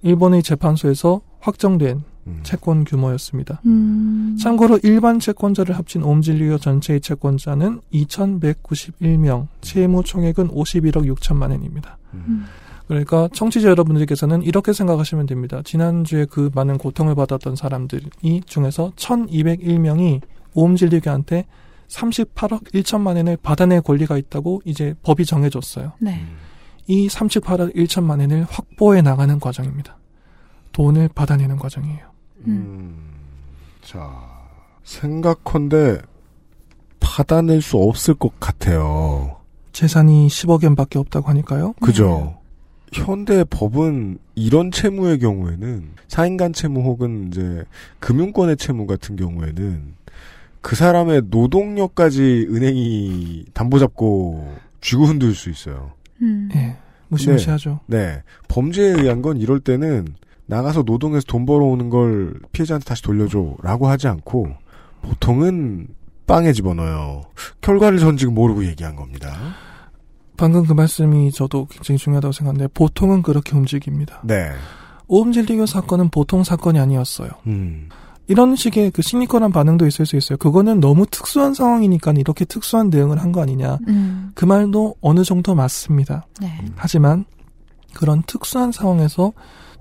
일본의 0.03 0.43
재판소에서 0.43 1.21
확정된 1.39 1.97
음. 1.97 2.10
채권 2.43 2.83
규모였습니다. 2.83 3.61
음. 3.65 4.37
참고로 4.39 4.79
일반 4.83 5.19
채권자를 5.19 5.77
합친 5.77 6.03
옴진리교 6.03 6.59
전체의 6.59 7.01
채권자는 7.01 7.81
2,191명, 7.93 9.47
채무 9.61 10.03
총액은 10.03 10.49
51억 10.49 11.15
6천만 11.15 11.51
원입니다. 11.51 11.97
음. 12.13 12.45
그러니까 12.87 13.29
청취자 13.33 13.69
여러분들께서는 13.69 14.43
이렇게 14.43 14.73
생각하시면 14.73 15.25
됩니다. 15.25 15.61
지난주에 15.63 16.25
그 16.25 16.51
많은 16.53 16.77
고통을 16.77 17.15
받았던 17.15 17.55
사람들이 17.55 18.09
중에서 18.45 18.91
1,201명이 18.97 20.21
오음진리교한테 20.53 21.45
38억 21.87 22.73
1천만 22.73 23.15
원을 23.17 23.37
받아낼 23.41 23.81
권리가 23.81 24.17
있다고 24.17 24.61
이제 24.65 24.93
법이 25.03 25.25
정해줬어요. 25.25 25.93
네. 25.99 26.25
이 26.87 27.07
38억 27.07 27.75
1천만 27.75 28.19
원을 28.19 28.45
확보해 28.49 29.01
나가는 29.01 29.39
과정입니다. 29.39 29.97
돈을 30.73 31.09
받아내는 31.13 31.57
과정이에요. 31.57 32.10
음. 32.47 32.95
자, 33.81 34.09
생각컨대 34.83 35.99
받아낼 36.99 37.61
수 37.61 37.77
없을 37.77 38.13
것 38.13 38.39
같아요. 38.39 39.37
재산이 39.73 40.27
10억 40.27 40.63
엔밖에 40.63 40.99
없다고 40.99 41.29
하니까요. 41.29 41.73
그죠? 41.81 42.37
현대 42.93 43.43
법은 43.45 44.17
이런 44.35 44.69
채무의 44.69 45.19
경우에는 45.19 45.91
사인간 46.07 46.51
채무 46.51 46.81
혹은 46.81 47.27
이제 47.27 47.63
금융권의 47.99 48.57
채무 48.57 48.85
같은 48.85 49.15
경우에는 49.15 49.93
그 50.59 50.75
사람의 50.75 51.23
노동력까지 51.29 52.47
은행이 52.49 53.45
담보 53.53 53.79
잡고 53.79 54.55
쥐고 54.81 55.05
흔들 55.05 55.33
수 55.33 55.49
있어요. 55.49 55.93
음. 56.21 56.49
예, 56.53 56.75
무시무시하죠. 57.07 57.79
네. 57.87 58.21
범죄에 58.47 58.89
의한 58.89 59.21
건 59.21 59.37
이럴 59.37 59.59
때는 59.59 60.07
나가서 60.51 60.83
노동해서 60.83 61.25
돈 61.27 61.45
벌어오는 61.45 61.89
걸 61.89 62.33
피해자한테 62.51 62.83
다시 62.83 63.01
돌려줘라고 63.03 63.87
하지 63.87 64.09
않고 64.09 64.49
보통은 65.01 65.87
빵에 66.27 66.51
집어넣어요. 66.51 67.23
결과를 67.61 67.99
전 67.99 68.17
지금 68.17 68.33
모르고 68.33 68.65
얘기한 68.65 68.97
겁니다. 68.97 69.33
방금 70.35 70.65
그 70.65 70.73
말씀이 70.73 71.31
저도 71.31 71.67
굉장히 71.69 71.97
중요하다고 71.97 72.33
생각하는데 72.33 72.67
보통은 72.73 73.21
그렇게 73.21 73.55
움직입니다. 73.55 74.19
네. 74.25 74.51
오음진리교 75.07 75.65
사건은 75.65 76.09
보통 76.09 76.43
사건이 76.43 76.79
아니었어요. 76.79 77.29
음. 77.47 77.87
이런 78.27 78.55
식의 78.57 78.91
그 78.91 79.01
심리권한 79.01 79.53
반응도 79.53 79.87
있을 79.87 80.05
수 80.05 80.17
있어요. 80.17 80.37
그거는 80.37 80.81
너무 80.81 81.05
특수한 81.05 81.53
상황이니까 81.53 82.11
이렇게 82.17 82.43
특수한 82.43 82.89
대응을 82.89 83.21
한 83.21 83.31
거 83.31 83.41
아니냐. 83.41 83.77
음. 83.87 84.31
그 84.35 84.43
말도 84.43 84.95
어느 84.99 85.23
정도 85.23 85.55
맞습니다. 85.55 86.25
네. 86.41 86.49
하지만 86.75 87.23
그런 87.93 88.23
특수한 88.25 88.71
상황에서 88.71 89.33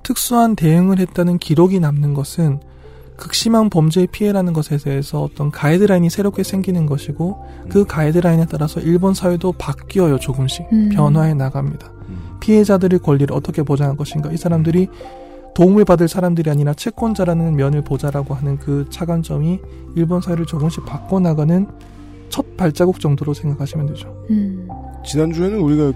특수한 0.03 0.57
대응을 0.57 0.99
했다는 0.99 1.39
기록이 1.39 1.81
남는 1.81 2.15
것은 2.15 2.61
극심한 3.17 3.69
범죄의 3.69 4.09
피해라는 4.09 4.55
것에 4.55 4.79
대해서 4.79 5.23
어떤 5.23 5.51
가이드라인이 5.51 6.09
새롭게 6.09 6.43
생기는 6.43 6.87
것이고 6.87 7.45
그 7.69 7.85
가이드라인에 7.85 8.47
따라서 8.51 8.81
일본 8.81 9.13
사회도 9.13 9.53
바뀌어요 9.53 10.19
조금씩 10.19 10.67
음. 10.73 10.89
변화해 10.91 11.35
나갑니다. 11.35 11.93
음. 12.09 12.39
피해자들의 12.41 13.01
권리를 13.01 13.35
어떻게 13.37 13.63
보장할 13.63 13.97
것인가 13.97 14.33
이 14.33 14.39
사람들이 14.39 14.89
도움을 15.55 15.85
받을 15.85 16.09
사람들이 16.09 16.49
아니라 16.49 16.73
채권자라는 16.73 17.57
면을 17.57 17.83
보자라고 17.83 18.35
하는 18.35 18.59
그 18.59 18.87
차관점이 18.89 19.61
일본 19.97 20.23
사회를 20.23 20.47
조금씩 20.47 20.87
바꿔나가는 20.87 21.67
첫 22.31 22.57
발자국 22.57 23.01
정도로 23.01 23.35
생각하시면 23.35 23.87
되죠. 23.87 24.25
음. 24.31 24.67
지난주에는 25.05 25.59
우리가 25.61 25.93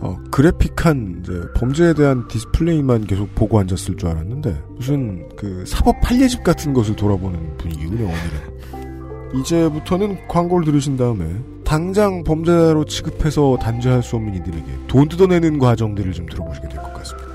어, 0.00 0.16
그래픽한 0.30 1.20
이제 1.22 1.32
범죄에 1.56 1.94
대한 1.94 2.28
디스플레이만 2.28 3.06
계속 3.06 3.34
보고 3.34 3.58
앉았을 3.58 3.96
줄 3.96 4.08
알았는데 4.08 4.62
무슨 4.76 5.28
그 5.36 5.64
사법 5.66 6.00
판례집 6.00 6.44
같은 6.44 6.72
것을 6.74 6.94
돌아보는 6.96 7.56
분위기군요 7.56 8.04
오늘은. 8.04 9.40
이제부터는 9.40 10.28
광고를 10.28 10.64
들으신 10.66 10.96
다음에 10.96 11.24
당장 11.64 12.22
범죄자로 12.22 12.84
취급해서 12.84 13.56
단죄할 13.60 14.02
수 14.02 14.16
없는 14.16 14.34
이들에게 14.36 14.64
돈 14.86 15.08
뜯어내는 15.08 15.58
과정들을 15.58 16.12
좀 16.12 16.26
들어보시게 16.26 16.68
될 16.68 16.80
것 16.80 16.92
같습니다. 16.94 17.26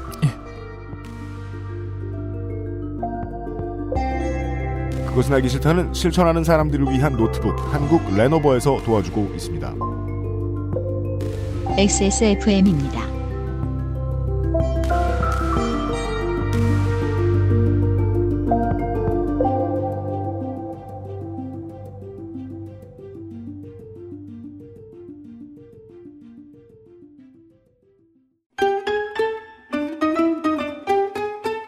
그것은 5.07 5.33
알기 5.33 5.49
싫다는 5.49 5.93
실천하는 5.93 6.43
사람들을 6.43 6.89
위한 6.89 7.17
노트북 7.17 7.53
한국 7.73 8.01
레노버에서 8.15 8.81
도와주고 8.85 9.31
있습니다. 9.35 9.75
XSFM입니다. 11.77 13.01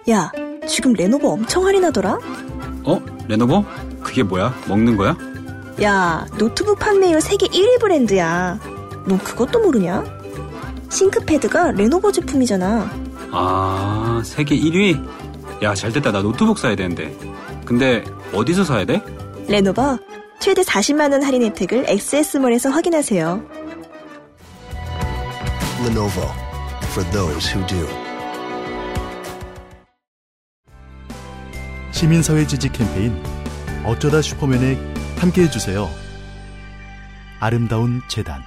야, 0.10 0.32
지금 0.68 0.94
레노버 0.94 1.30
엄청 1.30 1.66
할인하더라? 1.66 2.20
어? 2.86 3.02
레노버? 3.28 3.64
그게 4.04 4.22
뭐야? 4.22 4.54
먹는 4.68 4.98
거야? 4.98 5.16
야, 5.82 6.26
노트북 6.38 6.78
판매율 6.78 7.22
세계 7.22 7.48
1위 7.48 7.80
브랜드야. 7.80 8.60
너 9.06 9.18
그것도 9.18 9.60
모르냐? 9.60 10.04
싱크패드가 10.90 11.72
레노버 11.72 12.12
제품이잖아. 12.12 12.90
아, 13.32 14.22
세계 14.24 14.56
1위? 14.56 15.04
야, 15.64 15.74
잘 15.74 15.92
됐다. 15.92 16.12
나 16.12 16.22
노트북 16.22 16.60
사야 16.60 16.76
되는데. 16.76 17.18
근데 17.66 18.04
어디서 18.34 18.64
사야 18.64 18.86
돼? 18.86 19.02
레노버 19.48 19.98
최대 20.40 20.62
40만원 20.62 21.22
할인 21.24 21.44
혜택을 21.44 21.86
XS몰에서 21.88 22.70
확인하세요. 22.70 23.44
Lenovo 25.86 26.30
for 26.92 27.10
those 27.12 27.52
who 27.54 27.66
do. 27.68 27.88
시민사회 31.92 32.46
지지 32.46 32.70
캠페인 32.70 33.22
어쩌다 33.86 34.22
슈퍼맨에 34.22 34.78
함께해 35.18 35.50
주세요. 35.50 35.90
아름다운 37.40 38.02
재단 38.08 38.42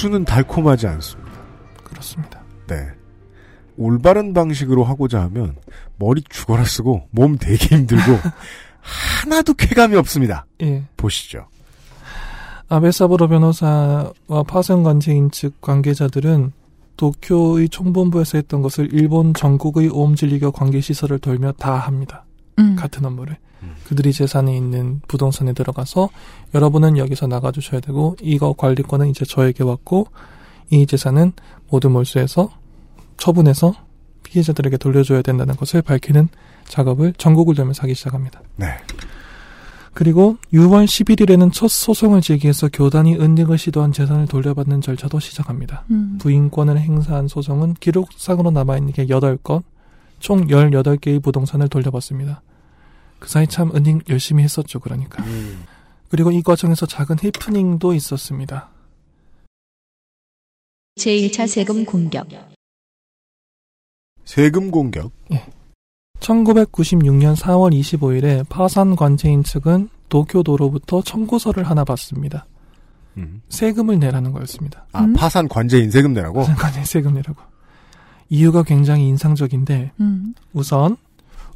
복수는 0.00 0.24
달콤하지 0.24 0.86
않습니다. 0.86 1.30
그렇습니다. 1.84 2.42
네. 2.66 2.88
올바른 3.76 4.32
방식으로 4.32 4.84
하고자 4.84 5.22
하면 5.24 5.56
머리 5.98 6.22
죽어라 6.28 6.64
쓰고 6.64 7.08
몸 7.10 7.36
되게 7.36 7.76
힘들고 7.76 8.18
하나도 8.80 9.54
쾌감이 9.54 9.96
없습니다. 9.96 10.46
예. 10.62 10.84
보시죠. 10.96 11.46
아베사브로 12.68 13.28
변호사와 13.28 14.42
파생 14.46 14.82
관계인 14.82 15.30
측 15.30 15.60
관계자들은 15.60 16.52
도쿄의 16.96 17.68
총본부에서 17.68 18.38
했던 18.38 18.62
것을 18.62 18.88
일본 18.92 19.34
전국의 19.34 19.88
오음진리교 19.88 20.52
관계시설을 20.52 21.18
돌며 21.18 21.52
다 21.52 21.74
합니다. 21.74 22.24
음. 22.60 22.76
같은 22.76 23.04
업무를. 23.04 23.36
그들이 23.86 24.12
재산이 24.12 24.56
있는 24.56 25.00
부동산에 25.06 25.52
들어가서 25.52 26.08
여러분은 26.54 26.96
여기서 26.96 27.26
나가주셔야 27.26 27.80
되고 27.80 28.16
이거 28.20 28.54
관리권은 28.54 29.08
이제 29.08 29.24
저에게 29.24 29.64
왔고 29.64 30.06
이 30.70 30.86
재산은 30.86 31.32
모두 31.68 31.90
몰수해서 31.90 32.50
처분해서 33.16 33.74
피해자들에게 34.22 34.76
돌려줘야 34.76 35.22
된다는 35.22 35.56
것을 35.56 35.82
밝히는 35.82 36.28
작업을 36.68 37.12
전국을 37.18 37.54
돌면서 37.54 37.82
하기 37.82 37.94
시작합니다. 37.94 38.40
네. 38.56 38.68
그리고 39.92 40.36
6월 40.52 40.84
11일에는 40.84 41.52
첫 41.52 41.68
소송을 41.68 42.20
제기해서 42.20 42.68
교단이 42.72 43.16
은닉을 43.16 43.58
시도한 43.58 43.92
재산을 43.92 44.28
돌려받는 44.28 44.80
절차도 44.80 45.18
시작합니다. 45.18 45.84
음. 45.90 46.16
부인권을 46.20 46.78
행사한 46.78 47.26
소송은 47.26 47.74
기록상으로 47.74 48.52
남아있는 48.52 48.92
게 48.92 49.06
8건, 49.06 49.64
총 50.20 50.46
18개의 50.46 51.20
부동산을 51.20 51.68
돌려받습니다. 51.68 52.40
그 53.20 53.28
사이 53.28 53.46
참 53.46 53.70
은닉 53.74 54.08
열심히 54.08 54.42
했었죠, 54.42 54.80
그러니까. 54.80 55.22
그리고 56.08 56.32
이 56.32 56.42
과정에서 56.42 56.86
작은 56.86 57.18
해프닝도 57.22 57.94
있었습니다. 57.94 58.70
제1차 60.96 61.46
세금 61.46 61.84
공격. 61.84 62.26
세금 64.24 64.70
공격. 64.70 65.12
1996년 66.18 67.36
4월 67.36 67.72
25일에 67.78 68.46
파산 68.48 68.96
관제인 68.96 69.44
측은 69.44 69.88
도쿄도로부터 70.08 71.02
청구서를 71.02 71.64
하나 71.64 71.84
받습니다. 71.84 72.46
음. 73.16 73.42
세금을 73.48 73.98
내라는 73.98 74.32
거였습니다. 74.32 74.86
아, 74.92 75.06
파산 75.16 75.48
관제인 75.48 75.90
세금 75.90 76.12
내라고? 76.12 76.40
파산 76.40 76.56
관제인 76.56 76.84
세금 76.84 77.14
내라고. 77.14 77.42
이유가 78.28 78.62
굉장히 78.62 79.08
인상적인데 79.08 79.92
음. 80.00 80.34
우선 80.52 80.96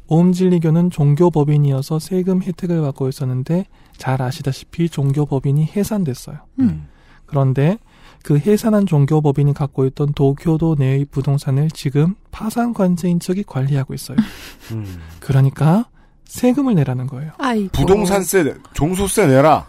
오음진리교는 0.07 0.91
종교법인이어서 0.91 1.99
세금 1.99 2.41
혜택을 2.41 2.81
받고 2.81 3.09
있었는데 3.09 3.65
잘 3.97 4.21
아시다시피 4.21 4.89
종교법인이 4.89 5.65
해산됐어요. 5.75 6.37
음. 6.59 6.87
그런데 7.25 7.77
그 8.23 8.37
해산한 8.37 8.85
종교법인이 8.85 9.53
갖고 9.53 9.85
있던 9.85 10.13
도쿄도 10.13 10.75
내의 10.79 11.05
부동산을 11.05 11.69
지금 11.71 12.15
파산관제인 12.31 13.19
측이 13.19 13.43
관리하고 13.43 13.93
있어요. 13.93 14.17
음. 14.71 14.99
그러니까 15.19 15.85
세금을 16.25 16.75
내라는 16.75 17.07
거예요. 17.07 17.31
아이고. 17.37 17.69
부동산세, 17.71 18.55
종소세 18.73 19.27
내라. 19.27 19.67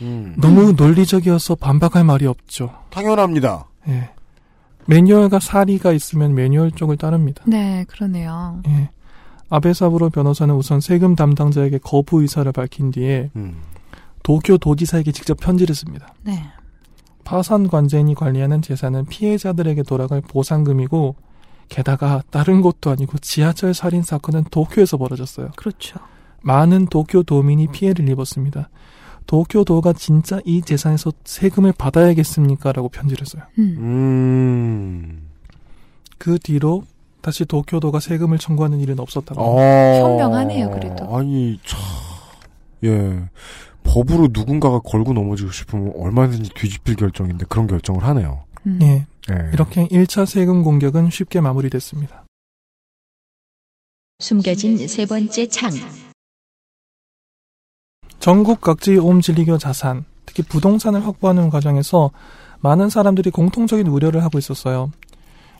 음. 0.00 0.34
너무 0.38 0.72
논리적이어서 0.72 1.56
반박할 1.56 2.04
말이 2.04 2.26
없죠. 2.26 2.72
당연합니다. 2.90 3.66
예. 3.88 4.10
매뉴얼과 4.86 5.40
사리가 5.40 5.92
있으면 5.92 6.34
매뉴얼 6.34 6.70
쪽을 6.70 6.96
따릅니다. 6.96 7.42
네, 7.46 7.84
그러네요. 7.88 8.62
예. 8.68 8.90
아베사부로 9.50 10.10
변호사는 10.10 10.54
우선 10.54 10.80
세금 10.80 11.14
담당자에게 11.14 11.78
거부 11.78 12.22
의사를 12.22 12.50
밝힌 12.52 12.90
뒤에 12.90 13.30
음. 13.36 13.56
도쿄 14.22 14.58
도지사에게 14.58 15.12
직접 15.12 15.38
편지를 15.40 15.74
씁니다. 15.74 16.14
네. 16.22 16.42
파산 17.24 17.68
관제인이 17.68 18.14
관리하는 18.14 18.62
재산은 18.62 19.06
피해자들에게 19.06 19.82
돌아갈 19.82 20.20
보상금이고 20.20 21.16
게다가 21.68 22.22
다른 22.30 22.62
곳도 22.62 22.90
아니고 22.90 23.18
지하철 23.18 23.74
살인 23.74 24.02
사건은 24.02 24.44
도쿄에서 24.50 24.96
벌어졌어요. 24.96 25.50
그렇죠. 25.56 25.98
많은 26.42 26.86
도쿄 26.86 27.22
도민이 27.22 27.68
피해를 27.68 28.08
입었습니다. 28.08 28.70
도쿄도가 29.26 29.92
진짜 29.92 30.40
이 30.46 30.62
재산에서 30.62 31.12
세금을 31.24 31.72
받아야겠습니까? 31.76 32.72
라고 32.72 32.88
편지를 32.88 33.26
써요. 33.26 33.42
음. 33.58 33.76
음. 33.78 35.28
그 36.16 36.38
뒤로 36.38 36.84
다시 37.20 37.44
도쿄도가 37.44 38.00
세금을 38.00 38.38
청구하는 38.38 38.80
일은 38.80 38.98
없었다고. 39.00 39.40
어. 39.40 39.60
현명하네요, 39.60 40.70
그래도. 40.70 41.16
아니, 41.16 41.58
참. 41.64 41.80
예. 42.84 43.28
법으로 43.82 44.28
누군가가 44.32 44.80
걸고 44.80 45.12
넘어지고 45.12 45.50
싶으면 45.50 45.92
얼마든지 45.96 46.50
뒤집힐 46.54 46.96
결정인데 46.96 47.46
그런 47.48 47.66
결정을 47.66 48.04
하네요. 48.04 48.44
음. 48.66 48.78
예. 48.82 49.06
예. 49.30 49.50
이렇게 49.52 49.86
1차 49.88 50.26
세금 50.26 50.62
공격은 50.62 51.10
쉽게 51.10 51.40
마무리됐습니다. 51.40 52.24
숨겨진 54.20 54.86
세 54.88 55.06
번째 55.06 55.48
창. 55.48 55.70
전국 58.18 58.60
각지의 58.60 58.98
오음진리교 58.98 59.58
자산, 59.58 60.04
특히 60.26 60.42
부동산을 60.42 61.06
확보하는 61.06 61.50
과정에서 61.50 62.10
많은 62.60 62.90
사람들이 62.90 63.30
공통적인 63.30 63.86
우려를 63.86 64.24
하고 64.24 64.38
있었어요. 64.38 64.90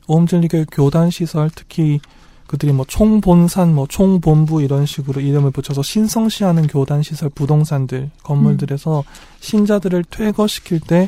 오음진리교의 0.09 0.67
교단 0.73 1.11
시설, 1.11 1.51
특히 1.55 2.01
그들이 2.49 2.73
뭐 2.73 2.85
총본산, 2.89 3.75
뭐 3.75 3.87
총본부 3.87 4.63
이런 4.63 4.87
식으로 4.87 5.21
이름을 5.21 5.51
붙여서 5.51 5.83
신성시하는 5.83 6.67
교단 6.67 7.03
시설 7.03 7.29
부동산들, 7.29 8.11
건물들에서 8.23 9.05
신자들을 9.41 10.05
퇴거시킬 10.05 10.81
때 10.81 11.07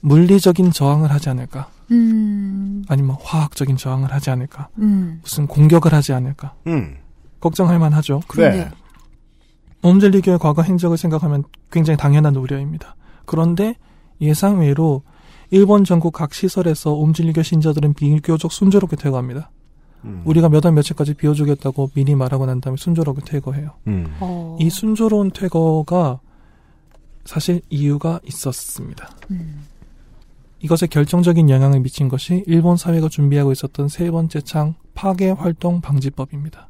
물리적인 0.00 0.70
저항을 0.70 1.10
하지 1.10 1.30
않을까? 1.30 1.68
음. 1.90 2.84
아니면 2.88 3.16
화학적인 3.20 3.76
저항을 3.76 4.12
하지 4.12 4.30
않을까? 4.30 4.68
음. 4.78 5.18
무슨 5.22 5.48
공격을 5.48 5.92
하지 5.92 6.12
않을까? 6.12 6.54
음. 6.68 6.96
걱정할 7.40 7.80
만하죠. 7.80 8.22
네. 8.36 8.70
옴젤리교의 9.82 10.38
과거 10.38 10.62
행적을 10.62 10.96
생각하면 10.96 11.42
굉장히 11.70 11.96
당연한 11.96 12.36
우려입니다. 12.36 12.94
그런데 13.24 13.74
예상외로 14.20 15.02
일본 15.50 15.84
전국 15.84 16.12
각 16.12 16.34
시설에서 16.34 16.92
옴질리교 16.92 17.42
신자들은 17.42 17.94
비교적 17.94 18.52
순조롭게 18.52 18.96
퇴거합니다. 18.96 19.50
음. 20.04 20.22
우리가 20.24 20.48
몇 20.48 20.64
월 20.64 20.72
며칠까지 20.72 21.14
비워주겠다고 21.14 21.90
미리 21.94 22.14
말하고 22.14 22.46
난 22.46 22.60
다음에 22.60 22.76
순조롭게 22.76 23.22
퇴거해요. 23.24 23.72
음. 23.86 24.06
어. 24.20 24.56
이 24.60 24.70
순조로운 24.70 25.30
퇴거가 25.32 26.20
사실 27.24 27.60
이유가 27.70 28.20
있었습니다. 28.24 29.10
음. 29.30 29.64
이것에 30.60 30.86
결정적인 30.86 31.50
영향을 31.50 31.80
미친 31.80 32.08
것이 32.08 32.42
일본 32.46 32.76
사회가 32.76 33.08
준비하고 33.08 33.52
있었던 33.52 33.88
세 33.88 34.10
번째 34.10 34.40
창 34.40 34.74
파괴 34.94 35.30
활동 35.30 35.80
방지법입니다. 35.80 36.68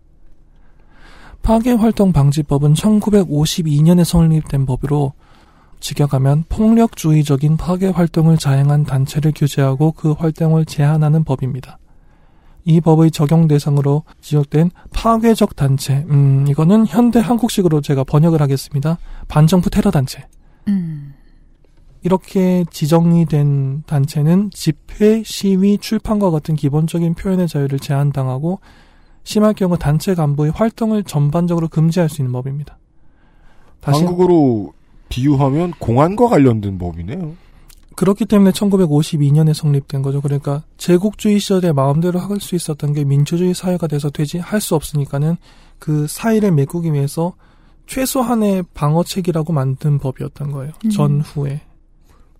파괴 1.42 1.72
활동 1.72 2.12
방지법은 2.12 2.74
1952년에 2.74 4.02
성립된 4.04 4.66
법으로 4.66 5.12
직역하면 5.80 6.44
폭력주의적인 6.48 7.56
파괴 7.56 7.88
활동을 7.88 8.38
자행한 8.38 8.84
단체를 8.84 9.32
규제하고 9.34 9.92
그 9.92 10.12
활동을 10.12 10.64
제한하는 10.64 11.24
법입니다. 11.24 11.78
이 12.64 12.80
법의 12.80 13.12
적용 13.12 13.46
대상으로 13.46 14.02
지적된 14.20 14.70
파괴적 14.92 15.54
단체, 15.54 16.04
음, 16.10 16.46
이거는 16.48 16.86
현대 16.86 17.20
한국식으로 17.20 17.80
제가 17.80 18.02
번역을 18.02 18.42
하겠습니다. 18.42 18.98
반정부 19.28 19.70
테러 19.70 19.92
단체. 19.92 20.26
음. 20.66 21.14
이렇게 22.02 22.64
지정이 22.70 23.26
된 23.26 23.82
단체는 23.86 24.50
집회, 24.52 25.22
시위, 25.24 25.78
출판과 25.78 26.30
같은 26.30 26.54
기본적인 26.54 27.14
표현의 27.14 27.48
자유를 27.48 27.78
제한당하고 27.78 28.60
심할 29.24 29.54
경우 29.54 29.76
단체 29.76 30.14
간부의 30.14 30.52
활동을 30.52 31.02
전반적으로 31.02 31.66
금지할 31.68 32.08
수 32.08 32.22
있는 32.22 32.32
법입니다. 32.32 32.78
다시 33.80 34.04
한국으로 34.04 34.72
비유하면 35.08 35.72
공안과 35.78 36.28
관련된 36.28 36.78
법이네요. 36.78 37.34
그렇기 37.96 38.26
때문에 38.26 38.50
1952년에 38.50 39.54
성립된 39.54 40.02
거죠. 40.02 40.20
그러니까 40.20 40.62
제국주의 40.76 41.38
시절에 41.38 41.72
마음대로 41.72 42.18
할 42.18 42.40
수 42.40 42.54
있었던 42.54 42.92
게 42.92 43.04
민주주의 43.04 43.54
사회가 43.54 43.86
돼서 43.86 44.10
되지 44.10 44.38
할 44.38 44.60
수 44.60 44.74
없으니까는 44.74 45.36
그 45.78 46.06
사이를 46.06 46.52
메꾸기 46.52 46.92
위해서 46.92 47.34
최소한의 47.86 48.64
방어책이라고 48.74 49.52
만든 49.52 49.98
법이었던 49.98 50.50
거예요. 50.50 50.72
음. 50.84 50.90
전후에. 50.90 51.62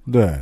네. 0.05 0.35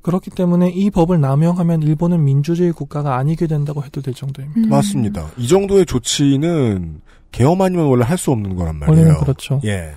그렇기 0.00 0.30
때문에 0.30 0.70
이 0.70 0.90
법을 0.90 1.20
남용하면 1.20 1.82
일본은 1.82 2.24
민주주의 2.24 2.72
국가가 2.72 3.16
아니게 3.18 3.46
된다고 3.46 3.84
해도 3.84 4.00
될 4.00 4.14
정도입니다. 4.14 4.68
맞습니다. 4.68 5.28
이 5.36 5.46
정도의 5.46 5.84
조치는 5.86 7.00
계엄 7.30 7.60
아니면 7.62 7.86
원래 7.86 8.04
할 8.04 8.16
수 8.18 8.30
없는 8.32 8.56
거란 8.56 8.76
말이에요. 8.76 8.98
원래는 8.98 9.20
그렇죠. 9.20 9.60
예. 9.64 9.92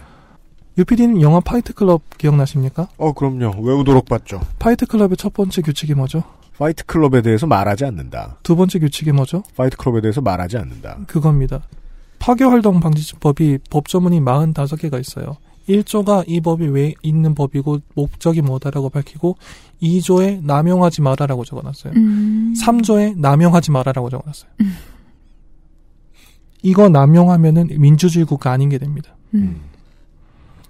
유피디는 0.78 1.21
영화 1.21 1.39
파이트 1.39 1.73
클럽 1.73 2.01
기억나십니까? 2.17 2.89
어, 2.97 3.13
그럼요. 3.13 3.61
외우도록 3.61 4.05
봤죠. 4.05 4.41
파이트 4.59 4.86
클럽의 4.86 5.17
첫 5.17 5.34
번째 5.34 5.61
규칙이 5.61 5.93
뭐죠? 5.93 6.23
파이트 6.57 6.86
클럽에 6.86 7.21
대해서 7.21 7.47
말하지 7.47 7.86
않는다. 7.86 8.38
두 8.43 8.55
번째 8.55 8.80
규칙이 8.80 9.11
뭐죠? 9.11 9.43
파이트 9.55 9.78
클럽에 9.78 10.01
대해서 10.01 10.21
말하지 10.21 10.57
않는다. 10.57 10.99
그겁니다. 11.07 11.61
파괴활동 12.19 12.80
방지법이 12.80 13.59
법조문이 13.69 14.21
45개가 14.21 14.99
있어요. 14.99 15.38
1조가 15.67 16.26
이 16.28 16.41
법이 16.41 16.67
왜 16.67 16.93
있는 17.01 17.34
법이고 17.36 17.80
목적이 17.95 18.41
뭐다라고 18.41 18.89
밝히고 18.89 19.38
2조에 19.82 20.43
남용하지 20.43 21.01
마라라고 21.01 21.43
적어놨어요. 21.43 21.93
음. 21.95 22.53
3조에 22.63 23.17
남용하지 23.17 23.71
마라라고 23.71 24.09
적어놨어요. 24.09 24.51
이거 26.61 26.89
남용하면은 26.89 27.69
민주주의 27.80 28.26
국가 28.26 28.51
아닌 28.51 28.69
게 28.69 28.78
됩니다. 28.78 29.15
음. 29.34 29.61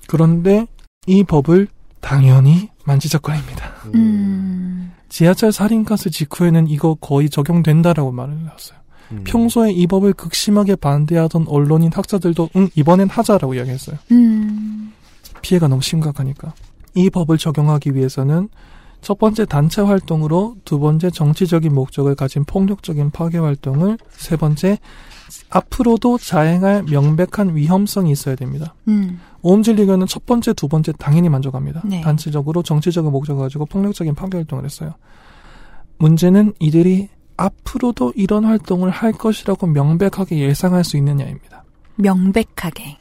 그런데 0.07 0.67
이 1.07 1.23
법을 1.23 1.67
당연히 2.01 2.69
만지작거립니다. 2.85 3.73
음. 3.95 4.91
지하철 5.09 5.51
살인가스 5.51 6.09
직후에는 6.09 6.67
이거 6.67 6.95
거의 6.95 7.29
적용된다라고 7.29 8.11
말을 8.11 8.33
했어요. 8.33 8.79
음. 9.11 9.23
평소에 9.23 9.71
이 9.71 9.87
법을 9.87 10.13
극심하게 10.13 10.75
반대하던 10.75 11.47
언론인 11.47 11.91
학자들도 11.93 12.49
응 12.55 12.69
이번엔 12.75 13.09
하자라고 13.09 13.53
이야기했어요. 13.55 13.97
음. 14.11 14.93
피해가 15.41 15.67
너무 15.67 15.81
심각하니까. 15.81 16.53
이 16.95 17.09
법을 17.09 17.37
적용하기 17.37 17.95
위해서는 17.95 18.49
첫 19.01 19.19
번째 19.19 19.45
단체 19.45 19.81
활동으로 19.81 20.55
두 20.65 20.79
번째 20.79 21.11
정치적인 21.11 21.73
목적을 21.73 22.15
가진 22.15 22.43
폭력적인 22.43 23.11
파괴 23.11 23.37
활동을 23.37 23.97
세 24.11 24.35
번째 24.35 24.79
앞으로도 25.49 26.17
자행할 26.17 26.83
명백한 26.83 27.55
위험성이 27.55 28.11
있어야 28.11 28.35
됩니다. 28.35 28.75
음. 28.87 29.19
오음진리교는 29.41 30.07
첫 30.07 30.25
번째, 30.25 30.53
두 30.53 30.67
번째 30.67 30.91
당연히 30.93 31.29
만족합니다. 31.29 31.81
네. 31.85 32.01
단체적으로 32.01 32.63
정치적인 32.63 33.11
목적을 33.11 33.43
가지고 33.43 33.65
폭력적인 33.65 34.15
파괴 34.15 34.37
활동을 34.37 34.65
했어요. 34.65 34.93
문제는 35.97 36.53
이들이 36.59 37.09
앞으로도 37.37 38.13
이런 38.15 38.45
활동을 38.45 38.89
할 38.89 39.11
것이라고 39.11 39.67
명백하게 39.67 40.39
예상할 40.39 40.83
수 40.83 40.97
있느냐입니다. 40.97 41.63
명백하게. 41.95 42.97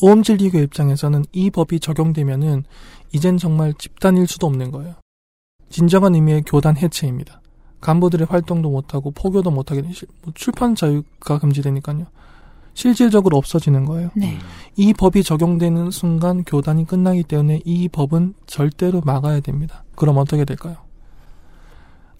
오음진리교 0.00 0.58
입장에서는 0.58 1.24
이 1.32 1.50
법이 1.50 1.80
적용되면은 1.80 2.64
이젠 3.12 3.36
정말 3.36 3.74
집단일 3.74 4.26
수도 4.26 4.46
없는 4.46 4.70
거예요. 4.70 4.94
진정한 5.70 6.14
의미의 6.14 6.42
교단 6.46 6.76
해체입니다. 6.76 7.40
간부들의 7.80 8.26
활동도 8.28 8.70
못하고 8.70 9.10
포교도 9.12 9.50
못하게 9.50 9.82
되- 9.82 9.88
뭐 10.22 10.32
출판 10.34 10.74
자유가 10.74 11.38
금지되니까요. 11.38 12.06
실질적으로 12.74 13.36
없어지는 13.36 13.84
거예요. 13.86 14.10
네. 14.14 14.38
이 14.76 14.92
법이 14.94 15.24
적용되는 15.24 15.90
순간 15.90 16.44
교단이 16.44 16.86
끝나기 16.86 17.22
때문에 17.24 17.60
이 17.64 17.88
법은 17.88 18.34
절대로 18.46 19.00
막아야 19.04 19.40
됩니다. 19.40 19.84
그럼 19.96 20.18
어떻게 20.18 20.44
될까요? 20.44 20.76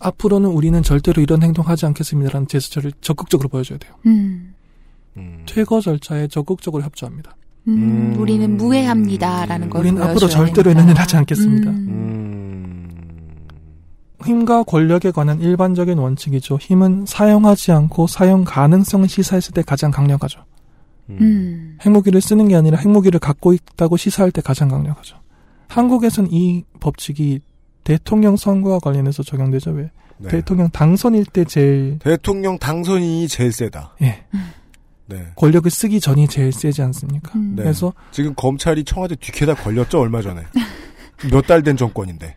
앞으로는 0.01 0.49
우리는 0.51 0.81
절대로 0.83 1.23
이런 1.23 1.43
행동하지 1.43 1.87
않겠습니다라는 1.87 2.47
제스처를 2.49 2.93
적극적으로 3.01 3.49
보여줘야 3.49 3.79
돼요. 3.79 3.95
음. 4.07 4.55
퇴거 5.47 5.81
절차에 5.81 6.29
적극적으로 6.29 6.83
협조합니다. 6.85 7.37
음, 7.67 8.15
우리는 8.19 8.57
무해합니다라는 8.57 9.69
걸 9.71 9.81
우리는 9.81 10.01
앞으로 10.03 10.29
절대로 10.29 10.71
됩니다. 10.73 10.81
이런 10.83 10.89
일 10.89 11.01
하지 11.01 11.17
않겠습니다. 11.17 11.71
음. 14.21 14.27
힘과 14.27 14.63
권력에 14.65 15.11
관한 15.11 15.41
일반적인 15.41 15.99
원칙이죠. 15.99 16.57
힘은 16.61 17.05
사용하지 17.07 17.73
않고 17.73 18.07
사용 18.07 18.45
가능성을 18.45 19.09
시사했을 19.09 19.53
때 19.55 19.63
가장 19.63 19.91
강력하죠. 19.91 20.45
음. 21.11 21.79
핵무기를 21.85 22.21
쓰는 22.21 22.49
게 22.49 22.57
아니라 22.57 22.79
핵무기를 22.79 23.19
갖고 23.21 23.53
있다고 23.53 23.97
시사할 23.97 24.31
때 24.31 24.43
가장 24.43 24.69
강력하죠. 24.69 25.17
한국에선 25.69 26.29
이 26.31 26.65
법칙이 26.81 27.41
대통령 27.85 28.37
선거와 28.37 28.79
관련해서 28.81 29.23
적용되죠. 29.23 29.71
왜? 29.71 29.91
네. 30.19 30.29
대통령 30.29 30.69
당선일 30.71 31.25
때 31.27 31.45
제일 31.45 31.99
대통령 32.01 32.59
당선인이 32.59 33.29
제일 33.29 33.53
세다. 33.53 33.95
예. 34.03 34.25
네. 35.07 35.27
권력을 35.37 35.71
쓰기 35.71 36.01
전이 36.01 36.29
제일 36.29 36.53
세지 36.53 36.83
않습니까? 36.83 37.33
음. 37.39 37.55
네. 37.57 37.63
그래서 37.63 37.95
지금 38.11 38.35
검찰이 38.35 38.85
청와대 38.85 39.15
뒤캐다 39.17 39.55
걸렸죠 39.55 40.01
얼마 40.01 40.21
전에. 40.21 40.43
몇 41.33 41.47
달 41.47 41.63
된 41.63 41.77
정권인데. 41.77 42.37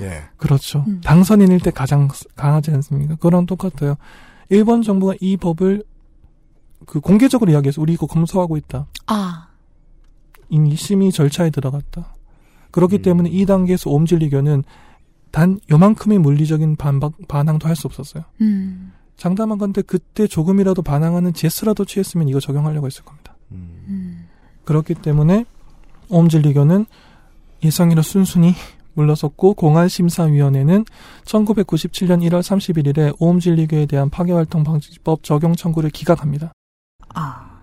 예. 0.00 0.24
그렇죠. 0.36 0.84
당선인일 1.04 1.60
때 1.60 1.70
가장 1.70 2.08
강하지 2.36 2.70
않습니까? 2.72 3.16
그랑 3.16 3.46
똑같아요. 3.46 3.96
일본 4.48 4.82
정부가 4.82 5.14
이 5.20 5.36
법을 5.36 5.84
그 6.86 7.00
공개적으로 7.00 7.52
이야기해서 7.52 7.80
우리 7.82 7.92
이거 7.92 8.06
검토하고 8.06 8.56
있다. 8.56 8.86
아. 9.06 9.48
이미 10.48 10.74
심의 10.74 11.12
절차에 11.12 11.50
들어갔다. 11.50 12.14
그렇기 12.70 13.02
때문에 13.02 13.30
이 13.30 13.46
단계에서 13.46 13.90
옴질리교는 13.90 14.64
단 15.30 15.60
요만큼의 15.70 16.18
물리적인 16.18 16.76
반박, 16.76 17.12
반항도 17.28 17.68
할 17.68 17.76
수 17.76 17.86
없었어요. 17.86 18.24
음. 18.40 18.92
장담한 19.16 19.58
건데 19.58 19.82
그때 19.82 20.26
조금이라도 20.26 20.82
반항하는 20.82 21.34
제스라도 21.34 21.84
취했으면 21.84 22.28
이거 22.28 22.40
적용하려고 22.40 22.86
했을 22.86 23.04
겁니다. 23.04 23.36
음. 23.52 24.26
그렇기 24.64 24.94
때문에 24.94 25.44
옴질리교는 26.08 26.86
예상이라 27.62 28.02
순순히 28.02 28.54
물러섰고 28.94 29.54
공안심사위원회는 29.54 30.84
1997년 31.24 32.22
1월 32.28 32.40
31일에 32.40 33.14
오음진리교에 33.18 33.86
대한 33.86 34.10
파괴활동 34.10 34.64
방지법 34.64 35.22
적용 35.22 35.54
청구를 35.54 35.90
기각합니다. 35.90 36.52
아. 37.14 37.60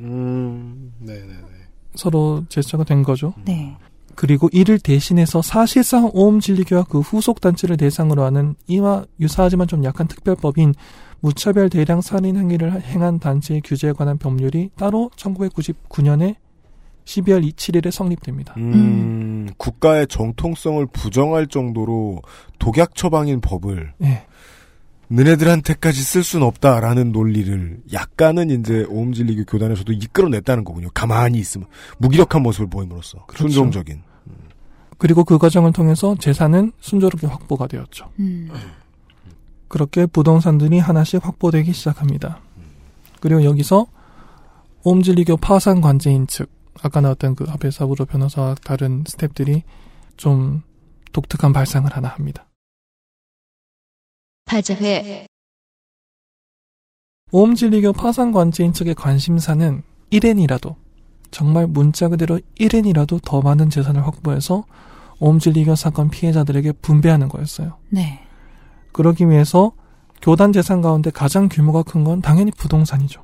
음. 0.00 0.92
네네네. 0.98 1.48
서로 1.94 2.44
제스처가 2.48 2.84
된 2.84 3.02
거죠. 3.02 3.34
네. 3.44 3.76
그리고 4.14 4.48
이를 4.52 4.78
대신해서 4.80 5.42
사실상 5.42 6.10
오음진리교와 6.12 6.84
그 6.88 7.00
후속 7.00 7.40
단체를 7.40 7.76
대상으로 7.76 8.24
하는 8.24 8.56
이와 8.66 9.04
유사하지만 9.20 9.68
좀 9.68 9.84
약한 9.84 10.08
특별법인 10.08 10.74
무차별 11.20 11.70
대량 11.70 12.00
살인 12.00 12.36
행위를 12.36 12.82
행한 12.82 13.20
단체의 13.20 13.62
규제에 13.64 13.92
관한 13.92 14.18
법률이 14.18 14.70
따로 14.76 15.10
1999년에 15.16 16.36
12월 17.08 17.50
7일에 17.54 17.90
성립됩니다. 17.90 18.54
음, 18.58 19.48
국가의 19.56 20.06
정통성을 20.08 20.84
부정할 20.92 21.46
정도로 21.46 22.20
독약 22.58 22.94
처방인 22.94 23.40
법을 23.40 23.94
예. 24.02 24.26
너네들한테까지 25.08 26.02
쓸 26.02 26.22
수는 26.22 26.46
없다라는 26.46 27.12
논리를 27.12 27.80
약간은 27.94 28.50
이제 28.50 28.84
오음진리교 28.90 29.44
교단에서도 29.44 29.90
이끌어냈다는 29.90 30.64
거군요. 30.64 30.88
가만히 30.92 31.38
있으면 31.38 31.66
무기력한 31.96 32.42
모습을 32.42 32.68
보임으로써 32.68 33.24
그렇죠. 33.26 33.48
순종적인. 33.48 34.02
그리고 34.98 35.24
그 35.24 35.38
과정을 35.38 35.72
통해서 35.72 36.14
재산은 36.18 36.72
순조롭게 36.80 37.26
확보가 37.26 37.68
되었죠. 37.68 38.10
음. 38.18 38.50
그렇게 39.68 40.04
부동산들이 40.04 40.78
하나씩 40.78 41.24
확보되기 41.24 41.72
시작합니다. 41.72 42.40
그리고 43.20 43.44
여기서 43.44 43.86
옴질리교 44.82 45.38
파산 45.38 45.80
관제인 45.80 46.26
측, 46.26 46.50
아까 46.82 47.00
나왔던 47.00 47.34
그 47.34 47.44
아베 47.48 47.70
사부로 47.70 48.04
변호사와 48.04 48.56
다른 48.64 49.04
스탭들이 49.04 49.62
좀 50.16 50.62
독특한 51.12 51.52
발상을 51.52 51.90
하나 51.94 52.08
합니다. 52.08 52.46
파자회 54.44 55.26
옴질리교 57.30 57.92
파산 57.92 58.32
관제인 58.32 58.72
측의 58.72 58.94
관심사는 58.94 59.82
1엔이라도 60.10 60.76
정말 61.30 61.66
문자 61.66 62.08
그대로 62.08 62.40
1엔이라도 62.58 63.20
더 63.22 63.42
많은 63.42 63.68
재산을 63.68 64.06
확보해서 64.06 64.64
옴질리교 65.20 65.74
사건 65.74 66.08
피해자들에게 66.08 66.72
분배하는 66.72 67.28
거였어요. 67.28 67.76
네. 67.90 68.24
그러기 68.92 69.28
위해서 69.28 69.72
교단 70.22 70.52
재산 70.52 70.80
가운데 70.80 71.10
가장 71.10 71.48
규모가 71.48 71.82
큰 71.82 72.04
건 72.04 72.22
당연히 72.22 72.50
부동산이죠. 72.52 73.22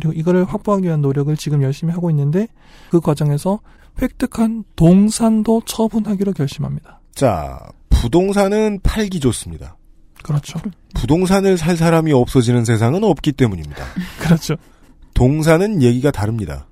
네. 0.00 0.08
그리고 0.08 0.12
이거를 0.12 0.44
확보하기 0.44 0.86
위한 0.86 1.00
노력을 1.00 1.34
지금 1.36 1.62
열심히 1.62 1.92
하고 1.92 2.10
있는데 2.10 2.48
그 2.90 3.00
과정에서 3.00 3.60
획득한 4.00 4.64
동산도 4.76 5.62
처분하기로 5.66 6.32
결심합니다. 6.32 7.00
자, 7.14 7.60
부동산은 7.90 8.80
팔기 8.82 9.20
좋습니다. 9.20 9.76
그렇죠. 10.22 10.58
부동산을 10.94 11.56
살 11.58 11.76
사람이 11.76 12.12
없어지는 12.12 12.64
세상은 12.64 13.04
없기 13.04 13.32
때문입니다. 13.32 13.84
그렇죠. 14.20 14.56
동산은 15.14 15.82
얘기가 15.82 16.10
다릅니다. 16.10 16.66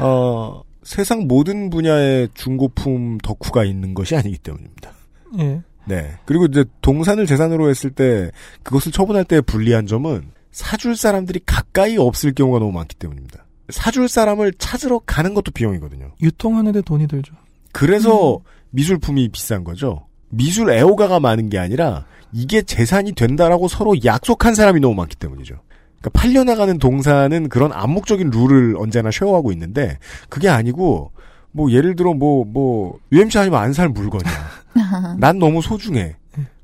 어, 0.00 0.62
세상 0.82 1.26
모든 1.26 1.70
분야에 1.70 2.28
중고품 2.34 3.18
덕후가 3.18 3.64
있는 3.64 3.94
것이 3.94 4.16
아니기 4.16 4.38
때문입니다. 4.38 4.92
예. 5.38 5.62
네. 5.86 6.18
그리고 6.24 6.46
이제 6.46 6.64
동산을 6.80 7.26
재산으로 7.26 7.68
했을 7.68 7.90
때 7.90 8.30
그것을 8.62 8.92
처분할 8.92 9.24
때 9.24 9.40
불리한 9.40 9.86
점은 9.86 10.30
사줄 10.52 10.96
사람들이 10.96 11.40
가까이 11.46 11.96
없을 11.98 12.32
경우가 12.34 12.58
너무 12.60 12.72
많기 12.72 12.94
때문입니다. 12.96 13.44
사줄 13.70 14.08
사람을 14.08 14.52
찾으러 14.58 15.00
가는 15.06 15.34
것도 15.34 15.50
비용이거든요. 15.52 16.12
유통하는데 16.20 16.82
돈이 16.82 17.06
들죠. 17.08 17.34
그래서 17.72 18.38
미술품이 18.70 19.30
비싼 19.30 19.64
거죠. 19.64 20.06
미술 20.28 20.70
애호가가 20.70 21.20
많은 21.20 21.48
게 21.48 21.58
아니라 21.58 22.04
이게 22.32 22.62
재산이 22.62 23.12
된다라고 23.12 23.68
서로 23.68 23.94
약속한 24.04 24.54
사람이 24.54 24.80
너무 24.80 24.94
많기 24.94 25.16
때문이죠. 25.16 25.54
그러니까 26.00 26.10
팔려나가는 26.20 26.78
동산은 26.78 27.48
그런 27.48 27.72
암묵적인 27.72 28.30
룰을 28.30 28.76
언제나 28.78 29.10
쉐어하고 29.10 29.52
있는데 29.52 29.98
그게 30.28 30.48
아니고 30.48 31.12
뭐 31.52 31.70
예를 31.70 31.96
들어 31.96 32.12
뭐뭐 32.14 32.98
UMC 33.12 33.38
아니면 33.38 33.60
안 33.60 33.72
살 33.72 33.88
물건이야. 33.88 34.32
난 35.18 35.38
너무 35.38 35.62
소중해. 35.62 36.16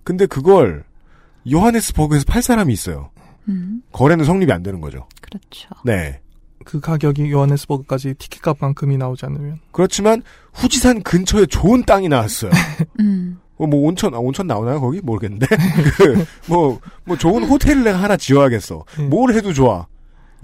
근데 0.03 0.27
그걸 0.27 0.85
요하네스버그에서 1.51 2.25
팔 2.27 2.43
사람이 2.43 2.73
있어요. 2.73 3.11
음. 3.49 3.83
거래는 3.93 4.25
성립이 4.25 4.53
안 4.53 4.63
되는 4.63 4.81
거죠. 4.81 5.07
그렇죠. 5.21 5.69
네. 5.85 6.21
그 6.65 6.81
가격이 6.81 7.31
요하네스버그까지 7.31 8.15
티켓값만큼이 8.15 8.99
나오지 8.99 9.25
않으면 9.27 9.59
그렇지만 9.73 10.23
후지산 10.53 11.03
근처에 11.03 11.47
좋은 11.47 11.83
땅이 11.85 12.09
나왔어요. 12.09 12.51
음. 13.01 13.39
어, 13.57 13.67
뭐 13.67 13.87
온천 13.89 14.15
아, 14.15 14.19
온천 14.19 14.47
나오나요 14.47 14.81
거기 14.81 15.01
모르겠는데 15.01 15.47
그뭐뭐 16.47 16.81
뭐 17.05 17.17
좋은 17.17 17.45
호텔을 17.45 17.85
내가 17.85 18.03
하나 18.03 18.17
지어야겠어. 18.17 18.85
뭘 19.09 19.35
해도 19.35 19.53
좋아. 19.53 19.87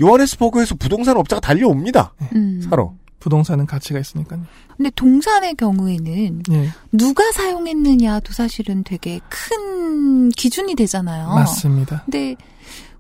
요하네스버그에서 0.00 0.74
부동산 0.76 1.16
업자가 1.16 1.40
달려옵니다. 1.40 2.14
음. 2.34 2.60
사러. 2.68 2.94
부동산은 3.20 3.64
가치가 3.64 3.98
있으니까요. 3.98 4.42
근데 4.76 4.90
동산의 4.90 5.54
경우에는 5.54 6.42
예. 6.50 6.68
누가 6.92 7.32
사용했느냐도 7.32 8.32
사실은 8.34 8.84
되게 8.84 9.18
큰 9.30 10.28
기준이 10.30 10.74
되잖아요. 10.74 11.28
맞습니다. 11.28 12.02
근데 12.04 12.36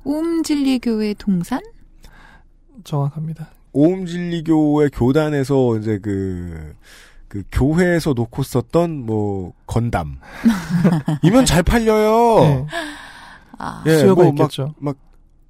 오음진리교의 0.04 1.14
동산? 1.14 1.60
정확합니다. 2.84 3.48
오음진리교의 3.72 4.90
교단에서 4.90 5.78
이제 5.78 5.98
그, 6.00 6.74
그 7.28 7.42
교회에서 7.50 8.12
놓고 8.12 8.42
썼던 8.42 9.04
뭐 9.04 9.52
건담 9.66 10.18
이면 11.22 11.44
잘 11.44 11.62
팔려요. 11.62 12.40
네. 12.40 12.66
아. 13.58 13.82
예, 13.86 13.98
수요가 13.98 14.22
뭐 14.22 14.32
있겠죠. 14.32 14.64
음. 14.64 14.72
막, 14.78 14.96
막 14.96 14.96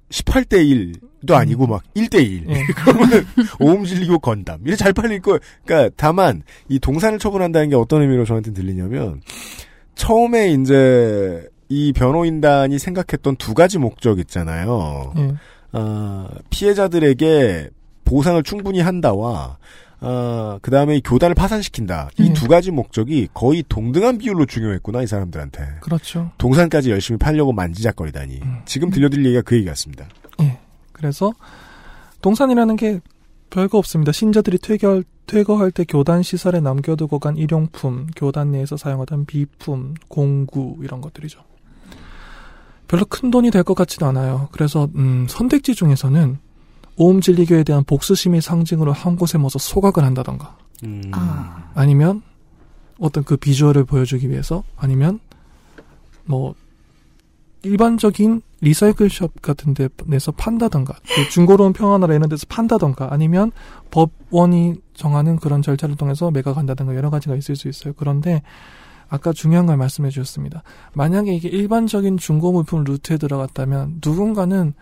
18대 0.09 0.99
1도 1.23 1.33
아니고 1.33 1.67
막 1.67 1.83
1대 1.95 2.15
1. 2.15 2.45
예. 2.49 2.63
그러면 2.75 3.25
오음진리교 3.59 4.19
건담. 4.19 4.61
이래 4.65 4.75
잘 4.75 4.93
팔릴 4.93 5.21
거예요. 5.21 5.39
그러니까 5.65 5.93
다만 5.97 6.43
이 6.69 6.79
동산을 6.79 7.19
처분한다는 7.19 7.69
게 7.69 7.75
어떤 7.75 8.01
의미로 8.01 8.25
저한테 8.25 8.53
들리냐면 8.53 9.21
처음에 9.95 10.49
이제 10.49 11.47
이 11.69 11.93
변호인단이 11.93 12.77
생각했던 12.77 13.37
두 13.37 13.53
가지 13.53 13.77
목적 13.77 14.19
있잖아요. 14.19 15.13
예. 15.17 15.33
아, 15.71 16.27
피해자들에게 16.49 17.69
보상을 18.05 18.41
충분히 18.43 18.79
한다와 18.81 19.57
아, 19.99 20.59
그 20.61 20.69
다음에 20.69 20.99
교단을 20.99 21.33
파산시킨다. 21.33 22.09
이 22.19 22.29
예. 22.29 22.33
두 22.33 22.47
가지 22.47 22.69
목적이 22.69 23.27
거의 23.33 23.63
동등한 23.67 24.17
비율로 24.17 24.45
중요했구나, 24.45 25.01
이 25.01 25.07
사람들한테. 25.07 25.77
그렇죠. 25.81 26.31
동산까지 26.37 26.91
열심히 26.91 27.17
팔려고 27.17 27.53
만지작거리다니. 27.53 28.41
지금 28.65 28.89
들려드릴 28.91 29.25
얘기가 29.25 29.41
그 29.41 29.55
얘기 29.55 29.65
같습니다. 29.65 30.07
예. 30.41 30.59
그래서 30.91 31.33
동산이라는 32.21 32.75
게 32.75 32.99
별거 33.49 33.77
없습니다. 33.77 34.11
신자들이 34.11 34.57
퇴거, 34.59 35.03
퇴거할 35.27 35.71
때 35.71 35.85
교단 35.85 36.23
시설에 36.23 36.59
남겨두고 36.59 37.19
간 37.19 37.37
일용품, 37.37 38.07
교단 38.15 38.51
내에서 38.51 38.77
사용하던 38.77 39.25
비품, 39.25 39.93
공구 40.07 40.77
이런 40.81 41.01
것들이죠. 41.01 41.39
별로 42.87 43.05
큰 43.05 43.31
돈이 43.31 43.51
될 43.51 43.63
것 43.63 43.73
같지는 43.73 44.09
않아요. 44.09 44.49
그래서 44.51 44.87
음, 44.95 45.25
선택지 45.29 45.73
중에서는 45.75 46.37
오음 46.97 47.21
진리교에 47.21 47.63
대한 47.63 47.83
복수심의 47.83 48.41
상징으로 48.41 48.93
한 48.93 49.15
곳에 49.15 49.37
모서 49.37 49.59
소각을 49.59 50.03
한다던가 50.05 50.57
음. 50.85 51.01
아. 51.11 51.71
아니면 51.73 52.21
어떤 52.99 53.23
그 53.23 53.35
비주얼을 53.37 53.83
보여주기 53.85 54.29
위해서 54.29 54.63
아니면 54.77 55.19
뭐 56.25 56.55
일반적인 57.63 58.41
리사이클숍 58.61 59.41
같은 59.41 59.73
데에서 59.73 60.31
판다던가 60.31 60.93
그 61.15 61.29
중고로운 61.29 61.73
평화나라 61.73 62.13
이런 62.13 62.29
데서 62.29 62.45
판다던가 62.47 63.09
아니면 63.11 63.51
법원이 63.91 64.75
정하는 64.93 65.35
그런 65.37 65.61
절차를 65.61 65.95
통해서 65.95 66.31
매각한다던가 66.31 66.95
여러 66.95 67.09
가지가 67.09 67.35
있을 67.35 67.55
수 67.55 67.67
있어요. 67.67 67.93
그런데 67.97 68.41
아까 69.09 69.33
중요한 69.33 69.65
걸 69.65 69.77
말씀해 69.77 70.09
주셨습니다. 70.09 70.63
만약에 70.93 71.33
이게 71.33 71.49
일반적인 71.49 72.17
중고 72.17 72.51
물품 72.51 72.83
루트에 72.83 73.17
들어갔다면 73.17 74.01
누군가는 74.05 74.73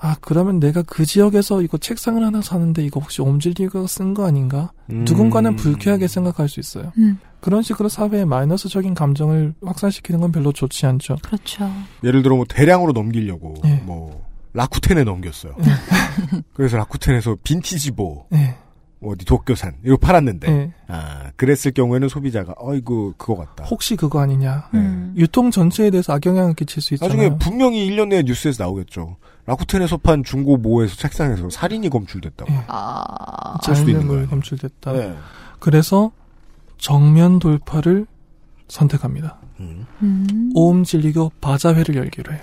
아 0.00 0.16
그러면 0.20 0.60
내가 0.60 0.82
그 0.82 1.04
지역에서 1.04 1.62
이거 1.62 1.76
책상을 1.76 2.24
하나 2.24 2.40
사는데 2.40 2.84
이거 2.84 3.00
혹시 3.00 3.20
옴질리가 3.20 3.86
쓴 3.88 4.14
거 4.14 4.26
아닌가? 4.26 4.72
음. 4.90 5.04
누군가는 5.04 5.56
불쾌하게 5.56 6.06
생각할 6.06 6.48
수 6.48 6.60
있어요. 6.60 6.92
음. 6.98 7.18
그런 7.40 7.62
식으로 7.62 7.88
사회에 7.88 8.24
마이너스적인 8.24 8.94
감정을 8.94 9.54
확산시키는 9.64 10.20
건 10.20 10.32
별로 10.32 10.52
좋지 10.52 10.86
않죠. 10.86 11.16
그렇죠. 11.22 11.68
예를 12.04 12.22
들어 12.22 12.36
뭐 12.36 12.44
대량으로 12.48 12.92
넘기려고 12.92 13.54
예. 13.64 13.82
뭐 13.84 14.24
라쿠텐에 14.54 15.04
넘겼어요. 15.04 15.54
그래서 16.54 16.76
라쿠텐에서 16.76 17.36
빈티지보 17.42 18.26
예. 18.34 18.56
어디 19.00 19.24
도쿄산 19.24 19.76
이거 19.84 19.96
팔았는데 19.96 20.50
예. 20.50 20.72
아 20.88 21.30
그랬을 21.36 21.72
경우에는 21.72 22.08
소비자가 22.08 22.54
어이구 22.58 23.14
그거 23.16 23.36
같다. 23.36 23.64
혹시 23.64 23.94
그거 23.94 24.20
아니냐? 24.20 24.70
음. 24.74 25.14
유통 25.16 25.50
전체에 25.50 25.90
대해서 25.90 26.12
악영향을 26.14 26.54
끼칠 26.54 26.82
수 26.82 26.94
있잖아요. 26.94 27.16
나중에 27.16 27.38
분명히 27.38 27.88
1년 27.88 28.08
내에 28.08 28.22
뉴스에서 28.24 28.64
나오겠죠. 28.64 29.16
라쿠텐에서 29.46 29.98
판 29.98 30.24
중고 30.24 30.56
모에서 30.56 30.96
책상에서 30.96 31.48
살인이 31.48 31.88
검출됐다고. 31.88 32.52
아. 32.66 33.56
할 33.62 33.76
수도 33.76 33.90
있는 33.90 34.06
거예요. 34.08 34.26
검출됐다. 34.28 34.92
네. 34.92 35.14
그래서 35.58 36.10
정면 36.76 37.38
돌파를 37.38 38.06
선택합니다. 38.68 39.38
음. 39.60 40.50
오음진리교 40.54 41.32
바자회를 41.40 41.94
열기로 41.94 42.32
해요. 42.32 42.40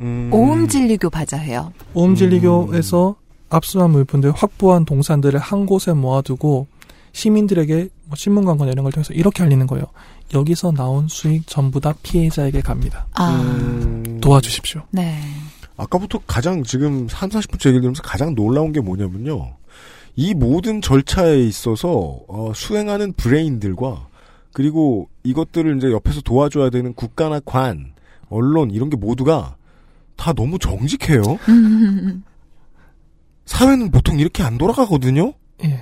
음. 0.00 0.30
오음진리교 0.32 1.10
바자회요. 1.10 1.72
오음진리교에서 1.94 3.16
압수한 3.48 3.90
물품들, 3.90 4.32
확보한 4.32 4.84
동산들을 4.84 5.38
한 5.38 5.66
곳에 5.66 5.92
모아두고 5.92 6.66
시민들에게 7.12 7.88
뭐 8.04 8.16
신문 8.16 8.44
광고나 8.44 8.72
이런 8.72 8.82
걸 8.82 8.92
통해서 8.92 9.14
이렇게 9.14 9.42
알리는 9.42 9.66
거예요. 9.66 9.86
여기서 10.34 10.72
나온 10.72 11.08
수익 11.08 11.46
전부 11.46 11.80
다 11.80 11.94
피해자에게 12.02 12.60
갑니다. 12.60 13.06
아. 13.14 13.30
음. 13.30 14.20
도와주십시오. 14.20 14.82
네. 14.90 15.18
아까부터 15.76 16.20
가장 16.26 16.62
지금 16.62 17.08
3, 17.08 17.30
40분째 17.30 17.66
얘기를 17.66 17.80
들으면서 17.80 18.02
가장 18.02 18.34
놀라운 18.34 18.72
게 18.72 18.80
뭐냐면요. 18.80 19.54
이 20.16 20.34
모든 20.34 20.80
절차에 20.80 21.40
있어서 21.40 22.18
어, 22.28 22.52
수행하는 22.54 23.12
브레인들과 23.12 24.08
그리고 24.52 25.08
이것들을 25.22 25.76
이제 25.76 25.92
옆에서 25.92 26.22
도와줘야 26.22 26.70
되는 26.70 26.94
국가나 26.94 27.40
관, 27.40 27.92
언론 28.30 28.70
이런 28.70 28.88
게 28.88 28.96
모두가 28.96 29.56
다 30.16 30.32
너무 30.32 30.58
정직해요. 30.58 31.22
음. 33.46 33.56
사회는 33.56 33.90
보통 33.90 34.18
이렇게 34.18 34.42
안 34.42 34.58
돌아가거든요. 34.58 35.32
예. 35.64 35.80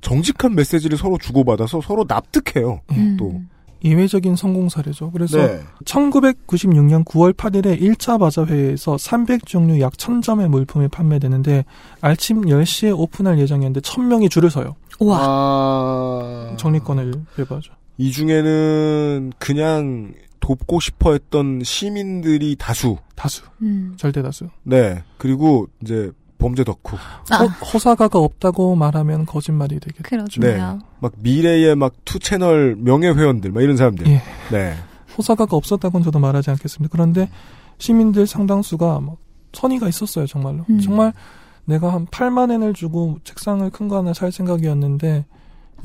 정직한 0.00 0.54
메시지를 0.54 0.98
서로 0.98 1.16
주고받아서 1.18 1.80
서로 1.80 2.04
납득해요. 2.06 2.80
음. 2.92 3.16
또 3.18 3.40
예외적인 3.84 4.34
성공 4.34 4.68
사례죠. 4.68 5.10
그래서 5.10 5.38
네. 5.38 5.60
1996년 5.84 7.04
9월 7.04 7.34
8일에 7.34 7.80
1차 7.80 8.18
바자회에서 8.18 8.96
300종류 8.96 9.80
약 9.80 9.92
1000점의 9.92 10.48
물품이 10.48 10.88
판매되는데 10.88 11.64
아침 12.00 12.42
10시에 12.42 12.98
오픈할 12.98 13.38
예정이었는데 13.38 13.80
1000명이 13.80 14.30
줄을 14.30 14.50
서요. 14.50 14.76
와. 15.00 15.18
아... 15.20 16.56
정리권을 16.56 17.12
배부하죠. 17.36 17.72
이 17.98 18.10
중에는 18.10 19.32
그냥 19.38 20.14
돕고 20.40 20.80
싶어 20.80 21.12
했던 21.12 21.62
시민들이 21.62 22.56
다수. 22.58 22.96
다수. 23.14 23.42
음. 23.62 23.94
절대 23.98 24.22
다수. 24.22 24.48
네. 24.62 25.02
그리고 25.18 25.68
이제 25.82 26.10
범죄 26.44 26.62
덕후. 26.62 26.96
아. 27.30 27.36
호, 27.36 27.46
호사가가 27.46 28.18
없다고 28.18 28.76
말하면 28.76 29.24
거짓말이 29.24 29.80
되겠죠. 29.80 30.02
그렇죠. 30.02 30.40
네. 30.42 30.58
막 31.00 31.12
미래의 31.18 31.74
막 31.74 31.94
투 32.04 32.18
채널 32.18 32.76
명예 32.78 33.08
회원들, 33.08 33.50
막 33.52 33.62
이런 33.62 33.76
사람들. 33.78 34.06
예. 34.08 34.20
네. 34.52 34.74
호사가가 35.16 35.56
없었다고는 35.56 36.04
저도 36.04 36.18
말하지 36.18 36.50
않겠습니다. 36.50 36.92
그런데 36.92 37.30
시민들 37.78 38.26
상당수가 38.26 39.00
막 39.00 39.16
선의가 39.54 39.88
있었어요, 39.88 40.26
정말로. 40.26 40.64
음. 40.68 40.80
정말 40.80 41.12
내가 41.64 41.92
한 41.94 42.06
8만 42.06 42.50
엔을 42.52 42.74
주고 42.74 43.18
책상을 43.24 43.68
큰 43.70 43.88
거 43.88 43.96
하나 43.96 44.12
살 44.12 44.30
생각이었는데 44.30 45.24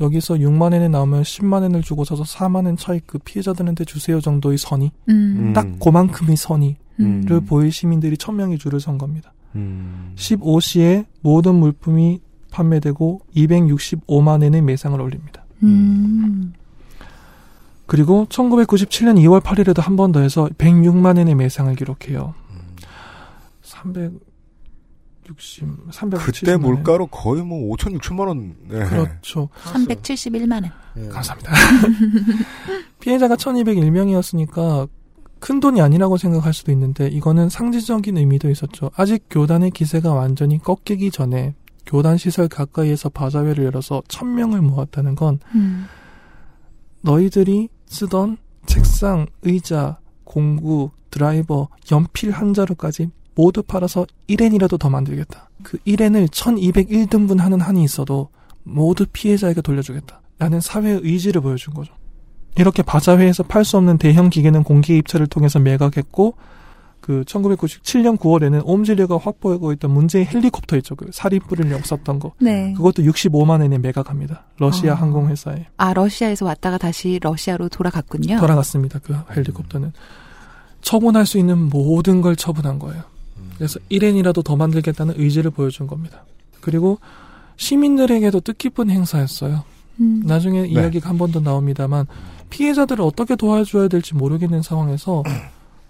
여기서 0.00 0.34
6만 0.34 0.74
엔에 0.74 0.88
나오면 0.88 1.22
10만 1.22 1.64
엔을 1.64 1.82
주고 1.82 2.04
서서 2.04 2.22
4만 2.24 2.66
엔 2.68 2.76
차익 2.76 3.06
그 3.06 3.18
피해자들한테 3.18 3.84
주세요 3.86 4.20
정도의 4.20 4.58
선의. 4.58 4.92
음. 5.08 5.52
딱 5.54 5.66
그만큼의 5.80 6.36
선의를 6.36 6.76
음. 7.00 7.44
보일 7.46 7.72
시민들이 7.72 8.16
1000명이 8.16 8.58
줄을 8.60 8.78
선 8.80 8.98
겁니다. 8.98 9.32
음. 9.56 10.12
15시에 10.16 11.06
모든 11.22 11.54
물품이 11.56 12.20
판매되고 12.50 13.20
265만 13.36 14.42
엔의 14.42 14.62
매상을 14.62 15.00
올립니다. 15.00 15.44
음. 15.62 16.52
그리고 17.86 18.26
1997년 18.28 19.16
2월 19.18 19.40
8일에도 19.40 19.80
한 19.80 19.96
번 19.96 20.12
더 20.12 20.20
해서 20.20 20.48
106만 20.58 21.18
엔의 21.18 21.34
매상을 21.34 21.74
기록해요. 21.74 22.34
360, 23.62 24.20
370만 25.90 26.18
그때 26.20 26.56
물가로 26.56 27.06
거의 27.08 27.42
뭐 27.42 27.74
5천, 27.76 27.98
6천만 27.98 28.28
원. 28.28 28.54
네. 28.68 28.84
그렇죠. 28.88 29.48
371만 29.64 30.62
원. 30.62 30.70
예. 30.98 31.08
감사합니다. 31.08 31.52
피해자가 33.00 33.36
1201명이었으니까 33.36 34.88
큰 35.40 35.58
돈이 35.58 35.80
아니라고 35.80 36.16
생각할 36.16 36.52
수도 36.52 36.70
있는데 36.72 37.08
이거는 37.08 37.48
상징적인 37.48 38.16
의미도 38.16 38.50
있었죠. 38.50 38.90
아직 38.94 39.24
교단의 39.30 39.70
기세가 39.72 40.12
완전히 40.12 40.58
꺾이기 40.58 41.10
전에 41.10 41.54
교단 41.86 42.16
시설 42.18 42.46
가까이에서 42.46 43.08
바자회를 43.08 43.64
열어서 43.64 44.02
1000명을 44.06 44.60
모았다는 44.60 45.14
건 45.14 45.40
음. 45.54 45.86
너희들이 47.00 47.68
쓰던 47.86 48.36
책상, 48.66 49.26
의자, 49.42 49.98
공구, 50.24 50.90
드라이버, 51.10 51.68
연필 51.90 52.30
한 52.30 52.54
자루까지 52.54 53.10
모두 53.34 53.62
팔아서 53.62 54.06
1엔이라도 54.28 54.78
더 54.78 54.90
만들겠다. 54.90 55.48
그 55.62 55.78
1엔을 55.78 56.28
1201등분 56.28 57.38
하는 57.38 57.60
한이 57.60 57.82
있어도 57.82 58.28
모두 58.62 59.06
피해자에게 59.10 59.62
돌려주겠다. 59.62 60.20
라는 60.38 60.60
사회의 60.60 61.00
의지를 61.02 61.40
보여준 61.40 61.74
거죠. 61.74 61.92
이렇게 62.56 62.82
바자회에서 62.82 63.44
팔 63.44 63.64
수 63.64 63.76
없는 63.76 63.98
대형 63.98 64.28
기계는 64.28 64.62
공개 64.64 64.96
입찰을 64.96 65.26
통해서 65.26 65.58
매각했고 65.58 66.34
그 67.00 67.24
1997년 67.26 68.18
9월에는 68.18 68.60
옴질리가 68.64 69.16
확보하고 69.18 69.72
있던 69.72 69.90
문제의 69.90 70.26
헬리콥터 70.26 70.76
있죠. 70.78 70.94
그 70.96 71.06
살인불을 71.12 71.72
없었던 71.74 72.18
거. 72.18 72.32
네. 72.38 72.74
그것도 72.74 73.02
65만 73.04 73.62
엔에 73.64 73.78
매각합니다. 73.78 74.44
러시아 74.58 74.92
아. 74.92 74.96
항공회사에. 74.96 75.66
아, 75.78 75.94
러시아에서 75.94 76.44
왔다가 76.44 76.76
다시 76.76 77.18
러시아로 77.22 77.70
돌아갔군요. 77.70 78.38
돌아갔습니다. 78.38 78.98
그 79.02 79.16
헬리콥터는 79.34 79.92
처분할 80.82 81.24
수 81.26 81.38
있는 81.38 81.58
모든 81.70 82.20
걸 82.20 82.36
처분한 82.36 82.78
거예요. 82.78 83.02
그래서 83.56 83.78
1엔이라도 83.90 84.44
더 84.44 84.56
만들겠다는 84.56 85.14
의지를 85.16 85.50
보여준 85.50 85.86
겁니다. 85.86 86.24
그리고 86.60 86.98
시민들에게도 87.56 88.40
뜻깊은 88.40 88.90
행사였어요. 88.90 89.64
음. 90.00 90.22
나중에 90.24 90.62
네. 90.62 90.68
이야기가 90.68 91.08
한 91.08 91.18
번 91.18 91.32
더 91.32 91.40
나옵니다만 91.40 92.06
피해자들을 92.50 93.02
어떻게 93.04 93.36
도와줘야 93.36 93.88
될지 93.88 94.14
모르겠는 94.14 94.62
상황에서 94.62 95.22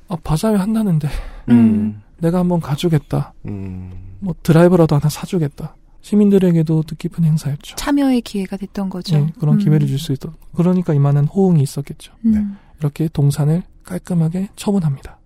아, 0.08 0.16
바자회 0.22 0.56
한다는데 0.56 1.08
음. 1.48 2.02
내가 2.18 2.38
한번 2.38 2.60
가주겠다. 2.60 3.32
음. 3.46 3.92
뭐 4.20 4.34
드라이버라도 4.42 4.96
하나 4.96 5.08
사주겠다. 5.08 5.74
시민들에게도 6.02 6.82
뜻깊은 6.84 7.24
행사였죠. 7.24 7.76
참여의 7.76 8.22
기회가 8.22 8.56
됐던 8.56 8.88
거죠. 8.90 9.18
네, 9.18 9.32
그런 9.38 9.54
음. 9.56 9.58
기회를 9.58 9.86
줄 9.86 9.98
수 9.98 10.12
있도록. 10.12 10.36
그러니까 10.54 10.94
이만한 10.94 11.26
호응이 11.26 11.62
있었겠죠. 11.62 12.12
음. 12.26 12.56
이렇게 12.78 13.08
동산을 13.12 13.62
깔끔하게 13.84 14.48
처분합니다. 14.56 15.18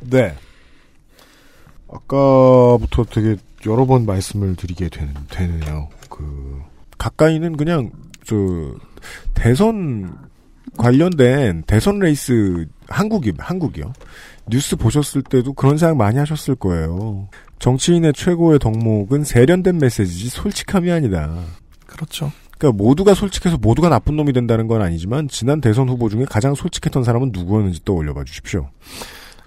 네. 0.00 0.34
아까부터 1.90 3.04
되게 3.04 3.36
여러 3.66 3.86
번 3.86 4.06
말씀을 4.06 4.56
드리게 4.56 4.88
되는, 4.88 5.14
되네요. 5.30 5.88
그, 6.08 6.62
가까이는 6.98 7.56
그냥, 7.56 7.90
저, 8.24 8.36
대선 9.34 10.16
관련된 10.76 11.64
대선 11.66 11.98
레이스 11.98 12.66
한국이, 12.88 13.32
한국이요. 13.38 13.92
뉴스 14.50 14.76
보셨을 14.76 15.22
때도 15.22 15.52
그런 15.52 15.78
생각 15.78 15.96
많이 15.96 16.18
하셨을 16.18 16.56
거예요. 16.56 17.28
정치인의 17.58 18.12
최고의 18.14 18.58
덕목은 18.58 19.24
세련된 19.24 19.78
메시지지 19.78 20.28
솔직함이 20.28 20.90
아니다. 20.90 21.38
그렇죠. 21.86 22.32
그러니까 22.58 22.82
모두가 22.82 23.14
솔직해서 23.14 23.58
모두가 23.58 23.88
나쁜 23.88 24.16
놈이 24.16 24.32
된다는 24.32 24.66
건 24.66 24.82
아니지만 24.82 25.28
지난 25.28 25.60
대선 25.60 25.88
후보 25.88 26.08
중에 26.08 26.24
가장 26.24 26.54
솔직했던 26.54 27.04
사람은 27.04 27.30
누구였는지 27.32 27.84
떠올려 27.84 28.14
봐 28.14 28.24
주십시오. 28.24 28.68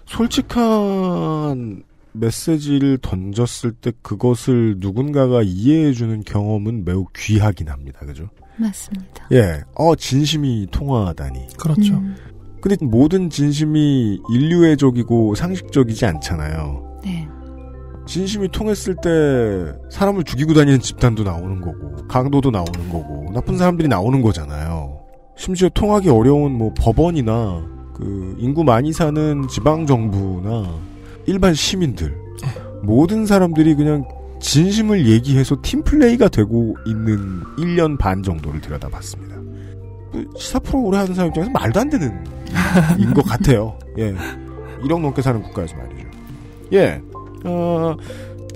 솔직한 0.06 1.84
메시지를 2.14 2.98
던졌을 3.02 3.72
때 3.74 3.92
그것을 4.02 4.76
누군가가 4.80 5.42
이해해주는 5.44 6.24
경험은 6.24 6.86
매우 6.86 7.06
귀하긴 7.16 7.70
합니다. 7.70 8.00
그죠? 8.06 8.30
맞습니다. 8.58 9.28
예, 9.32 9.62
어, 9.76 9.96
진심이 9.96 10.68
통하다니. 10.72 11.48
그렇죠. 11.58 11.96
음. 11.96 12.16
근데 12.62 12.84
모든 12.84 13.30
진심이 13.30 14.20
인류애적이고 14.30 15.36
상식적이지 15.36 16.06
않잖아요. 16.06 17.02
네. 17.04 17.28
진심이 18.08 18.50
통했을 18.50 18.96
때 18.96 19.74
사람을 19.92 20.24
죽이고 20.24 20.54
다니는 20.54 20.80
집단도 20.80 21.24
나오는 21.24 21.62
거고 21.62 22.08
강도도 22.08 22.52
나오는 22.52 22.90
거고 22.90 23.32
나쁜 23.34 23.58
사람들이 23.58 23.88
나오는 23.88 24.22
거잖아요. 24.22 25.00
심지어 25.36 25.70
통하기 25.70 26.10
어려운 26.10 26.54
뭐 26.54 26.74
법원이나 26.78 27.68
그 27.94 28.36
인구 28.40 28.64
많이 28.64 28.94
사는 28.94 29.48
지방 29.48 29.86
정부나 29.86 30.80
일반 31.26 31.54
시민들 31.54 32.16
모든 32.84 33.26
사람들이 33.26 33.76
그냥 33.76 34.06
진심을 34.40 35.08
얘기해서 35.08 35.58
팀플레이가 35.62 36.30
되고 36.30 36.76
있는 36.86 37.42
1년 37.58 37.98
반 37.98 38.22
정도를 38.24 38.62
들여다봤습니다. 38.62 39.36
그 40.12 40.26
시사 40.38 40.60
프로 40.60 40.82
오래 40.84 40.98
하는 41.00 41.14
사람 41.14 41.30
입장에서 41.30 41.52
말도 41.52 41.80
안 41.80 41.90
되는 41.90 42.24
인 42.98 43.14
것 43.14 43.24
같아요. 43.24 43.78
예. 43.98 44.14
1억 44.84 45.02
넘게 45.02 45.22
사는 45.22 45.42
국가에서 45.42 45.76
말이죠. 45.78 46.08
예. 46.74 47.02
어, 47.46 47.96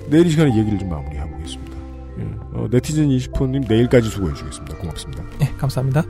내일 0.08 0.26
이 0.26 0.30
시간에 0.30 0.56
얘기를 0.56 0.78
좀 0.78 0.88
마무리해보겠습니다. 0.88 1.76
예. 2.18 2.24
어, 2.54 2.68
네티즌 2.70 3.08
20호님 3.08 3.68
내일까지 3.68 4.08
수고해주겠습니다. 4.08 4.76
고맙습니다. 4.78 5.24
네, 5.38 5.50
감사합니다. 5.58 6.04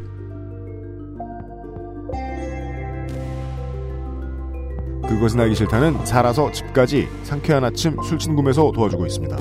그것은 5.11 5.40
알기 5.40 5.56
싫다는 5.56 6.06
살아서 6.06 6.52
집까지 6.52 7.08
상쾌한 7.24 7.64
아침 7.64 8.00
술친구에서 8.00 8.70
도와주고 8.72 9.06
있습니다. 9.06 9.36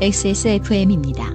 XSFM입니다. 0.00 1.26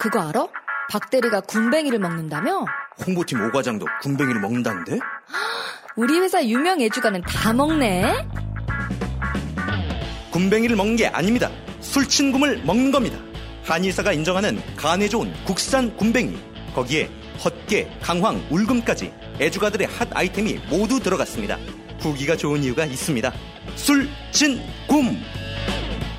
그거 0.00 0.20
알아? 0.20 0.48
박대리가 0.90 1.40
군뱅이를 1.42 2.00
먹는다며? 2.00 2.64
홍보팀 3.06 3.40
오과장도 3.40 3.86
군뱅이를 4.02 4.40
먹는다는데? 4.40 4.98
우리 5.98 6.16
회사 6.20 6.40
유명 6.46 6.80
애주가는 6.80 7.20
다 7.22 7.52
먹네? 7.52 8.24
군뱅이를 10.30 10.76
먹는 10.76 10.94
게 10.94 11.08
아닙니다. 11.08 11.50
술친굼을 11.80 12.62
먹는 12.62 12.92
겁니다. 12.92 13.18
한의사가 13.64 14.12
인정하는 14.12 14.62
간에 14.76 15.08
좋은 15.08 15.32
국산 15.44 15.96
군뱅이. 15.96 16.38
거기에 16.72 17.10
헛개, 17.44 17.88
강황, 18.00 18.40
울금까지 18.48 19.12
애주가들의 19.40 19.88
핫 19.88 20.08
아이템이 20.16 20.60
모두 20.70 21.00
들어갔습니다. 21.00 21.58
후기가 21.98 22.36
좋은 22.36 22.62
이유가 22.62 22.84
있습니다. 22.84 23.32
술친굼 23.74 25.16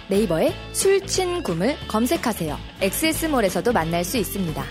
네이버에 0.09 0.53
술친굼을 0.73 1.77
검색하세요. 1.87 2.59
엑세스몰에서도 2.81 3.71
만날 3.71 4.03
수 4.03 4.17
있습니다. 4.17 4.61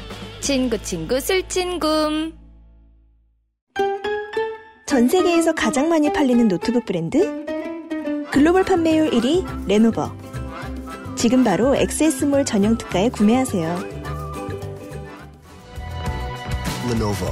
친구 0.40 0.76
친구 0.82 1.18
술친굼. 1.18 2.37
전 4.88 5.06
세계에서 5.06 5.52
가장 5.52 5.90
많이 5.90 6.10
팔리는 6.10 6.48
노트북 6.48 6.86
브랜드? 6.86 7.44
글로벌 8.30 8.64
판매율 8.64 9.10
1위 9.10 9.66
레노버. 9.68 10.10
지금 11.14 11.44
바로 11.44 11.76
엑세스몰 11.76 12.46
전용 12.46 12.78
특가에 12.78 13.10
구매하세요. 13.10 13.68
Lenovo 16.86 17.28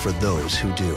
for 0.00 0.18
those 0.20 0.62
who 0.62 0.74
do. 0.74 0.94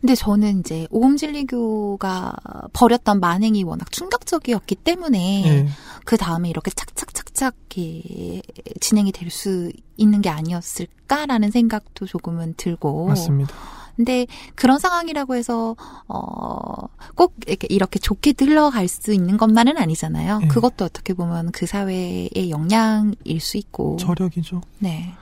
근데 0.00 0.14
저는 0.14 0.60
이제 0.60 0.86
오음진리교가 0.90 2.34
벌였던 2.74 3.20
만행이 3.20 3.64
워낙 3.64 3.90
충격적이었기 3.90 4.74
때문에 4.76 5.44
예. 5.46 5.68
그 6.04 6.16
다음에 6.16 6.48
이렇게 6.50 6.70
착착착착 6.70 7.54
이렇게 7.74 8.42
진행이 8.80 9.12
될 9.12 9.30
수 9.30 9.72
있는 9.96 10.22
게 10.22 10.28
아니었을까라는 10.28 11.50
생각도 11.50 12.06
조금은 12.06 12.54
들고 12.56 13.06
맞습니다. 13.06 13.54
근데 13.96 14.26
그런 14.54 14.78
상황이라고 14.78 15.34
해서 15.36 15.76
어꼭 16.06 17.34
이렇게 17.46 17.66
이렇게 17.70 17.98
좋게 17.98 18.34
흘러갈 18.38 18.88
수 18.88 19.12
있는 19.12 19.36
것만은 19.36 19.78
아니잖아요. 19.78 20.40
예. 20.42 20.46
그것도 20.48 20.84
어떻게 20.84 21.14
보면 21.14 21.52
그 21.52 21.66
사회의 21.66 22.50
영향일 22.50 23.40
수 23.40 23.56
있고. 23.56 23.96
저력이죠. 23.98 24.62
네. 24.80 25.14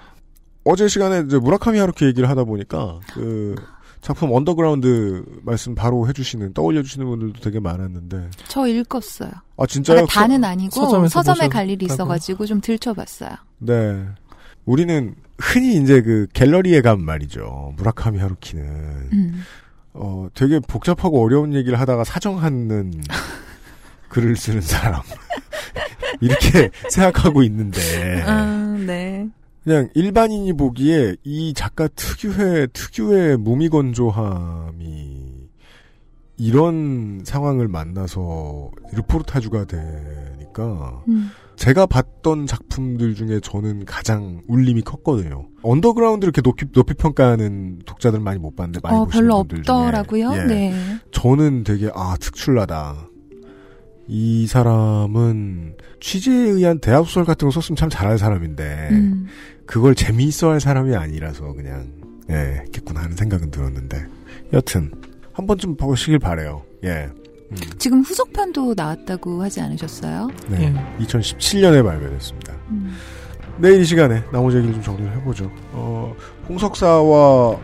어제 0.65 0.89
시간에 0.89 1.23
이제 1.27 1.39
무라카미 1.39 1.79
하루키 1.79 2.05
얘기를 2.07 2.29
하다 2.29 2.45
보니까 2.45 3.01
그 3.13 3.55
작품 4.03 4.33
언더그라운드 4.33 5.25
말씀 5.43 5.77
바로 5.77 6.09
해주시는 6.09 6.55
떠올려 6.55 6.83
주시는 6.83 7.07
분들도 7.07 7.41
되게 7.41 7.61
많았는데 7.61 8.31
저 8.49 8.67
읽었어요. 8.67 9.31
아 9.57 9.65
진짜요? 9.65 9.95
그러니까 9.95 10.13
다는 10.13 10.43
아니고 10.43 10.73
서점에서 10.73 11.23
서점에 11.23 11.49
갈 11.49 11.71
일이? 11.71 11.87
있어가지고 11.87 12.47
좀 12.47 12.61
들춰봤어요. 12.61 13.31
네. 13.59 14.05
우리는 14.65 15.15
흔히 15.39 15.77
이제 15.77 16.03
그 16.03 16.27
갤러리에 16.33 16.81
간 16.83 17.01
말이죠. 17.01 17.75
무라카미 17.77 18.19
하루키는 18.19 18.65
음. 19.13 19.45
어 19.95 20.27
되게 20.35 20.59
복잡하고 20.59 21.23
어려운 21.23 21.55
얘기를 21.55 21.79
하다가 21.79 22.03
사정하는 22.03 22.93
글을 24.09 24.35
쓰는 24.35 24.63
사람 24.63 25.01
이렇게 26.21 26.71
생각하고 26.91 27.45
있는데 27.45 28.25
음, 28.27 28.85
네. 28.85 29.29
그냥 29.65 29.89
일반인이 29.95 30.53
보기에 30.55 31.17
이 31.23 31.55
작가 31.55 31.87
특유의 31.89 32.69
특유의 32.73 33.37
무미건조함이 33.39 35.23
이런 36.39 37.21
상황을 37.25 37.69
만나서 37.69 38.71
르포르타주가 38.93 39.65
되니까 39.67 41.03
음. 41.09 41.31
제가 41.55 41.87
봤던 41.87 42.47
작품들 42.47 43.15
중에 43.15 43.39
저는 43.41 43.85
가장 43.85 44.41
울림이 44.49 44.83
컸거든요. 44.83 45.47
언더그라운드 45.63 46.25
이렇게 46.25 46.43
높이, 46.43 46.67
높이 46.73 46.95
평가하는 46.95 47.81
독자들 47.87 48.19
많이 48.19 48.41
못 48.41 48.57
봤는데 48.57 48.81
많이 48.83 48.97
어, 48.99 49.05
보시는 49.05 49.29
별로 49.29 49.39
분들 49.45 49.63
중에. 49.63 49.73
없더라고요. 49.73 50.33
예. 50.35 50.45
네. 50.47 50.75
저는 51.13 51.63
되게 51.63 51.89
아 51.95 52.17
특출나다. 52.19 53.09
이 54.09 54.49
사람은 54.49 55.77
취재에 56.01 56.35
의한 56.51 56.81
대학 56.81 57.05
소설 57.07 57.25
같은 57.25 57.47
거 57.47 57.53
썼으면 57.53 57.77
참 57.77 57.89
잘할 57.89 58.19
사람인데 58.19 58.89
음. 58.91 59.27
그걸 59.67 59.95
재미있어할 59.95 60.61
사람이 60.61 60.95
아니라서 60.97 61.53
그냥 61.53 61.93
예 62.31 62.63
했겠구나 62.67 63.03
하는 63.03 63.17
생각은 63.17 63.51
들었는데 63.51 64.07
여튼 64.53 64.91
한 65.33 65.47
번쯤 65.47 65.77
보시길 65.77 66.19
바래요. 66.19 66.63
예. 66.85 67.09
음, 67.51 67.57
지금 67.79 68.01
후속편도 68.03 68.75
나왔다고 68.77 69.43
하지 69.43 69.61
않으셨어요? 69.61 70.29
네. 70.49 70.75
2017년에 71.01 71.85
발매됐습니다. 71.85 72.55
음. 72.71 72.95
내일 73.59 73.81
이 73.81 73.85
시간에 73.85 74.23
나머지 74.33 74.57
얘기를 74.57 74.75
좀 74.75 74.83
정리를 74.83 75.17
해보죠. 75.19 75.51
어, 75.73 76.15
홍석사와 76.49 77.59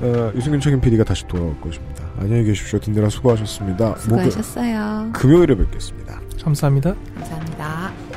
어, 0.00 0.32
유승균 0.34 0.60
책임 0.60 0.80
PD가 0.80 1.04
다시 1.04 1.26
돌아올 1.28 1.58
것입니다. 1.60 2.04
안녕히 2.18 2.44
계십시오. 2.44 2.78
든든한 2.80 3.10
수고하셨습니다. 3.10 3.96
수고하셨어요. 3.98 5.10
목요- 5.10 5.12
금요일에 5.12 5.54
뵙겠습니다. 5.56 6.20
감사합니다. 6.42 6.94
감사합니다. 7.14 8.13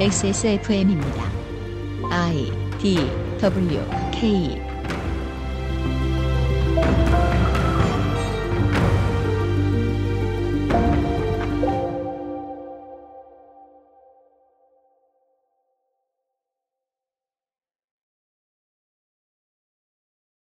XSFM입니다. 0.00 1.24
I 2.08 2.52
D 2.78 3.10
W 3.40 3.80
K 4.12 4.62